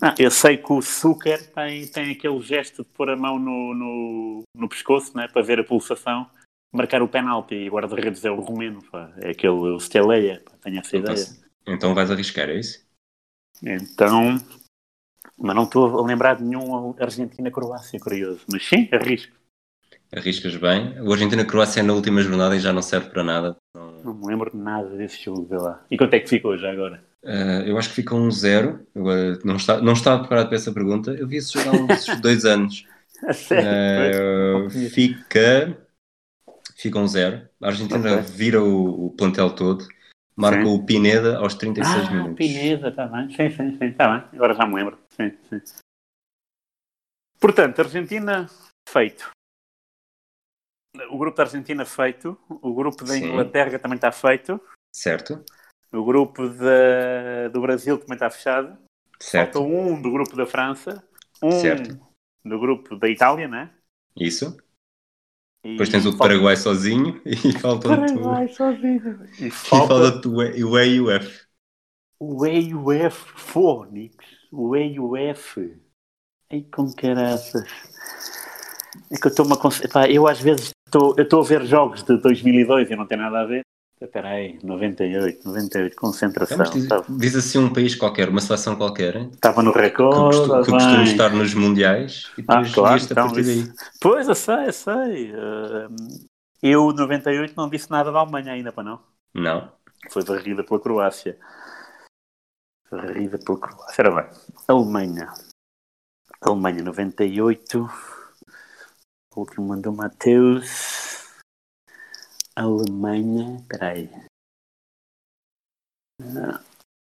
Ah, 0.00 0.14
eu 0.18 0.30
sei 0.30 0.58
que 0.58 0.72
o 0.72 0.80
Zucker 0.80 1.52
tem, 1.52 1.86
tem 1.88 2.12
aquele 2.12 2.40
gesto 2.40 2.84
de 2.84 2.88
pôr 2.90 3.10
a 3.10 3.16
mão 3.16 3.38
no, 3.38 3.74
no, 3.74 4.42
no 4.54 4.68
pescoço 4.68 5.16
né, 5.16 5.26
para 5.26 5.42
ver 5.42 5.58
a 5.58 5.64
pulsação, 5.64 6.30
marcar 6.72 7.02
o 7.02 7.08
penalti 7.08 7.54
e 7.54 7.68
o 7.68 7.72
guarda-redes 7.72 8.24
é 8.24 8.30
o 8.30 8.40
romeno. 8.40 8.82
Pá. 8.90 9.12
É 9.16 9.30
aquele 9.30 9.54
o 9.54 9.80
Steleia, 9.80 10.44
tenho 10.62 10.78
essa 10.78 10.96
então, 10.96 11.14
ideia. 11.14 11.26
Então 11.66 11.94
vais 11.94 12.10
arriscar, 12.10 12.50
é 12.50 12.58
isso? 12.58 12.86
Então, 13.62 14.36
mas 15.38 15.56
não 15.56 15.64
estou 15.64 15.98
a 15.98 16.06
lembrar 16.06 16.36
de 16.36 16.44
nenhum 16.44 16.94
Argentina-Croácia, 17.00 17.98
curioso. 17.98 18.44
Mas 18.52 18.68
sim, 18.68 18.88
arrisco. 18.92 19.34
Arriscas 20.14 20.56
bem. 20.56 21.00
O 21.00 21.12
Argentina-Croácia 21.12 21.80
é 21.80 21.82
na 21.82 21.92
última 21.92 22.22
jornada 22.22 22.56
e 22.56 22.60
já 22.60 22.72
não 22.72 22.82
serve 22.82 23.10
para 23.10 23.24
nada. 23.24 23.56
Não, 23.74 23.92
não 24.02 24.14
me 24.14 24.26
lembro 24.26 24.50
de 24.50 24.56
nada 24.56 24.88
desse 24.96 25.24
jogo, 25.24 25.46
vê 25.46 25.56
lá. 25.56 25.84
E 25.90 25.98
quanto 25.98 26.14
é 26.14 26.20
que 26.20 26.28
ficou 26.28 26.56
já 26.56 26.70
agora? 26.70 27.02
Uh, 27.24 27.66
eu 27.66 27.76
acho 27.76 27.88
que 27.88 27.96
ficou 27.96 28.20
um 28.20 28.30
zero. 28.30 28.86
Agora, 28.94 29.38
não, 29.44 29.56
está, 29.56 29.80
não 29.80 29.92
estava 29.94 30.20
preparado 30.20 30.46
para 30.46 30.56
essa 30.56 30.72
pergunta. 30.72 31.10
Eu 31.10 31.26
vi 31.26 31.36
esse 31.36 31.52
jogo 31.52 31.70
há 31.70 31.92
uns 31.92 32.06
dois 32.20 32.44
anos. 32.44 32.86
Uh, 33.24 34.70
fica, 34.90 35.76
fica 36.76 36.98
um 36.98 37.08
zero. 37.08 37.48
A 37.60 37.66
Argentina 37.66 37.98
okay. 37.98 38.22
vira 38.22 38.62
o, 38.62 39.06
o, 39.06 39.10
plantel 39.10 39.50
todo. 39.50 39.86
Marca 40.36 40.68
o 40.68 40.84
Pineda 40.84 41.38
aos 41.38 41.54
36 41.54 41.96
ah, 41.96 42.10
minutos. 42.10 42.36
Pineda, 42.36 42.88
está 42.88 43.06
bem. 43.06 43.30
Sim, 43.30 43.50
sim, 43.50 43.78
sim. 43.78 43.86
Está 43.86 44.08
bem. 44.08 44.28
Agora 44.34 44.54
já 44.54 44.66
me 44.66 44.74
lembro. 44.74 44.98
Sim, 45.10 45.32
sim. 45.48 45.60
Portanto, 47.40 47.80
Argentina, 47.80 48.46
feito. 48.88 49.30
O 51.10 51.18
grupo 51.18 51.36
da 51.36 51.42
Argentina 51.44 51.84
feito. 51.84 52.38
O 52.48 52.74
grupo 52.74 53.04
da 53.04 53.14
Sim. 53.14 53.26
Inglaterra 53.26 53.78
também 53.78 53.96
está 53.96 54.10
feito. 54.12 54.60
Certo? 54.94 55.44
O 55.92 56.04
grupo 56.04 56.48
da- 56.48 57.48
do 57.52 57.60
Brasil 57.60 57.98
também 57.98 58.14
está 58.14 58.28
fechado. 58.30 58.68
Falta 58.68 59.24
Certo? 59.24 59.60
um 59.62 60.00
do 60.00 60.10
grupo 60.10 60.36
da 60.36 60.46
França. 60.46 61.02
Um 61.42 61.50
Certo. 61.52 61.98
do 62.44 62.58
grupo 62.58 62.96
da 62.96 63.08
Itália, 63.08 63.48
né? 63.48 63.70
Isso. 64.16 64.56
E 65.64 65.72
Depois 65.72 65.88
tens 65.88 66.04
o 66.06 66.10
falta- 66.10 66.28
Paraguai 66.28 66.56
sozinho 66.56 67.20
e 67.26 67.52
faltam-te 67.58 68.12
o- 68.12 68.20
Paraguai 68.22 68.48
sozinho. 68.48 69.28
E 69.38 69.46
e 69.46 69.50
falta 69.50 69.86
falta-te 69.94 70.28
o 70.28 70.42
E 70.42 70.64
o 70.64 70.78
E 70.78 70.86
e 70.96 71.00
o 71.00 71.10
F. 71.10 71.46
o 72.20 72.46
E 72.46 72.60
e 72.68 72.74
o 72.74 72.92
F. 72.92 73.32
Fónix. 73.36 74.16
O 74.52 74.76
E 74.76 74.92
e 74.94 75.00
o 75.00 75.16
F. 75.16 75.76
Ai, 76.50 76.62
com 76.72 76.92
caraças. 76.94 77.64
É 79.10 79.16
que 79.16 79.26
eu 79.26 79.30
estou-me 79.30 79.52
a... 79.52 79.84
Epá, 79.84 80.08
eu 80.08 80.26
às 80.28 80.40
vezes 80.40 80.70
estou 80.86 81.14
eu 81.16 81.24
estou 81.24 81.40
a 81.42 81.44
ver 81.44 81.64
jogos 81.66 82.02
de 82.02 82.16
2002 82.18 82.90
e 82.90 82.96
não 82.96 83.06
tem 83.06 83.18
nada 83.18 83.40
a 83.40 83.44
ver. 83.44 83.62
Espera 83.98 84.28
aí, 84.28 84.58
98, 84.62 85.42
98, 85.48 85.96
concentração. 85.96 86.58
Vamos 86.58 86.72
dizer, 86.72 86.84
Estava 86.84 87.18
diz 87.18 87.34
assim 87.34 87.58
um 87.58 87.72
país 87.72 87.94
qualquer, 87.94 88.28
uma 88.28 88.42
seleção 88.42 88.76
qualquer, 88.76 89.16
hein? 89.16 89.30
estava 89.32 89.62
no 89.62 89.72
recorde. 89.72 90.36
costu- 90.36 90.64
que 90.64 90.70
bem. 90.70 90.80
costuma 90.80 91.02
estar 91.02 91.30
nos 91.30 91.54
mundiais 91.54 92.30
e 92.36 92.44
Ah, 92.46 92.62
claro, 92.74 93.02
então 93.02 93.38
isso-. 93.38 93.72
Pois, 93.98 94.28
eu 94.28 94.34
sei, 94.34 94.66
eu 94.66 94.72
sei. 94.74 95.32
Ahm, 95.34 95.96
eu, 96.62 96.92
98, 96.92 97.54
não 97.56 97.70
disse 97.70 97.90
nada 97.90 98.12
da 98.12 98.18
Alemanha 98.18 98.52
ainda, 98.52 98.70
para 98.70 98.84
não. 98.84 99.00
Não. 99.32 99.72
Foi 100.10 100.22
varrida 100.22 100.62
pela 100.62 100.78
Croácia. 100.78 101.38
Varrida 102.90 103.38
pela 103.38 103.58
Croácia. 103.58 104.02
Era 104.02 104.10
bem. 104.10 104.30
Alemanha. 104.68 105.32
Alemanha, 106.42 106.82
98. 106.82 107.88
O 109.36 109.40
último 109.40 109.68
mandou 109.68 109.92
Mateus. 109.92 111.36
Alemanha. 112.56 113.58
Espera 113.60 113.88
aí. 113.90 114.08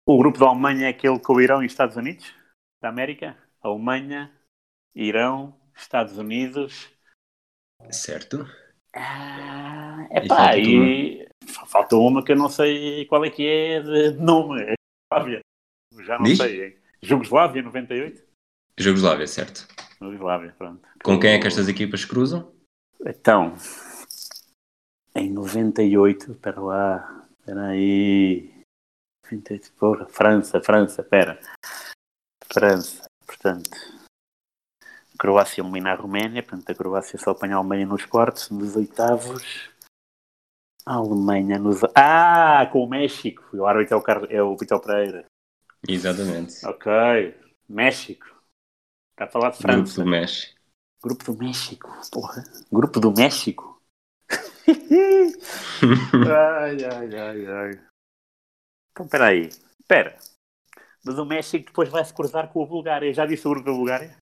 O 0.07 0.17
grupo 0.19 0.39
da 0.39 0.47
Alemanha 0.49 0.87
é 0.87 0.89
aquele 0.89 1.21
com 1.21 1.35
o 1.35 1.41
Irão 1.43 1.63
e 1.63 1.67
Estados 1.67 1.97
Unidos? 1.97 2.35
Da 2.81 2.89
América? 2.89 3.37
Alemanha, 3.63 4.33
Irão, 4.95 5.55
Estados 5.77 6.17
Unidos. 6.17 6.91
Certo? 7.91 8.47
Ah, 8.95 10.09
E 10.11 10.17
epá, 10.25 10.37
falta 10.37 10.59
e 10.59 11.29
falta 11.69 11.97
uma 11.97 12.25
que 12.25 12.33
eu 12.33 12.37
não 12.37 12.49
sei 12.49 13.05
qual 13.07 13.25
é 13.25 13.31
que 13.31 13.47
é 13.47 13.81
de 13.83 14.11
nome. 14.13 14.63
É 14.63 14.75
Jugoslávia. 15.13 15.41
Já 16.01 16.19
não 16.19 16.25
Diz? 16.25 16.39
sei. 16.39 16.65
hein? 16.65 16.79
Jugoslávia, 17.03 17.63
98? 17.63 18.25
Jugoslávia, 18.79 19.27
certo. 19.27 19.67
Jugoslávia, 20.03 20.55
pronto. 20.57 20.89
Com 21.03 21.19
quem 21.19 21.33
é 21.33 21.39
que 21.39 21.47
estas 21.47 21.69
equipas 21.69 22.05
cruzam? 22.05 22.53
Então, 23.05 23.55
em 25.15 25.31
98, 25.31 26.33
espera 26.33 26.61
lá, 26.61 27.27
espera 27.39 27.67
aí. 27.67 28.51
98, 29.25 29.73
porra, 29.75 30.07
França, 30.07 30.61
França, 30.61 31.03
espera. 31.03 31.39
França, 32.53 33.05
portanto. 33.27 33.71
Croácia 35.19 35.63
eliminar 35.63 35.99
a 35.99 36.03
Roménia, 36.03 36.43
portanto 36.43 36.71
a 36.71 36.75
Croácia 36.75 37.19
só 37.19 37.31
apanha 37.31 37.55
a 37.55 37.59
Alemanha 37.59 37.87
nos 37.87 38.05
quartos, 38.05 38.51
nos 38.51 38.75
oitavos. 38.75 39.71
A 40.85 40.95
Alemanha 40.95 41.59
nos. 41.59 41.81
Ah, 41.95 42.69
com 42.73 42.85
o 42.85 42.89
México. 42.89 43.45
O 43.57 43.67
árbitro 43.67 43.95
é 43.95 43.97
o, 43.97 44.03
Car... 44.03 44.27
é 44.29 44.43
o 44.43 44.57
Vitor 44.57 44.81
Pereira. 44.81 45.25
Exatamente. 45.89 46.67
Ok, 46.67 46.91
México. 47.69 48.32
Está 49.13 49.25
a 49.25 49.29
falar 49.29 49.51
de 49.51 49.59
Grupo 49.59 49.73
França. 49.73 50.03
do 50.03 50.09
México. 50.11 50.61
Grupo 51.03 51.25
do 51.25 51.39
México, 51.39 51.89
porra. 52.13 52.45
Grupo 52.71 53.01
do 53.01 53.13
México. 53.13 53.83
ai, 54.69 56.85
ai, 56.85 57.19
ai, 57.19 57.47
ai. 57.47 57.81
Então, 58.93 59.07
espera 59.07 59.27
aí. 59.27 59.49
Espera. 59.81 60.17
Mas 61.05 61.19
o 61.19 61.25
México 61.25 61.67
depois 61.67 61.89
vai 61.89 62.05
se 62.05 62.15
cruzar 62.15 62.49
com 62.53 62.63
a 62.63 62.67
Bulgária. 62.67 63.13
Já 63.13 63.27
disse 63.27 63.47
o 63.47 63.51
grupo 63.51 63.67
da 63.67 63.73
Bulgária? 63.73 64.17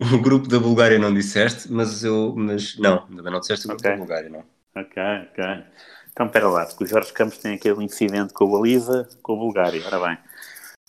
O 0.00 0.18
grupo 0.20 0.46
da 0.46 0.60
Bulgária 0.60 0.98
não 0.98 1.12
disseste, 1.12 1.70
mas 1.72 2.04
eu. 2.04 2.34
Mas 2.36 2.76
não, 2.78 3.04
ainda 3.06 3.30
não 3.30 3.40
disseste 3.40 3.66
o 3.66 3.70
grupo 3.70 3.82
Ok. 3.82 3.90
da 3.92 3.96
Bulgária, 3.98 4.28
não. 4.30 4.44
Ok, 4.76 5.02
ok. 5.32 5.44
Então, 6.10 6.26
espera 6.26 6.48
lá. 6.48 6.66
Porque 6.66 6.84
o 6.84 6.86
Jorge 6.86 7.12
Campos 7.12 7.38
tem 7.38 7.54
aquele 7.54 7.82
incidente 7.84 8.32
com 8.32 8.44
a 8.44 8.58
Baliza, 8.58 9.08
com 9.22 9.32
a 9.32 9.36
Bulgária. 9.36 9.84
Ora 9.86 9.98
bem. 10.08 10.18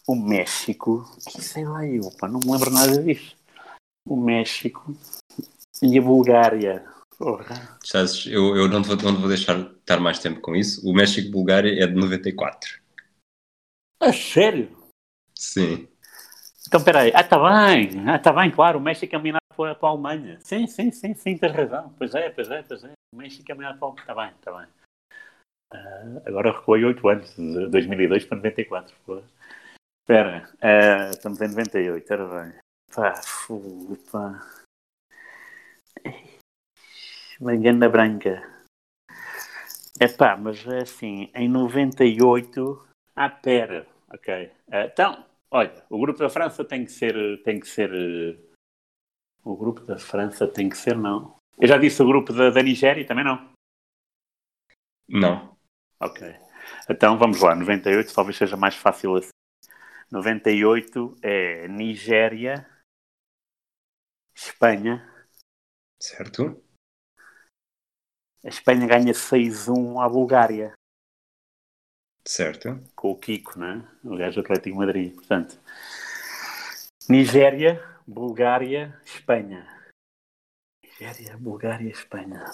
O 0.08 0.16
México... 0.16 1.04
Sei 1.20 1.66
lá 1.66 1.86
eu, 1.86 2.10
pá. 2.18 2.28
Não 2.28 2.40
me 2.40 2.52
lembro 2.52 2.72
nada 2.72 3.04
disso. 3.04 3.36
O 4.08 4.16
México 4.16 4.96
e 5.82 6.00
a 6.00 6.02
Bulgária. 6.02 6.86
Porra. 7.18 7.78
Estás, 7.84 8.26
eu 8.28 8.56
eu 8.56 8.70
não, 8.70 8.82
te 8.82 8.88
vou, 8.88 8.98
não 8.98 9.16
te 9.16 9.20
vou 9.20 9.28
deixar 9.28 9.60
estar 9.60 10.00
mais 10.00 10.20
tempo 10.20 10.40
com 10.40 10.56
isso. 10.56 10.88
O 10.88 10.94
México-Bulgária 10.94 11.84
é 11.84 11.88
de 11.88 11.94
94. 11.94 12.80
A 14.00 14.14
sério? 14.14 14.78
Sim. 15.36 15.88
Então, 16.68 16.84
peraí. 16.84 17.12
Ah, 17.14 17.22
está 17.22 17.38
bem. 17.38 18.08
Ah, 18.08 18.16
está 18.16 18.32
bem, 18.32 18.52
claro. 18.52 18.78
O 18.78 18.82
México 18.82 19.16
é 19.16 19.20
minado 19.20 19.42
para, 19.56 19.76
para 19.76 19.90
a 19.90 19.92
Alemanha. 19.92 20.40
Sim, 20.42 20.68
sim, 20.68 20.92
sim, 20.92 21.14
sim, 21.16 21.38
tens 21.38 21.52
razão. 21.52 21.94
Pois 21.98 22.14
é, 22.14 22.30
pois 22.30 22.50
é, 22.52 22.62
pois 22.62 22.84
é. 22.84 22.92
O 23.14 23.18
México 23.18 23.52
é 23.52 23.56
minado 23.56 23.80
para 23.80 23.88
a 23.88 23.92
Alemanha. 23.92 24.02
Está 24.02 24.16
bem, 24.16 24.32
está 24.40 24.58
bem. 24.58 24.68
Ah, 25.74 26.22
agora 26.26 26.52
recuei 26.52 26.86
8 26.86 27.10
anos, 27.10 27.36
de 27.36 27.68
2002 27.70 28.26
para 28.26 28.38
94. 28.38 28.96
Pô. 29.06 29.22
Espera, 30.08 30.50
ah, 30.62 31.10
estamos 31.10 31.42
em 31.42 31.50
98, 31.50 32.14
era 32.14 32.26
bem. 32.26 32.54
Pá, 32.96 33.14
fu, 33.22 33.98
pá. 34.10 34.40
Uma 37.42 37.54
ganda 37.58 37.90
branca. 37.90 38.42
É 40.00 40.08
pá, 40.08 40.38
mas 40.38 40.66
é 40.66 40.84
assim, 40.84 41.30
em 41.36 41.50
98. 41.50 42.88
Ah, 43.18 43.30
pera, 43.30 43.86
ok. 44.10 44.50
Ah, 44.72 44.86
então, 44.86 45.26
olha, 45.52 45.84
o 45.90 46.00
grupo 46.00 46.20
da 46.20 46.30
França 46.30 46.64
tem 46.64 46.86
que 46.86 46.92
ser. 46.94 47.44
Tem 47.44 47.60
que 47.60 47.68
ser. 47.68 47.92
eh, 47.94 48.40
O 49.44 49.58
grupo 49.58 49.82
da 49.82 49.98
França 49.98 50.48
tem 50.48 50.70
que 50.70 50.78
ser, 50.78 50.96
não. 50.96 51.36
Eu 51.60 51.68
já 51.68 51.78
disse 51.78 52.02
o 52.02 52.08
grupo 52.08 52.32
da, 52.32 52.50
da 52.50 52.64
Nigéria, 52.64 53.06
também 53.06 53.26
não. 53.26 53.52
Não. 55.10 55.58
Ok. 56.00 56.34
Então 56.90 57.18
vamos 57.18 57.42
lá, 57.42 57.54
98 57.54 58.14
talvez 58.14 58.38
seja 58.38 58.56
mais 58.56 58.76
fácil 58.78 59.18
assim. 59.18 59.32
98 60.12 61.18
é 61.22 61.68
Nigéria, 61.68 62.66
Espanha. 64.36 65.06
Certo? 66.02 66.64
A 68.44 68.48
Espanha 68.50 68.88
ganha 68.88 69.14
6-1 69.14 70.00
à 70.00 70.08
Bulgária, 70.08 70.74
Certo. 72.26 72.80
com 72.96 73.12
o 73.12 73.18
Kiko, 73.20 73.58
né? 73.60 73.86
o 74.04 74.16
gajo 74.18 74.36
do 74.36 74.42
Atlético 74.42 74.78
Madrid. 74.78 75.14
Portanto, 75.16 75.60
Nigéria, 77.10 77.82
Bulgária, 78.06 79.00
Espanha. 79.06 79.66
Nigéria, 80.84 81.38
Bulgária, 81.38 81.90
Espanha. 81.90 82.46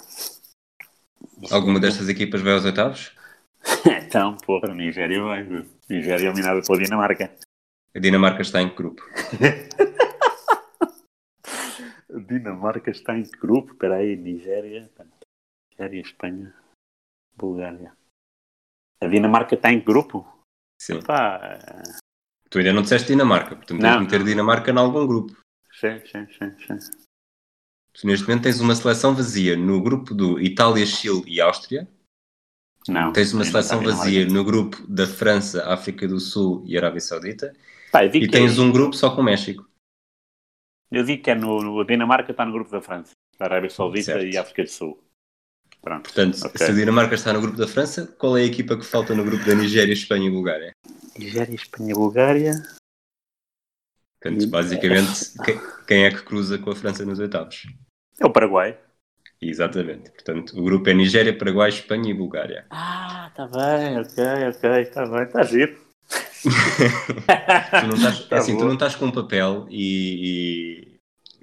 Alguma 1.50 1.80
destas 1.80 2.08
equipas 2.08 2.40
vai 2.40 2.52
aos 2.54 2.64
oitavos? 2.64 3.14
Então, 4.06 4.36
porra, 4.38 4.72
Nigéria 4.74 5.22
vai. 5.22 5.42
viu? 5.42 5.66
Nigéria 5.88 6.26
eliminada 6.28 6.62
pela 6.62 6.78
Dinamarca. 6.78 7.34
A 7.94 7.98
Dinamarca 7.98 8.42
está 8.42 8.62
em 8.62 8.74
grupo? 8.74 9.02
A 12.14 12.18
Dinamarca 12.18 12.90
está 12.90 13.16
em 13.16 13.24
grupo? 13.40 13.72
Espera 13.72 13.96
aí, 13.96 14.16
Nigéria. 14.16 14.88
Nigéria, 15.70 16.00
Espanha, 16.00 16.54
Bulgária. 17.36 17.92
A 19.00 19.06
Dinamarca 19.08 19.54
está 19.56 19.72
em 19.72 19.80
grupo? 19.80 20.26
Sim. 20.80 21.02
Pá, 21.02 21.58
Tu 22.50 22.58
ainda 22.58 22.72
não 22.72 22.82
disseste 22.82 23.08
Dinamarca, 23.08 23.56
portanto 23.56 23.80
tens 23.80 23.92
de 23.92 24.00
meter. 24.00 24.24
Dinamarca 24.24 24.70
em 24.70 24.78
algum 24.78 25.06
grupo. 25.06 25.32
sim, 25.72 25.98
sim, 26.06 26.26
sim, 26.38 26.78
sim. 26.78 26.90
Tu 27.92 28.06
neste 28.06 28.26
momento 28.26 28.44
tens 28.44 28.60
uma 28.60 28.74
seleção 28.76 29.14
vazia 29.14 29.56
no 29.56 29.82
grupo 29.82 30.14
do 30.14 30.40
Itália, 30.40 30.86
Chile 30.86 31.22
e 31.26 31.40
Áustria. 31.40 31.88
Não. 32.88 33.12
Tens 33.12 33.32
uma 33.32 33.42
está 33.42 33.62
seleção 33.62 33.82
vazia 33.96 34.26
no 34.26 34.44
grupo 34.44 34.84
da 34.86 35.06
França, 35.06 35.66
África 35.72 36.06
do 36.06 36.20
Sul 36.20 36.62
e 36.66 36.76
Arábia 36.76 37.00
Saudita. 37.00 37.52
Pá, 37.90 38.04
E 38.04 38.24
é- 38.24 38.28
tens 38.28 38.58
um 38.58 38.70
grupo 38.70 38.94
só 38.94 39.14
com 39.14 39.22
México. 39.22 39.66
Eu 40.90 41.02
digo 41.04 41.22
que 41.22 41.30
é 41.30 41.34
no, 41.34 41.62
no- 41.62 41.80
a 41.80 41.84
Dinamarca 41.84 42.30
está 42.30 42.44
no 42.44 42.52
grupo 42.52 42.70
da 42.70 42.80
França, 42.80 43.12
da 43.38 43.46
Arábia 43.46 43.70
Saudita 43.70 44.12
Certo. 44.12 44.26
e 44.26 44.36
África 44.36 44.62
do 44.64 44.70
Sul. 44.70 45.02
Pronto. 45.80 46.04
Portanto, 46.04 46.38
Ok. 46.44 46.58
se 46.58 46.64
a 46.70 46.74
Dinamarca 46.74 47.14
está 47.14 47.32
no 47.32 47.40
grupo 47.40 47.56
da 47.56 47.66
França, 47.66 48.06
qual 48.18 48.36
é 48.36 48.42
a 48.42 48.46
equipa 48.46 48.76
que 48.76 48.84
falta 48.84 49.14
no 49.14 49.24
grupo 49.24 49.44
da 49.44 49.54
Nigéria, 49.54 49.92
Espanha 49.92 50.28
e 50.28 50.30
Bulgária? 50.30 50.72
Nigéria, 51.18 51.54
Espanha, 51.54 51.94
Bulgária. 51.94 52.52
Portanto, 54.20 54.42
E- 54.42 54.46
basicamente, 54.46 55.32
que- 55.44 55.84
quem 55.86 56.04
é 56.04 56.10
que 56.10 56.22
cruza 56.22 56.58
com 56.58 56.70
a 56.70 56.76
França 56.76 57.04
nos 57.04 57.18
oitavos? 57.18 57.66
É 58.20 58.24
o 58.26 58.30
Paraguai. 58.32 58.78
Exatamente. 59.48 60.10
Portanto, 60.10 60.58
o 60.58 60.64
grupo 60.64 60.88
é 60.88 60.94
Nigéria, 60.94 61.36
Paraguai, 61.36 61.68
Espanha 61.68 62.10
e 62.10 62.14
Bulgária. 62.14 62.66
Ah, 62.70 63.28
está 63.30 63.46
bem, 63.46 63.98
ok, 63.98 64.24
ok, 64.48 64.80
está 64.80 65.06
bem, 65.06 65.22
está 65.22 65.42
giro. 65.44 65.84
Tu 66.44 67.86
não 67.86 67.94
estás, 67.94 68.20
é 68.20 68.28
Tá 68.28 68.36
assim, 68.36 68.56
tu 68.56 68.64
não 68.64 68.74
estás 68.74 68.94
com 68.94 69.10
papel 69.10 69.66
e, 69.70 70.98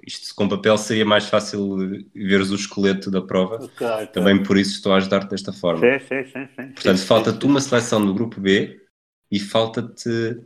isto 0.06 0.34
com 0.34 0.48
papel 0.48 0.76
seria 0.78 1.04
mais 1.04 1.26
fácil 1.26 1.76
veres 2.14 2.50
o 2.50 2.54
esqueleto 2.54 3.10
da 3.10 3.22
prova. 3.22 3.64
Ok, 3.64 3.86
ok. 3.86 4.06
Também 4.08 4.42
por 4.42 4.56
isso 4.56 4.76
estou 4.76 4.92
a 4.92 4.96
ajudar-te 4.96 5.30
desta 5.30 5.52
forma. 5.52 5.80
Sim, 5.80 6.06
sim, 6.06 6.24
sim, 6.24 6.48
sim. 6.56 6.72
Portanto, 6.72 6.98
falta-te 7.04 7.46
uma 7.46 7.60
seleção 7.60 8.04
do 8.04 8.14
grupo 8.14 8.40
B 8.40 8.84
e 9.30 9.38
falta-te 9.38 10.40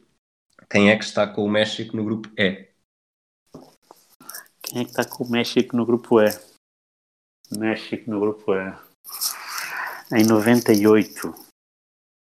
quem 0.70 0.90
é 0.90 0.96
que 0.96 1.04
está 1.04 1.26
com 1.26 1.44
o 1.44 1.50
México 1.50 1.96
no 1.96 2.04
grupo 2.04 2.28
E. 2.38 2.68
Quem 4.62 4.80
é 4.80 4.84
que 4.84 4.90
está 4.90 5.04
com 5.04 5.24
o 5.24 5.30
México 5.30 5.76
no 5.76 5.86
grupo 5.86 6.20
E? 6.20 6.28
México 7.56 8.10
no 8.10 8.20
grupo 8.20 8.54
E. 8.54 8.74
Em 10.12 10.24
98. 10.26 11.34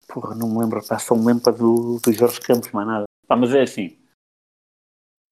Porra, 0.07 0.35
não 0.35 0.49
me 0.49 0.59
lembro. 0.59 0.85
Pá, 0.85 0.99
só 0.99 1.15
me 1.15 1.25
lembro 1.25 1.51
do, 1.51 1.99
do 1.99 2.13
Jorge 2.13 2.39
Campos, 2.41 2.71
mais 2.71 2.87
nada. 2.87 3.05
Pá, 3.27 3.35
mas 3.35 3.53
é 3.53 3.63
assim. 3.63 3.97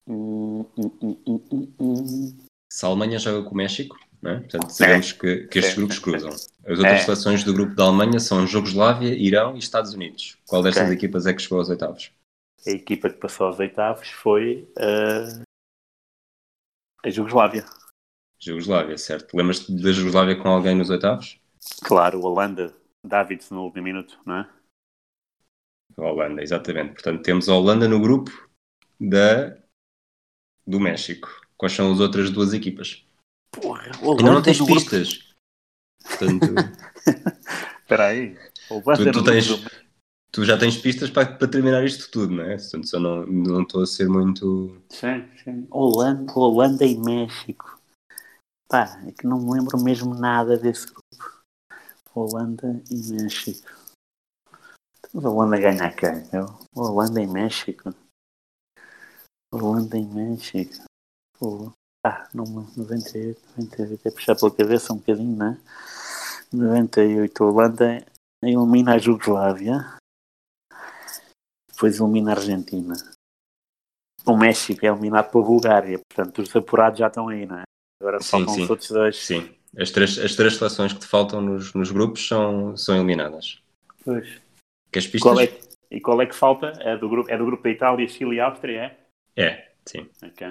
Hum, 0.08 0.66
hum, 0.78 1.74
hum. 1.80 2.38
Se 2.72 2.86
a 2.86 2.90
Alemanha 2.90 3.20
joga 3.20 3.48
com 3.48 3.54
o 3.54 3.58
México, 3.58 3.96
é? 4.26 4.40
portanto, 4.40 4.70
sabemos 4.70 5.12
que, 5.12 5.48
que 5.48 5.60
estes 5.60 5.76
Sim, 5.76 5.82
grupos 5.82 6.00
cruzam. 6.00 6.30
As 6.32 6.78
outras 6.80 7.02
É. 7.02 7.06
seleções 7.06 7.44
do 7.44 7.54
grupo 7.54 7.76
da 7.76 7.84
Alemanha 7.84 8.20
são 8.20 8.48
Jugoslávia, 8.48 9.14
Irão 9.14 9.56
e 9.56 9.60
Estados 9.60 9.94
Unidos. 9.94 10.38
Qual 10.48 10.64
destas 10.64 10.90
equipas 10.92 11.26
é 11.26 11.34
que 11.34 11.42
chegou 11.42 11.60
aos 11.60 11.70
oitavos? 11.70 12.12
A 12.66 12.70
equipa 12.72 13.10
que 13.10 13.20
passou 13.20 13.48
aos 13.48 13.60
oitavos 13.60 14.10
foi 14.10 14.68
uh, 14.78 15.44
a 17.04 17.10
Jugoslávia. 17.10 17.66
Jugoslávia, 18.44 18.98
certo? 18.98 19.36
Lembras-te 19.36 19.72
da 19.72 19.92
Jugoslávia 19.92 20.36
com 20.36 20.50
alguém 20.50 20.76
nos 20.76 20.90
oitavos? 20.90 21.40
Claro, 21.84 22.22
Holanda, 22.22 22.74
Davids 23.06 23.50
no 23.50 23.64
último 23.64 23.84
minuto, 23.84 24.20
não 24.26 24.38
é? 24.38 24.50
Holanda, 25.98 26.42
exatamente. 26.42 26.94
Portanto, 26.94 27.24
temos 27.24 27.48
a 27.48 27.56
Holanda 27.56 27.88
no 27.88 28.00
grupo 28.00 28.32
da... 29.00 29.58
do 30.66 30.80
México. 30.80 31.30
Quais 31.58 31.74
são 31.74 31.92
as 31.94 32.00
outras 32.00 32.30
duas 32.30 32.54
equipas? 32.54 33.06
Porra, 33.52 33.92
Ainda 34.02 34.32
não 34.32 34.42
tens 34.42 34.62
pistas. 34.62 35.34
Portanto, 36.04 36.48
Espera 37.84 38.08
aí. 38.08 38.38
Holanda 38.70 39.12
tu, 39.12 39.12
tu 39.12 39.20
no 39.20 39.24
tens, 39.24 39.48
tu 40.32 40.44
já 40.44 40.58
tens 40.58 40.78
pistas 40.78 41.10
para, 41.10 41.28
para 41.28 41.48
terminar 41.48 41.84
isto 41.86 42.10
tudo, 42.10 42.34
não 42.34 42.44
é? 42.44 42.58
Portanto, 42.58 42.88
só 42.88 43.00
não, 43.00 43.26
não 43.26 43.62
estou 43.62 43.84
a 43.84 43.86
ser 43.86 44.10
muito. 44.10 44.82
Sim, 44.90 45.24
sim. 45.44 45.68
Holanda, 45.70 46.32
Holanda 46.34 46.86
e 46.86 46.98
México. 46.98 47.73
Pá, 48.74 49.00
é 49.08 49.12
que 49.12 49.28
não 49.28 49.40
me 49.40 49.52
lembro 49.52 49.80
mesmo 49.80 50.16
nada 50.16 50.58
desse 50.58 50.88
grupo. 50.88 51.44
Holanda 52.12 52.82
e 52.90 52.96
México. 53.12 53.70
Mas 55.14 55.26
a 55.26 55.30
Holanda 55.30 55.60
ganha 55.60 55.86
a 55.86 55.92
quem? 55.92 56.24
Holanda 56.76 57.22
e 57.22 57.28
México. 57.28 57.94
Holanda 59.54 59.96
e 59.96 60.04
México. 60.04 60.86
Pô. 61.38 61.72
Ah, 62.04 62.28
não 62.34 62.46
me 62.46 62.66
98, 62.76 63.40
98. 63.58 64.08
É 64.08 64.12
puxar 64.12 64.36
pela 64.36 64.56
cabeça 64.56 64.92
um 64.92 64.98
bocadinho, 64.98 65.38
não 65.38 65.50
é? 65.50 65.62
98. 66.52 67.44
Holanda 67.44 68.04
elimina 68.42 68.96
a 68.96 68.98
Jugoslávia. 68.98 70.00
Depois 71.70 72.00
elimina 72.00 72.32
a 72.32 72.36
Argentina. 72.38 72.96
O 74.26 74.36
México 74.36 74.84
é 74.84 74.90
eliminado 74.90 75.30
pela 75.30 75.46
Bulgária. 75.46 76.00
Portanto, 76.10 76.42
os 76.42 76.56
apurados 76.56 76.98
já 76.98 77.06
estão 77.06 77.28
aí, 77.28 77.46
não 77.46 77.60
é? 77.60 77.73
Agora 78.04 78.20
Sim, 78.20 78.32
faltam 78.32 78.54
sim. 78.54 78.64
os 78.64 78.70
outros 78.70 78.90
dois. 78.92 79.16
Sim. 79.16 79.56
As 79.80 79.90
três, 79.90 80.20
as 80.20 80.36
três 80.36 80.58
seleções 80.58 80.92
que 80.92 81.00
te 81.00 81.08
faltam 81.08 81.40
nos, 81.40 81.74
nos 81.74 81.90
grupos 81.90 82.28
são, 82.28 82.76
são 82.76 82.96
eliminadas. 82.96 83.64
Pois. 84.04 84.42
Queres 84.92 85.08
pistas? 85.08 85.22
Qual 85.22 85.40
é, 85.40 85.60
e 85.90 86.02
qual 86.02 86.22
é 86.22 86.26
que 86.26 86.36
falta? 86.36 86.74
É 86.82 86.98
do 86.98 87.08
grupo, 87.08 87.32
é 87.32 87.38
do 87.38 87.46
grupo 87.46 87.64
da 87.64 87.70
Itália, 87.70 88.06
Chile 88.10 88.36
e 88.36 88.40
Áustria, 88.42 88.98
é? 89.38 89.42
É, 89.42 89.72
sim. 89.86 90.10
Ok. 90.22 90.46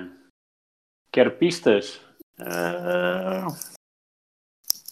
Quer 1.13 1.37
pistas? 1.37 2.01
Ah... 2.41 3.49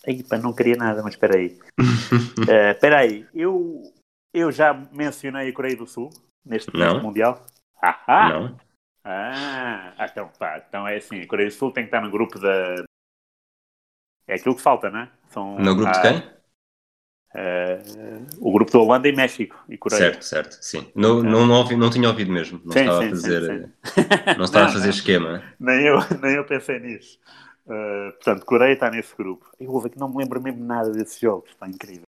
Aí, 0.07 0.23
pá, 0.23 0.37
não 0.37 0.53
queria 0.53 0.77
nada, 0.77 1.03
mas 1.03 1.15
espera 1.15 1.39
aí. 1.39 1.59
Ah, 1.79 2.73
Espera 2.77 2.99
aí. 2.99 3.27
Eu, 3.35 3.83
eu 4.35 4.53
já 4.53 4.75
mencionei 4.93 5.49
a 5.49 5.53
Coreia 5.53 5.77
do 5.77 5.87
Sul 5.87 6.11
neste, 6.45 6.71
Não. 6.77 7.03
Mundial. 7.03 7.45
Ahá! 7.83 8.29
Não? 8.29 8.61
Ah, 9.05 9.95
então, 10.11 10.29
pá, 10.39 10.59
então 10.59 10.87
é 10.87 10.97
assim, 10.97 11.21
a 11.21 11.27
Coreia 11.27 11.49
do 11.49 11.55
Sul 11.55 11.73
tem 11.73 11.85
que 11.85 11.89
estar 11.89 12.01
no 12.03 12.11
grupo 12.11 12.39
da... 12.39 12.85
É 14.27 14.35
aquilo 14.35 14.55
que 14.57 14.63
falta, 14.63 14.89
não 14.91 15.01
é? 15.01 15.11
São, 15.29 15.57
No 15.65 15.75
grupo 15.77 15.93
de 15.93 16.01
quem? 16.01 16.23
ah, 17.35 17.79
o 18.41 18.53
grupo 18.53 18.73
da 18.73 18.79
Holanda 18.79 19.09
e 19.09 19.13
México 19.13 19.57
e 19.69 19.77
Coreia. 19.79 20.13
Certo, 20.13 20.23
certo, 20.25 20.59
sim. 20.63 20.91
Não, 20.95 21.23
não, 21.23 21.47
não, 21.47 21.57
ouvi- 21.61 21.77
não 21.77 21.91
tinha 21.91 22.09
ouvido 22.09 22.33
mesmo. 22.33 22.61
Não 22.65 22.73
Sim, 22.73 22.79
estava 22.81 22.99
sim, 22.99 23.07
a 23.07 23.11
fazer, 23.11 23.43
sim. 23.43 23.73
Não 24.37 24.45
estava 24.45 24.65
Não, 24.65 24.71
a 24.71 24.73
fazer 24.73 24.89
não. 24.89 24.95
esquema. 24.95 25.43
Nem 25.61 25.87
eu, 25.87 25.97
nem 26.23 26.37
eu 26.37 26.47
pensei 26.47 26.79
nisso. 26.79 27.19
Uh, 27.67 28.13
portanto, 28.13 28.47
Coreia 28.47 28.73
está 28.75 28.91
nesse 28.91 29.15
grupo. 29.17 29.51
Eu 29.61 29.71
houve 29.73 29.91
que 29.91 29.99
não 29.99 30.09
me 30.09 30.17
lembro 30.19 30.41
mesmo 30.41 30.65
nada 30.65 30.91
desses 30.93 31.19
jogos. 31.19 31.51
Está 31.51 31.69
incrível. 31.69 32.05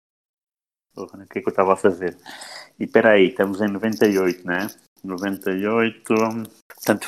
Porra, 0.95 1.25
O 1.25 1.27
que 1.29 1.39
é 1.39 1.43
que 1.43 1.49
eu 1.49 1.51
estava 1.51 1.73
a 1.73 1.77
fazer? 1.77 2.17
E 2.79 2.85
espera 2.85 3.13
aí, 3.13 3.29
estamos 3.29 3.61
em 3.61 3.69
98, 3.69 4.45
não 4.47 4.55
é? 4.55 4.67
98. 5.05 6.15
Portanto, 6.69 7.07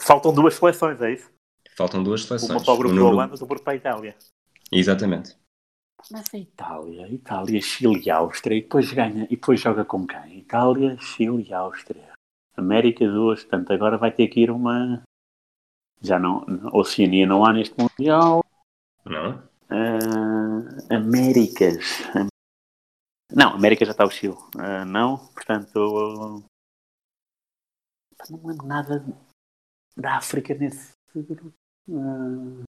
faltam 0.00 0.32
duas 0.32 0.54
seleções, 0.54 1.00
é 1.00 1.12
isso? 1.12 1.30
Faltam 1.76 2.02
duas 2.02 2.24
seleções. 2.24 2.50
Uma 2.50 2.64
para 2.64 2.74
o 2.74 2.76
grupo 2.76 2.94
Um 2.94 2.98
da 2.98 3.02
no 3.02 3.08
Holanda, 3.08 3.34
outra 3.40 3.58
para 3.58 3.72
a 3.72 3.76
Itália. 3.76 4.16
Exatamente. 4.70 5.36
Mas 6.10 6.24
a 6.32 6.38
Itália, 6.38 7.08
Itália, 7.08 7.60
Chile 7.60 8.02
e 8.04 8.10
Áustria, 8.10 8.56
e 8.56 8.62
depois 8.62 8.90
ganha, 8.92 9.24
e 9.24 9.36
depois 9.36 9.60
joga 9.60 9.84
com 9.84 10.06
quem? 10.06 10.38
Itália, 10.38 10.96
Chile 10.98 11.46
e 11.48 11.52
Áustria. 11.52 12.10
América 12.56 13.06
duas, 13.06 13.42
portanto 13.42 13.72
agora 13.72 13.96
vai 13.98 14.10
ter 14.10 14.28
que 14.28 14.40
ir 14.40 14.50
uma. 14.50 15.02
Já 16.00 16.18
não. 16.18 16.44
Oceania 16.72 17.26
não 17.26 17.44
há 17.44 17.52
neste 17.52 17.74
Mundial. 17.78 18.44
Não? 19.04 19.42
Ah, 19.68 20.94
Américas. 20.96 22.02
Não, 23.32 23.50
América 23.54 23.84
já 23.84 23.92
está 23.92 24.04
o 24.04 24.10
Chile. 24.10 24.36
Ah, 24.58 24.84
não, 24.84 25.18
portanto. 25.18 26.42
Não 28.28 28.40
lembro 28.44 28.66
nada 28.66 29.04
da 29.96 30.16
África 30.16 30.54
nesse 30.54 30.92
grupo. 31.14 31.52
Ah, 31.90 32.64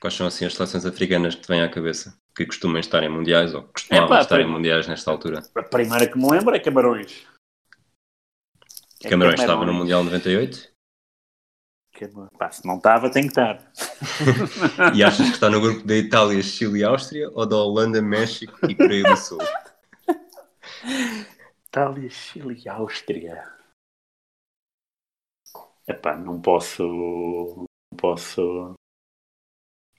Quais 0.00 0.14
são 0.14 0.26
assim 0.26 0.44
as 0.44 0.54
seleções 0.54 0.86
africanas 0.86 1.34
que 1.34 1.42
te 1.42 1.48
vêm 1.48 1.60
à 1.62 1.68
cabeça? 1.68 2.16
Que 2.34 2.46
costumam 2.46 2.78
estar 2.78 3.02
em 3.02 3.08
mundiais 3.08 3.52
ou 3.54 3.62
que 3.64 3.72
costumavam 3.72 4.06
Epá, 4.08 4.20
estar 4.20 4.40
em 4.40 4.46
mundiais 4.48 4.86
nesta 4.86 5.10
altura? 5.10 5.42
a 5.56 5.62
primeira 5.62 6.06
que 6.10 6.16
me 6.16 6.30
lembro 6.30 6.54
é 6.54 6.60
Camarões. 6.60 7.26
É 9.02 9.08
Camarões 9.08 9.40
estava 9.40 9.64
no 9.64 9.72
Mundial 9.72 10.02
98 10.04 10.72
Cama- 11.92 12.28
Pá, 12.38 12.50
se 12.50 12.64
não 12.66 12.76
estava, 12.76 13.10
tem 13.10 13.22
que 13.22 13.28
estar. 13.28 13.72
e 14.94 15.02
achas 15.02 15.28
que 15.28 15.34
está 15.34 15.50
no 15.50 15.60
grupo 15.60 15.84
da 15.84 15.96
Itália, 15.96 16.40
Chile 16.42 16.80
e 16.80 16.84
Áustria 16.84 17.28
ou 17.32 17.44
da 17.46 17.56
Holanda, 17.56 18.00
México 18.00 18.56
e 18.68 18.74
Coreia 18.76 19.02
do 19.04 19.16
Sul? 19.16 19.38
Itália, 21.66 22.08
Chile 22.08 22.60
e 22.64 22.68
Áustria. 22.68 23.44
Epá, 25.88 26.16
não 26.16 26.40
posso. 26.40 26.82
Não 26.82 27.96
posso. 27.96 28.74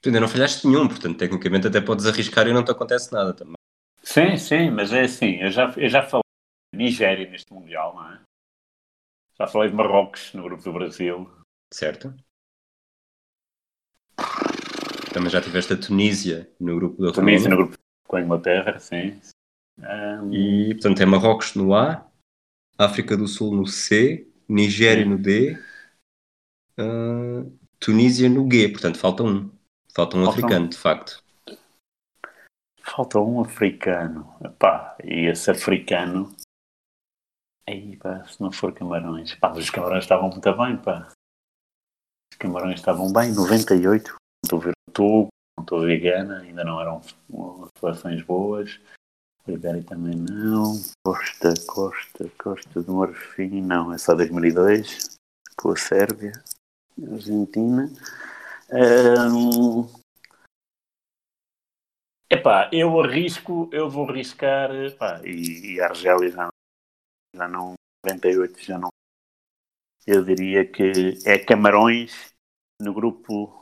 Tu 0.02 0.10
ainda 0.10 0.22
não 0.22 0.28
falhaste 0.30 0.66
nenhum, 0.68 0.88
portanto, 0.88 1.18
tecnicamente 1.18 1.68
até 1.68 1.82
podes 1.82 2.06
arriscar 2.06 2.48
e 2.48 2.54
não 2.54 2.64
te 2.64 2.72
acontece 2.72 3.12
nada 3.12 3.34
também. 3.34 3.56
Sim, 4.02 4.38
sim, 4.38 4.70
mas 4.72 4.94
é 4.94 5.02
assim, 5.02 5.36
eu 5.42 5.52
já, 5.52 5.74
eu 5.76 5.90
já 5.90 6.02
falei 6.04 6.24
de 6.74 6.78
Nigéria 6.78 7.30
neste 7.30 7.52
Mundial, 7.54 7.96
não 7.96 8.14
é? 8.14 8.22
Já 9.38 9.48
falei 9.48 9.70
de 9.70 9.76
Marrocos 9.76 10.34
no 10.34 10.44
grupo 10.44 10.64
do 10.64 10.74
Brasil. 10.74 11.30
Certo? 11.74 12.14
Também 15.14 15.30
já 15.30 15.42
tiveste 15.42 15.74
a 15.74 15.78
Tunísia 15.78 16.50
no 16.60 16.76
grupo 16.76 17.02
da 17.02 17.12
Tunísia 17.12 17.50
no 17.50 17.58
grupo 17.58 17.76
com 18.08 18.16
a 18.16 18.22
Inglaterra, 18.22 18.80
sim. 18.80 19.20
Ahm, 19.82 20.34
E, 20.34 20.74
portanto, 20.76 21.02
é 21.02 21.06
Marrocos 21.06 21.56
no 21.56 21.74
A, 21.76 22.10
África 22.78 23.18
do 23.18 23.28
Sul 23.28 23.56
no 23.56 23.68
C, 23.68 24.28
Nigéria 24.48 25.04
Sim. 25.04 25.10
no 25.10 25.18
D, 25.18 25.58
ah, 26.80 27.45
Tunísia 27.80 28.30
no 28.30 28.49
G. 28.51 28.69
Portanto, 28.69 28.97
falta 28.97 29.23
um. 29.23 29.49
Falta 29.93 30.17
um 30.17 30.25
Falta 30.25 30.25
um. 30.25 30.30
africano, 30.30 30.67
de 30.69 30.77
facto. 30.77 31.23
Falta 32.82 33.19
um 33.19 33.41
africano. 33.41 34.36
Epá, 34.43 34.97
e 35.03 35.27
esse 35.27 35.49
africano. 35.51 36.36
Aí, 37.67 37.97
pá, 37.97 38.23
se 38.25 38.41
não 38.41 38.51
for 38.51 38.73
Camarões. 38.73 39.36
Pá, 39.36 39.51
os 39.51 39.69
Camarões 39.69 40.03
estavam 40.03 40.30
muito 40.30 40.57
bem, 40.57 40.77
pá. 40.77 41.07
Os 42.32 42.38
Camarões 42.38 42.80
estavam 42.80 43.11
bem. 43.11 43.34
98. 43.34 44.09
Não 44.09 44.17
estou 44.43 44.59
a 44.59 44.63
ver 44.63 44.71
o 44.71 44.91
Togo, 44.91 45.27
não 45.57 45.63
estou 45.63 45.82
a 45.82 45.86
ver 45.86 45.99
Gana. 45.99 46.39
Ainda 46.39 46.63
não 46.63 46.82
eram 46.82 47.01
seleções 47.80 48.23
boas. 48.23 48.80
O 49.47 49.51
Ibéria 49.51 49.84
também 49.84 50.15
não. 50.15 50.80
Costa, 51.05 51.53
Costa, 51.67 52.30
Costa 52.38 52.82
do 52.82 52.93
Marfim. 52.95 53.61
Não, 53.61 53.93
é 53.93 53.97
só 53.97 54.15
2002. 54.15 55.17
Com 55.57 55.71
a 55.71 55.75
Sérvia. 55.75 56.32
Argentina. 57.12 57.89
Ahm, 58.72 59.88
Epá, 62.32 62.70
eu 62.72 63.02
arrisco, 63.02 63.68
eu 63.74 63.89
vou 63.89 64.08
arriscar, 64.08 64.70
epá, 64.72 65.20
e, 65.26 65.74
e 65.74 65.82
a 65.82 65.88
Argélia 65.88 66.30
já, 66.30 66.50
já 67.36 67.47
não, 67.47 67.74
98 68.06 68.64
já 68.64 68.78
não. 68.78 68.89
Eu 70.06 70.24
diria 70.24 70.64
que 70.66 71.18
é 71.26 71.39
Camarões 71.39 72.32
no 72.80 72.93
grupo 72.93 73.60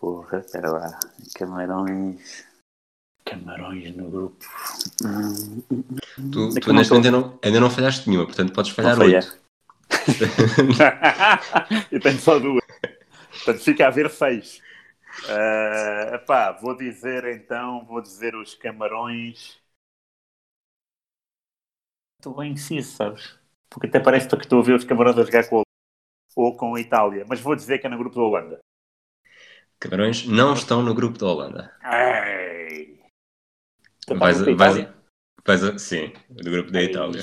Porra, 0.00 0.38
espera 0.38 0.70
lá. 0.70 0.98
Camarões. 1.34 2.46
Camarões 3.22 3.94
no 3.94 4.10
grupo. 4.10 4.46
Hum, 5.04 5.62
hum, 5.70 5.84
hum. 6.18 6.30
Tu, 6.30 6.56
É 6.56 6.60
tu 6.60 6.72
não 6.72 6.78
neste 6.78 6.92
momento 6.92 6.94
ainda 6.94 7.10
não, 7.10 7.38
ainda 7.44 7.60
não 7.60 7.70
falhaste 7.70 8.08
nenhuma, 8.08 8.26
portanto 8.26 8.52
podes 8.54 8.72
falhar 8.72 8.98
oito. 8.98 9.38
Eu 11.90 12.00
tenho 12.00 12.18
só 12.18 12.38
duas. 12.38 12.64
Portanto, 13.30 13.64
fica 13.64 13.84
a 13.84 13.88
haver 13.88 14.10
seis. 14.10 14.60
Ah, 15.28 16.12
epá, 16.14 16.52
vou 16.52 16.76
dizer 16.76 17.24
então, 17.26 17.84
vou 17.84 18.00
dizer 18.00 18.34
os 18.34 18.54
camarões. 18.54 19.60
Estou 22.18 22.36
bem 22.36 22.50
indeciso, 22.50 22.96
sabes? 22.96 23.38
Porque 23.70 23.86
até 23.86 24.00
parece 24.00 24.28
que 24.28 24.36
estou 24.36 24.60
a 24.60 24.64
ver 24.64 24.74
os 24.74 24.84
camarões 24.84 25.18
a 25.18 25.24
jogar 25.24 25.48
com 25.48 25.60
a 25.60 25.62
ou 26.36 26.56
com 26.56 26.74
a 26.74 26.80
Itália, 26.80 27.24
mas 27.28 27.40
vou 27.40 27.56
dizer 27.56 27.78
que 27.78 27.86
é 27.86 27.90
no 27.90 27.98
grupo 27.98 28.16
da 28.16 28.22
Holanda. 28.22 28.60
Camarões 29.78 30.26
não 30.26 30.54
estão 30.54 30.82
no 30.82 30.94
grupo 30.94 31.18
da 31.18 31.26
Holanda. 31.26 31.74
Ai. 31.82 32.98
Vais, 34.08 34.38
vais, 34.40 34.88
vais 35.46 35.82
sim, 35.82 36.12
do 36.28 36.50
grupo 36.50 36.70
da 36.70 36.82
Itália. 36.82 37.22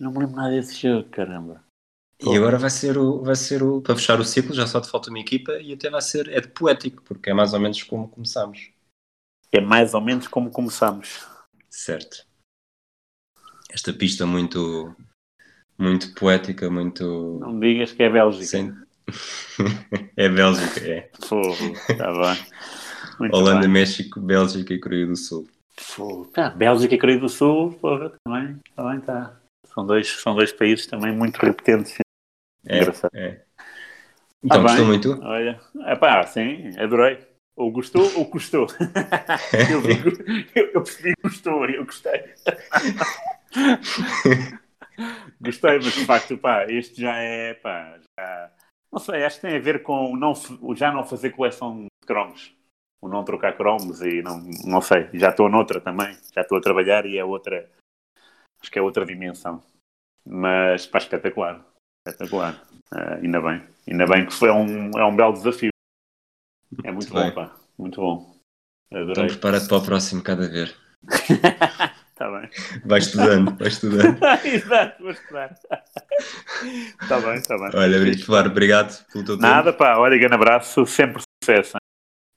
Não 0.00 0.12
me 0.12 0.18
lembro 0.18 0.36
nada 0.36 0.50
desse 0.50 0.74
jogo, 0.74 1.08
caramba. 1.10 1.62
E 2.24 2.36
agora 2.36 2.56
vai 2.56 2.70
ser 2.70 2.96
o, 2.96 3.20
vai 3.22 3.34
ser 3.34 3.62
o, 3.64 3.80
para 3.80 3.96
fechar 3.96 4.20
o 4.20 4.24
ciclo, 4.24 4.54
já 4.54 4.66
só 4.66 4.80
te 4.80 4.88
falta 4.88 5.10
uma 5.10 5.18
equipa 5.18 5.52
e 5.60 5.72
até 5.72 5.90
vai 5.90 6.00
ser, 6.00 6.28
é 6.28 6.40
de 6.40 6.48
poético, 6.48 7.02
porque 7.02 7.30
é 7.30 7.34
mais 7.34 7.52
ou 7.52 7.58
menos 7.58 7.82
como 7.82 8.08
começámos. 8.08 8.70
É 9.50 9.60
mais 9.60 9.92
ou 9.92 10.00
menos 10.00 10.28
como 10.28 10.50
começamos. 10.50 11.26
Certo. 11.68 12.24
Esta 13.68 13.92
pista 13.92 14.24
muito, 14.24 14.94
muito 15.76 16.14
poética, 16.14 16.70
muito... 16.70 17.38
Não 17.40 17.58
digas 17.58 17.92
que 17.92 18.04
é 18.04 18.08
Bélgica. 18.08 18.46
Sem... 18.46 18.72
é 20.16 20.28
Bélgica, 20.28 20.80
é. 20.80 21.10
Fogo, 21.26 21.74
está 21.88 22.12
bem. 22.12 22.46
Muito 23.18 23.36
Holanda, 23.36 23.60
bem. 23.62 23.70
México, 23.70 24.20
Bélgica 24.20 24.72
e 24.72 24.80
Coreia 24.80 25.06
do 25.06 25.16
Sul. 25.16 25.48
Fogo. 25.76 26.26
Tá, 26.26 26.50
Bélgica 26.50 26.94
e 26.94 26.98
Coreia 26.98 27.18
do 27.18 27.28
Sul, 27.28 27.72
porra, 27.80 28.12
também, 28.24 28.60
também 28.76 28.98
está. 28.98 29.41
São 29.74 29.86
dois, 29.86 30.08
são 30.20 30.34
dois 30.34 30.52
países 30.52 30.86
também 30.86 31.12
muito 31.12 31.36
repetentes. 31.38 31.96
É, 32.66 32.78
Engraçado. 32.78 33.10
é. 33.14 33.42
Então, 34.44 34.58
Ah, 34.58 34.62
gostou 34.62 34.78
bem. 34.80 34.86
muito? 34.86 35.20
Olha, 35.22 35.60
epá, 35.86 36.22
sim, 36.26 36.76
adorei. 36.78 37.18
Ou 37.56 37.70
gostou 37.70 38.10
ou 38.16 38.26
custou. 38.30 38.66
eu, 39.70 39.82
eu, 40.54 40.72
eu 40.74 40.82
percebi 40.82 41.14
que 41.14 41.22
gostou, 41.22 41.64
eu 41.66 41.84
gostei. 41.84 42.24
gostei, 45.40 45.76
mas 45.76 45.92
de 45.92 46.04
facto, 46.06 46.38
pá, 46.38 46.66
este 46.68 47.00
já 47.00 47.14
é, 47.16 47.54
pá, 47.54 47.98
já... 48.18 48.50
Não 48.90 48.98
sei, 48.98 49.24
acho 49.24 49.36
que 49.36 49.46
tem 49.46 49.56
a 49.56 49.60
ver 49.60 49.82
com 49.82 50.12
o 50.12 50.16
não, 50.16 50.32
o 50.60 50.74
já 50.74 50.90
não 50.92 51.04
fazer 51.04 51.30
coleção 51.30 51.82
de 51.82 52.06
cromos. 52.06 52.54
O 53.00 53.08
não 53.08 53.24
trocar 53.24 53.56
cromos 53.56 54.00
e 54.00 54.22
não, 54.22 54.42
não 54.64 54.80
sei, 54.80 55.08
já 55.14 55.30
estou 55.30 55.48
noutra 55.48 55.80
também. 55.80 56.16
Já 56.34 56.42
estou 56.42 56.58
a 56.58 56.60
trabalhar 56.60 57.04
e 57.06 57.18
é 57.18 57.24
outra, 57.24 57.68
acho 58.62 58.70
que 58.70 58.78
é 58.78 58.82
outra 58.82 59.04
dimensão. 59.04 59.62
Mas, 60.24 60.86
pá, 60.86 60.98
espetacular. 60.98 61.64
Espetacular. 62.06 62.62
Ah, 62.92 63.14
ainda 63.14 63.40
bem. 63.40 63.62
Ainda 63.88 64.06
bem 64.06 64.26
que 64.26 64.32
foi 64.32 64.50
um, 64.50 64.90
é 64.98 65.04
um 65.04 65.16
belo 65.16 65.32
desafio. 65.32 65.70
É 66.84 66.90
muito, 66.92 67.12
Muito 67.12 67.12
bom, 67.12 67.22
bem. 67.22 67.34
pá. 67.34 67.56
Muito 67.78 68.00
bom. 68.00 68.34
Então 68.90 69.02
Adorei. 69.02 69.26
prepara-te 69.26 69.68
para 69.68 69.76
o 69.78 69.84
próximo 69.84 70.22
cada 70.22 70.48
vez. 70.48 70.74
Está 71.08 72.30
bem. 72.30 72.48
Vai 72.84 72.98
estudando, 73.00 73.56
vai 73.56 73.68
estudando. 73.68 74.18
Exato, 74.44 75.02
vou 75.02 75.10
estudar. 75.10 75.58
Está 77.02 77.20
bem, 77.20 77.34
está 77.34 77.56
bem. 77.58 77.70
Olha, 77.74 77.98
Brito 77.98 78.32
obrigado 78.32 79.04
pelo 79.06 79.24
teu 79.24 79.36
Nada, 79.38 79.72
pá. 79.72 79.96
Olha, 79.98 80.16
grande 80.16 80.34
abraço. 80.34 80.86
Sempre 80.86 81.22
sucesso. 81.42 81.81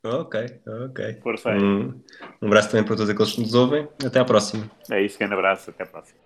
Ok, 0.06 0.40
ok. 0.86 1.20
Força 1.24 1.50
aí. 1.50 1.62
Um, 1.62 2.00
um 2.42 2.48
abraço 2.48 2.70
também 2.70 2.86
para 2.86 2.96
todos 2.96 3.10
aqueles 3.10 3.32
que 3.34 3.42
nos 3.42 3.56
ouvem. 3.56 3.88
Até 4.06 4.20
à 4.20 4.26
próxima. 4.26 4.70
É 4.92 5.02
isso, 5.02 5.18
grande 5.18 5.34
abraço. 5.34 5.72
Até 5.72 5.84
a 5.84 5.88
próxima. 5.88 6.20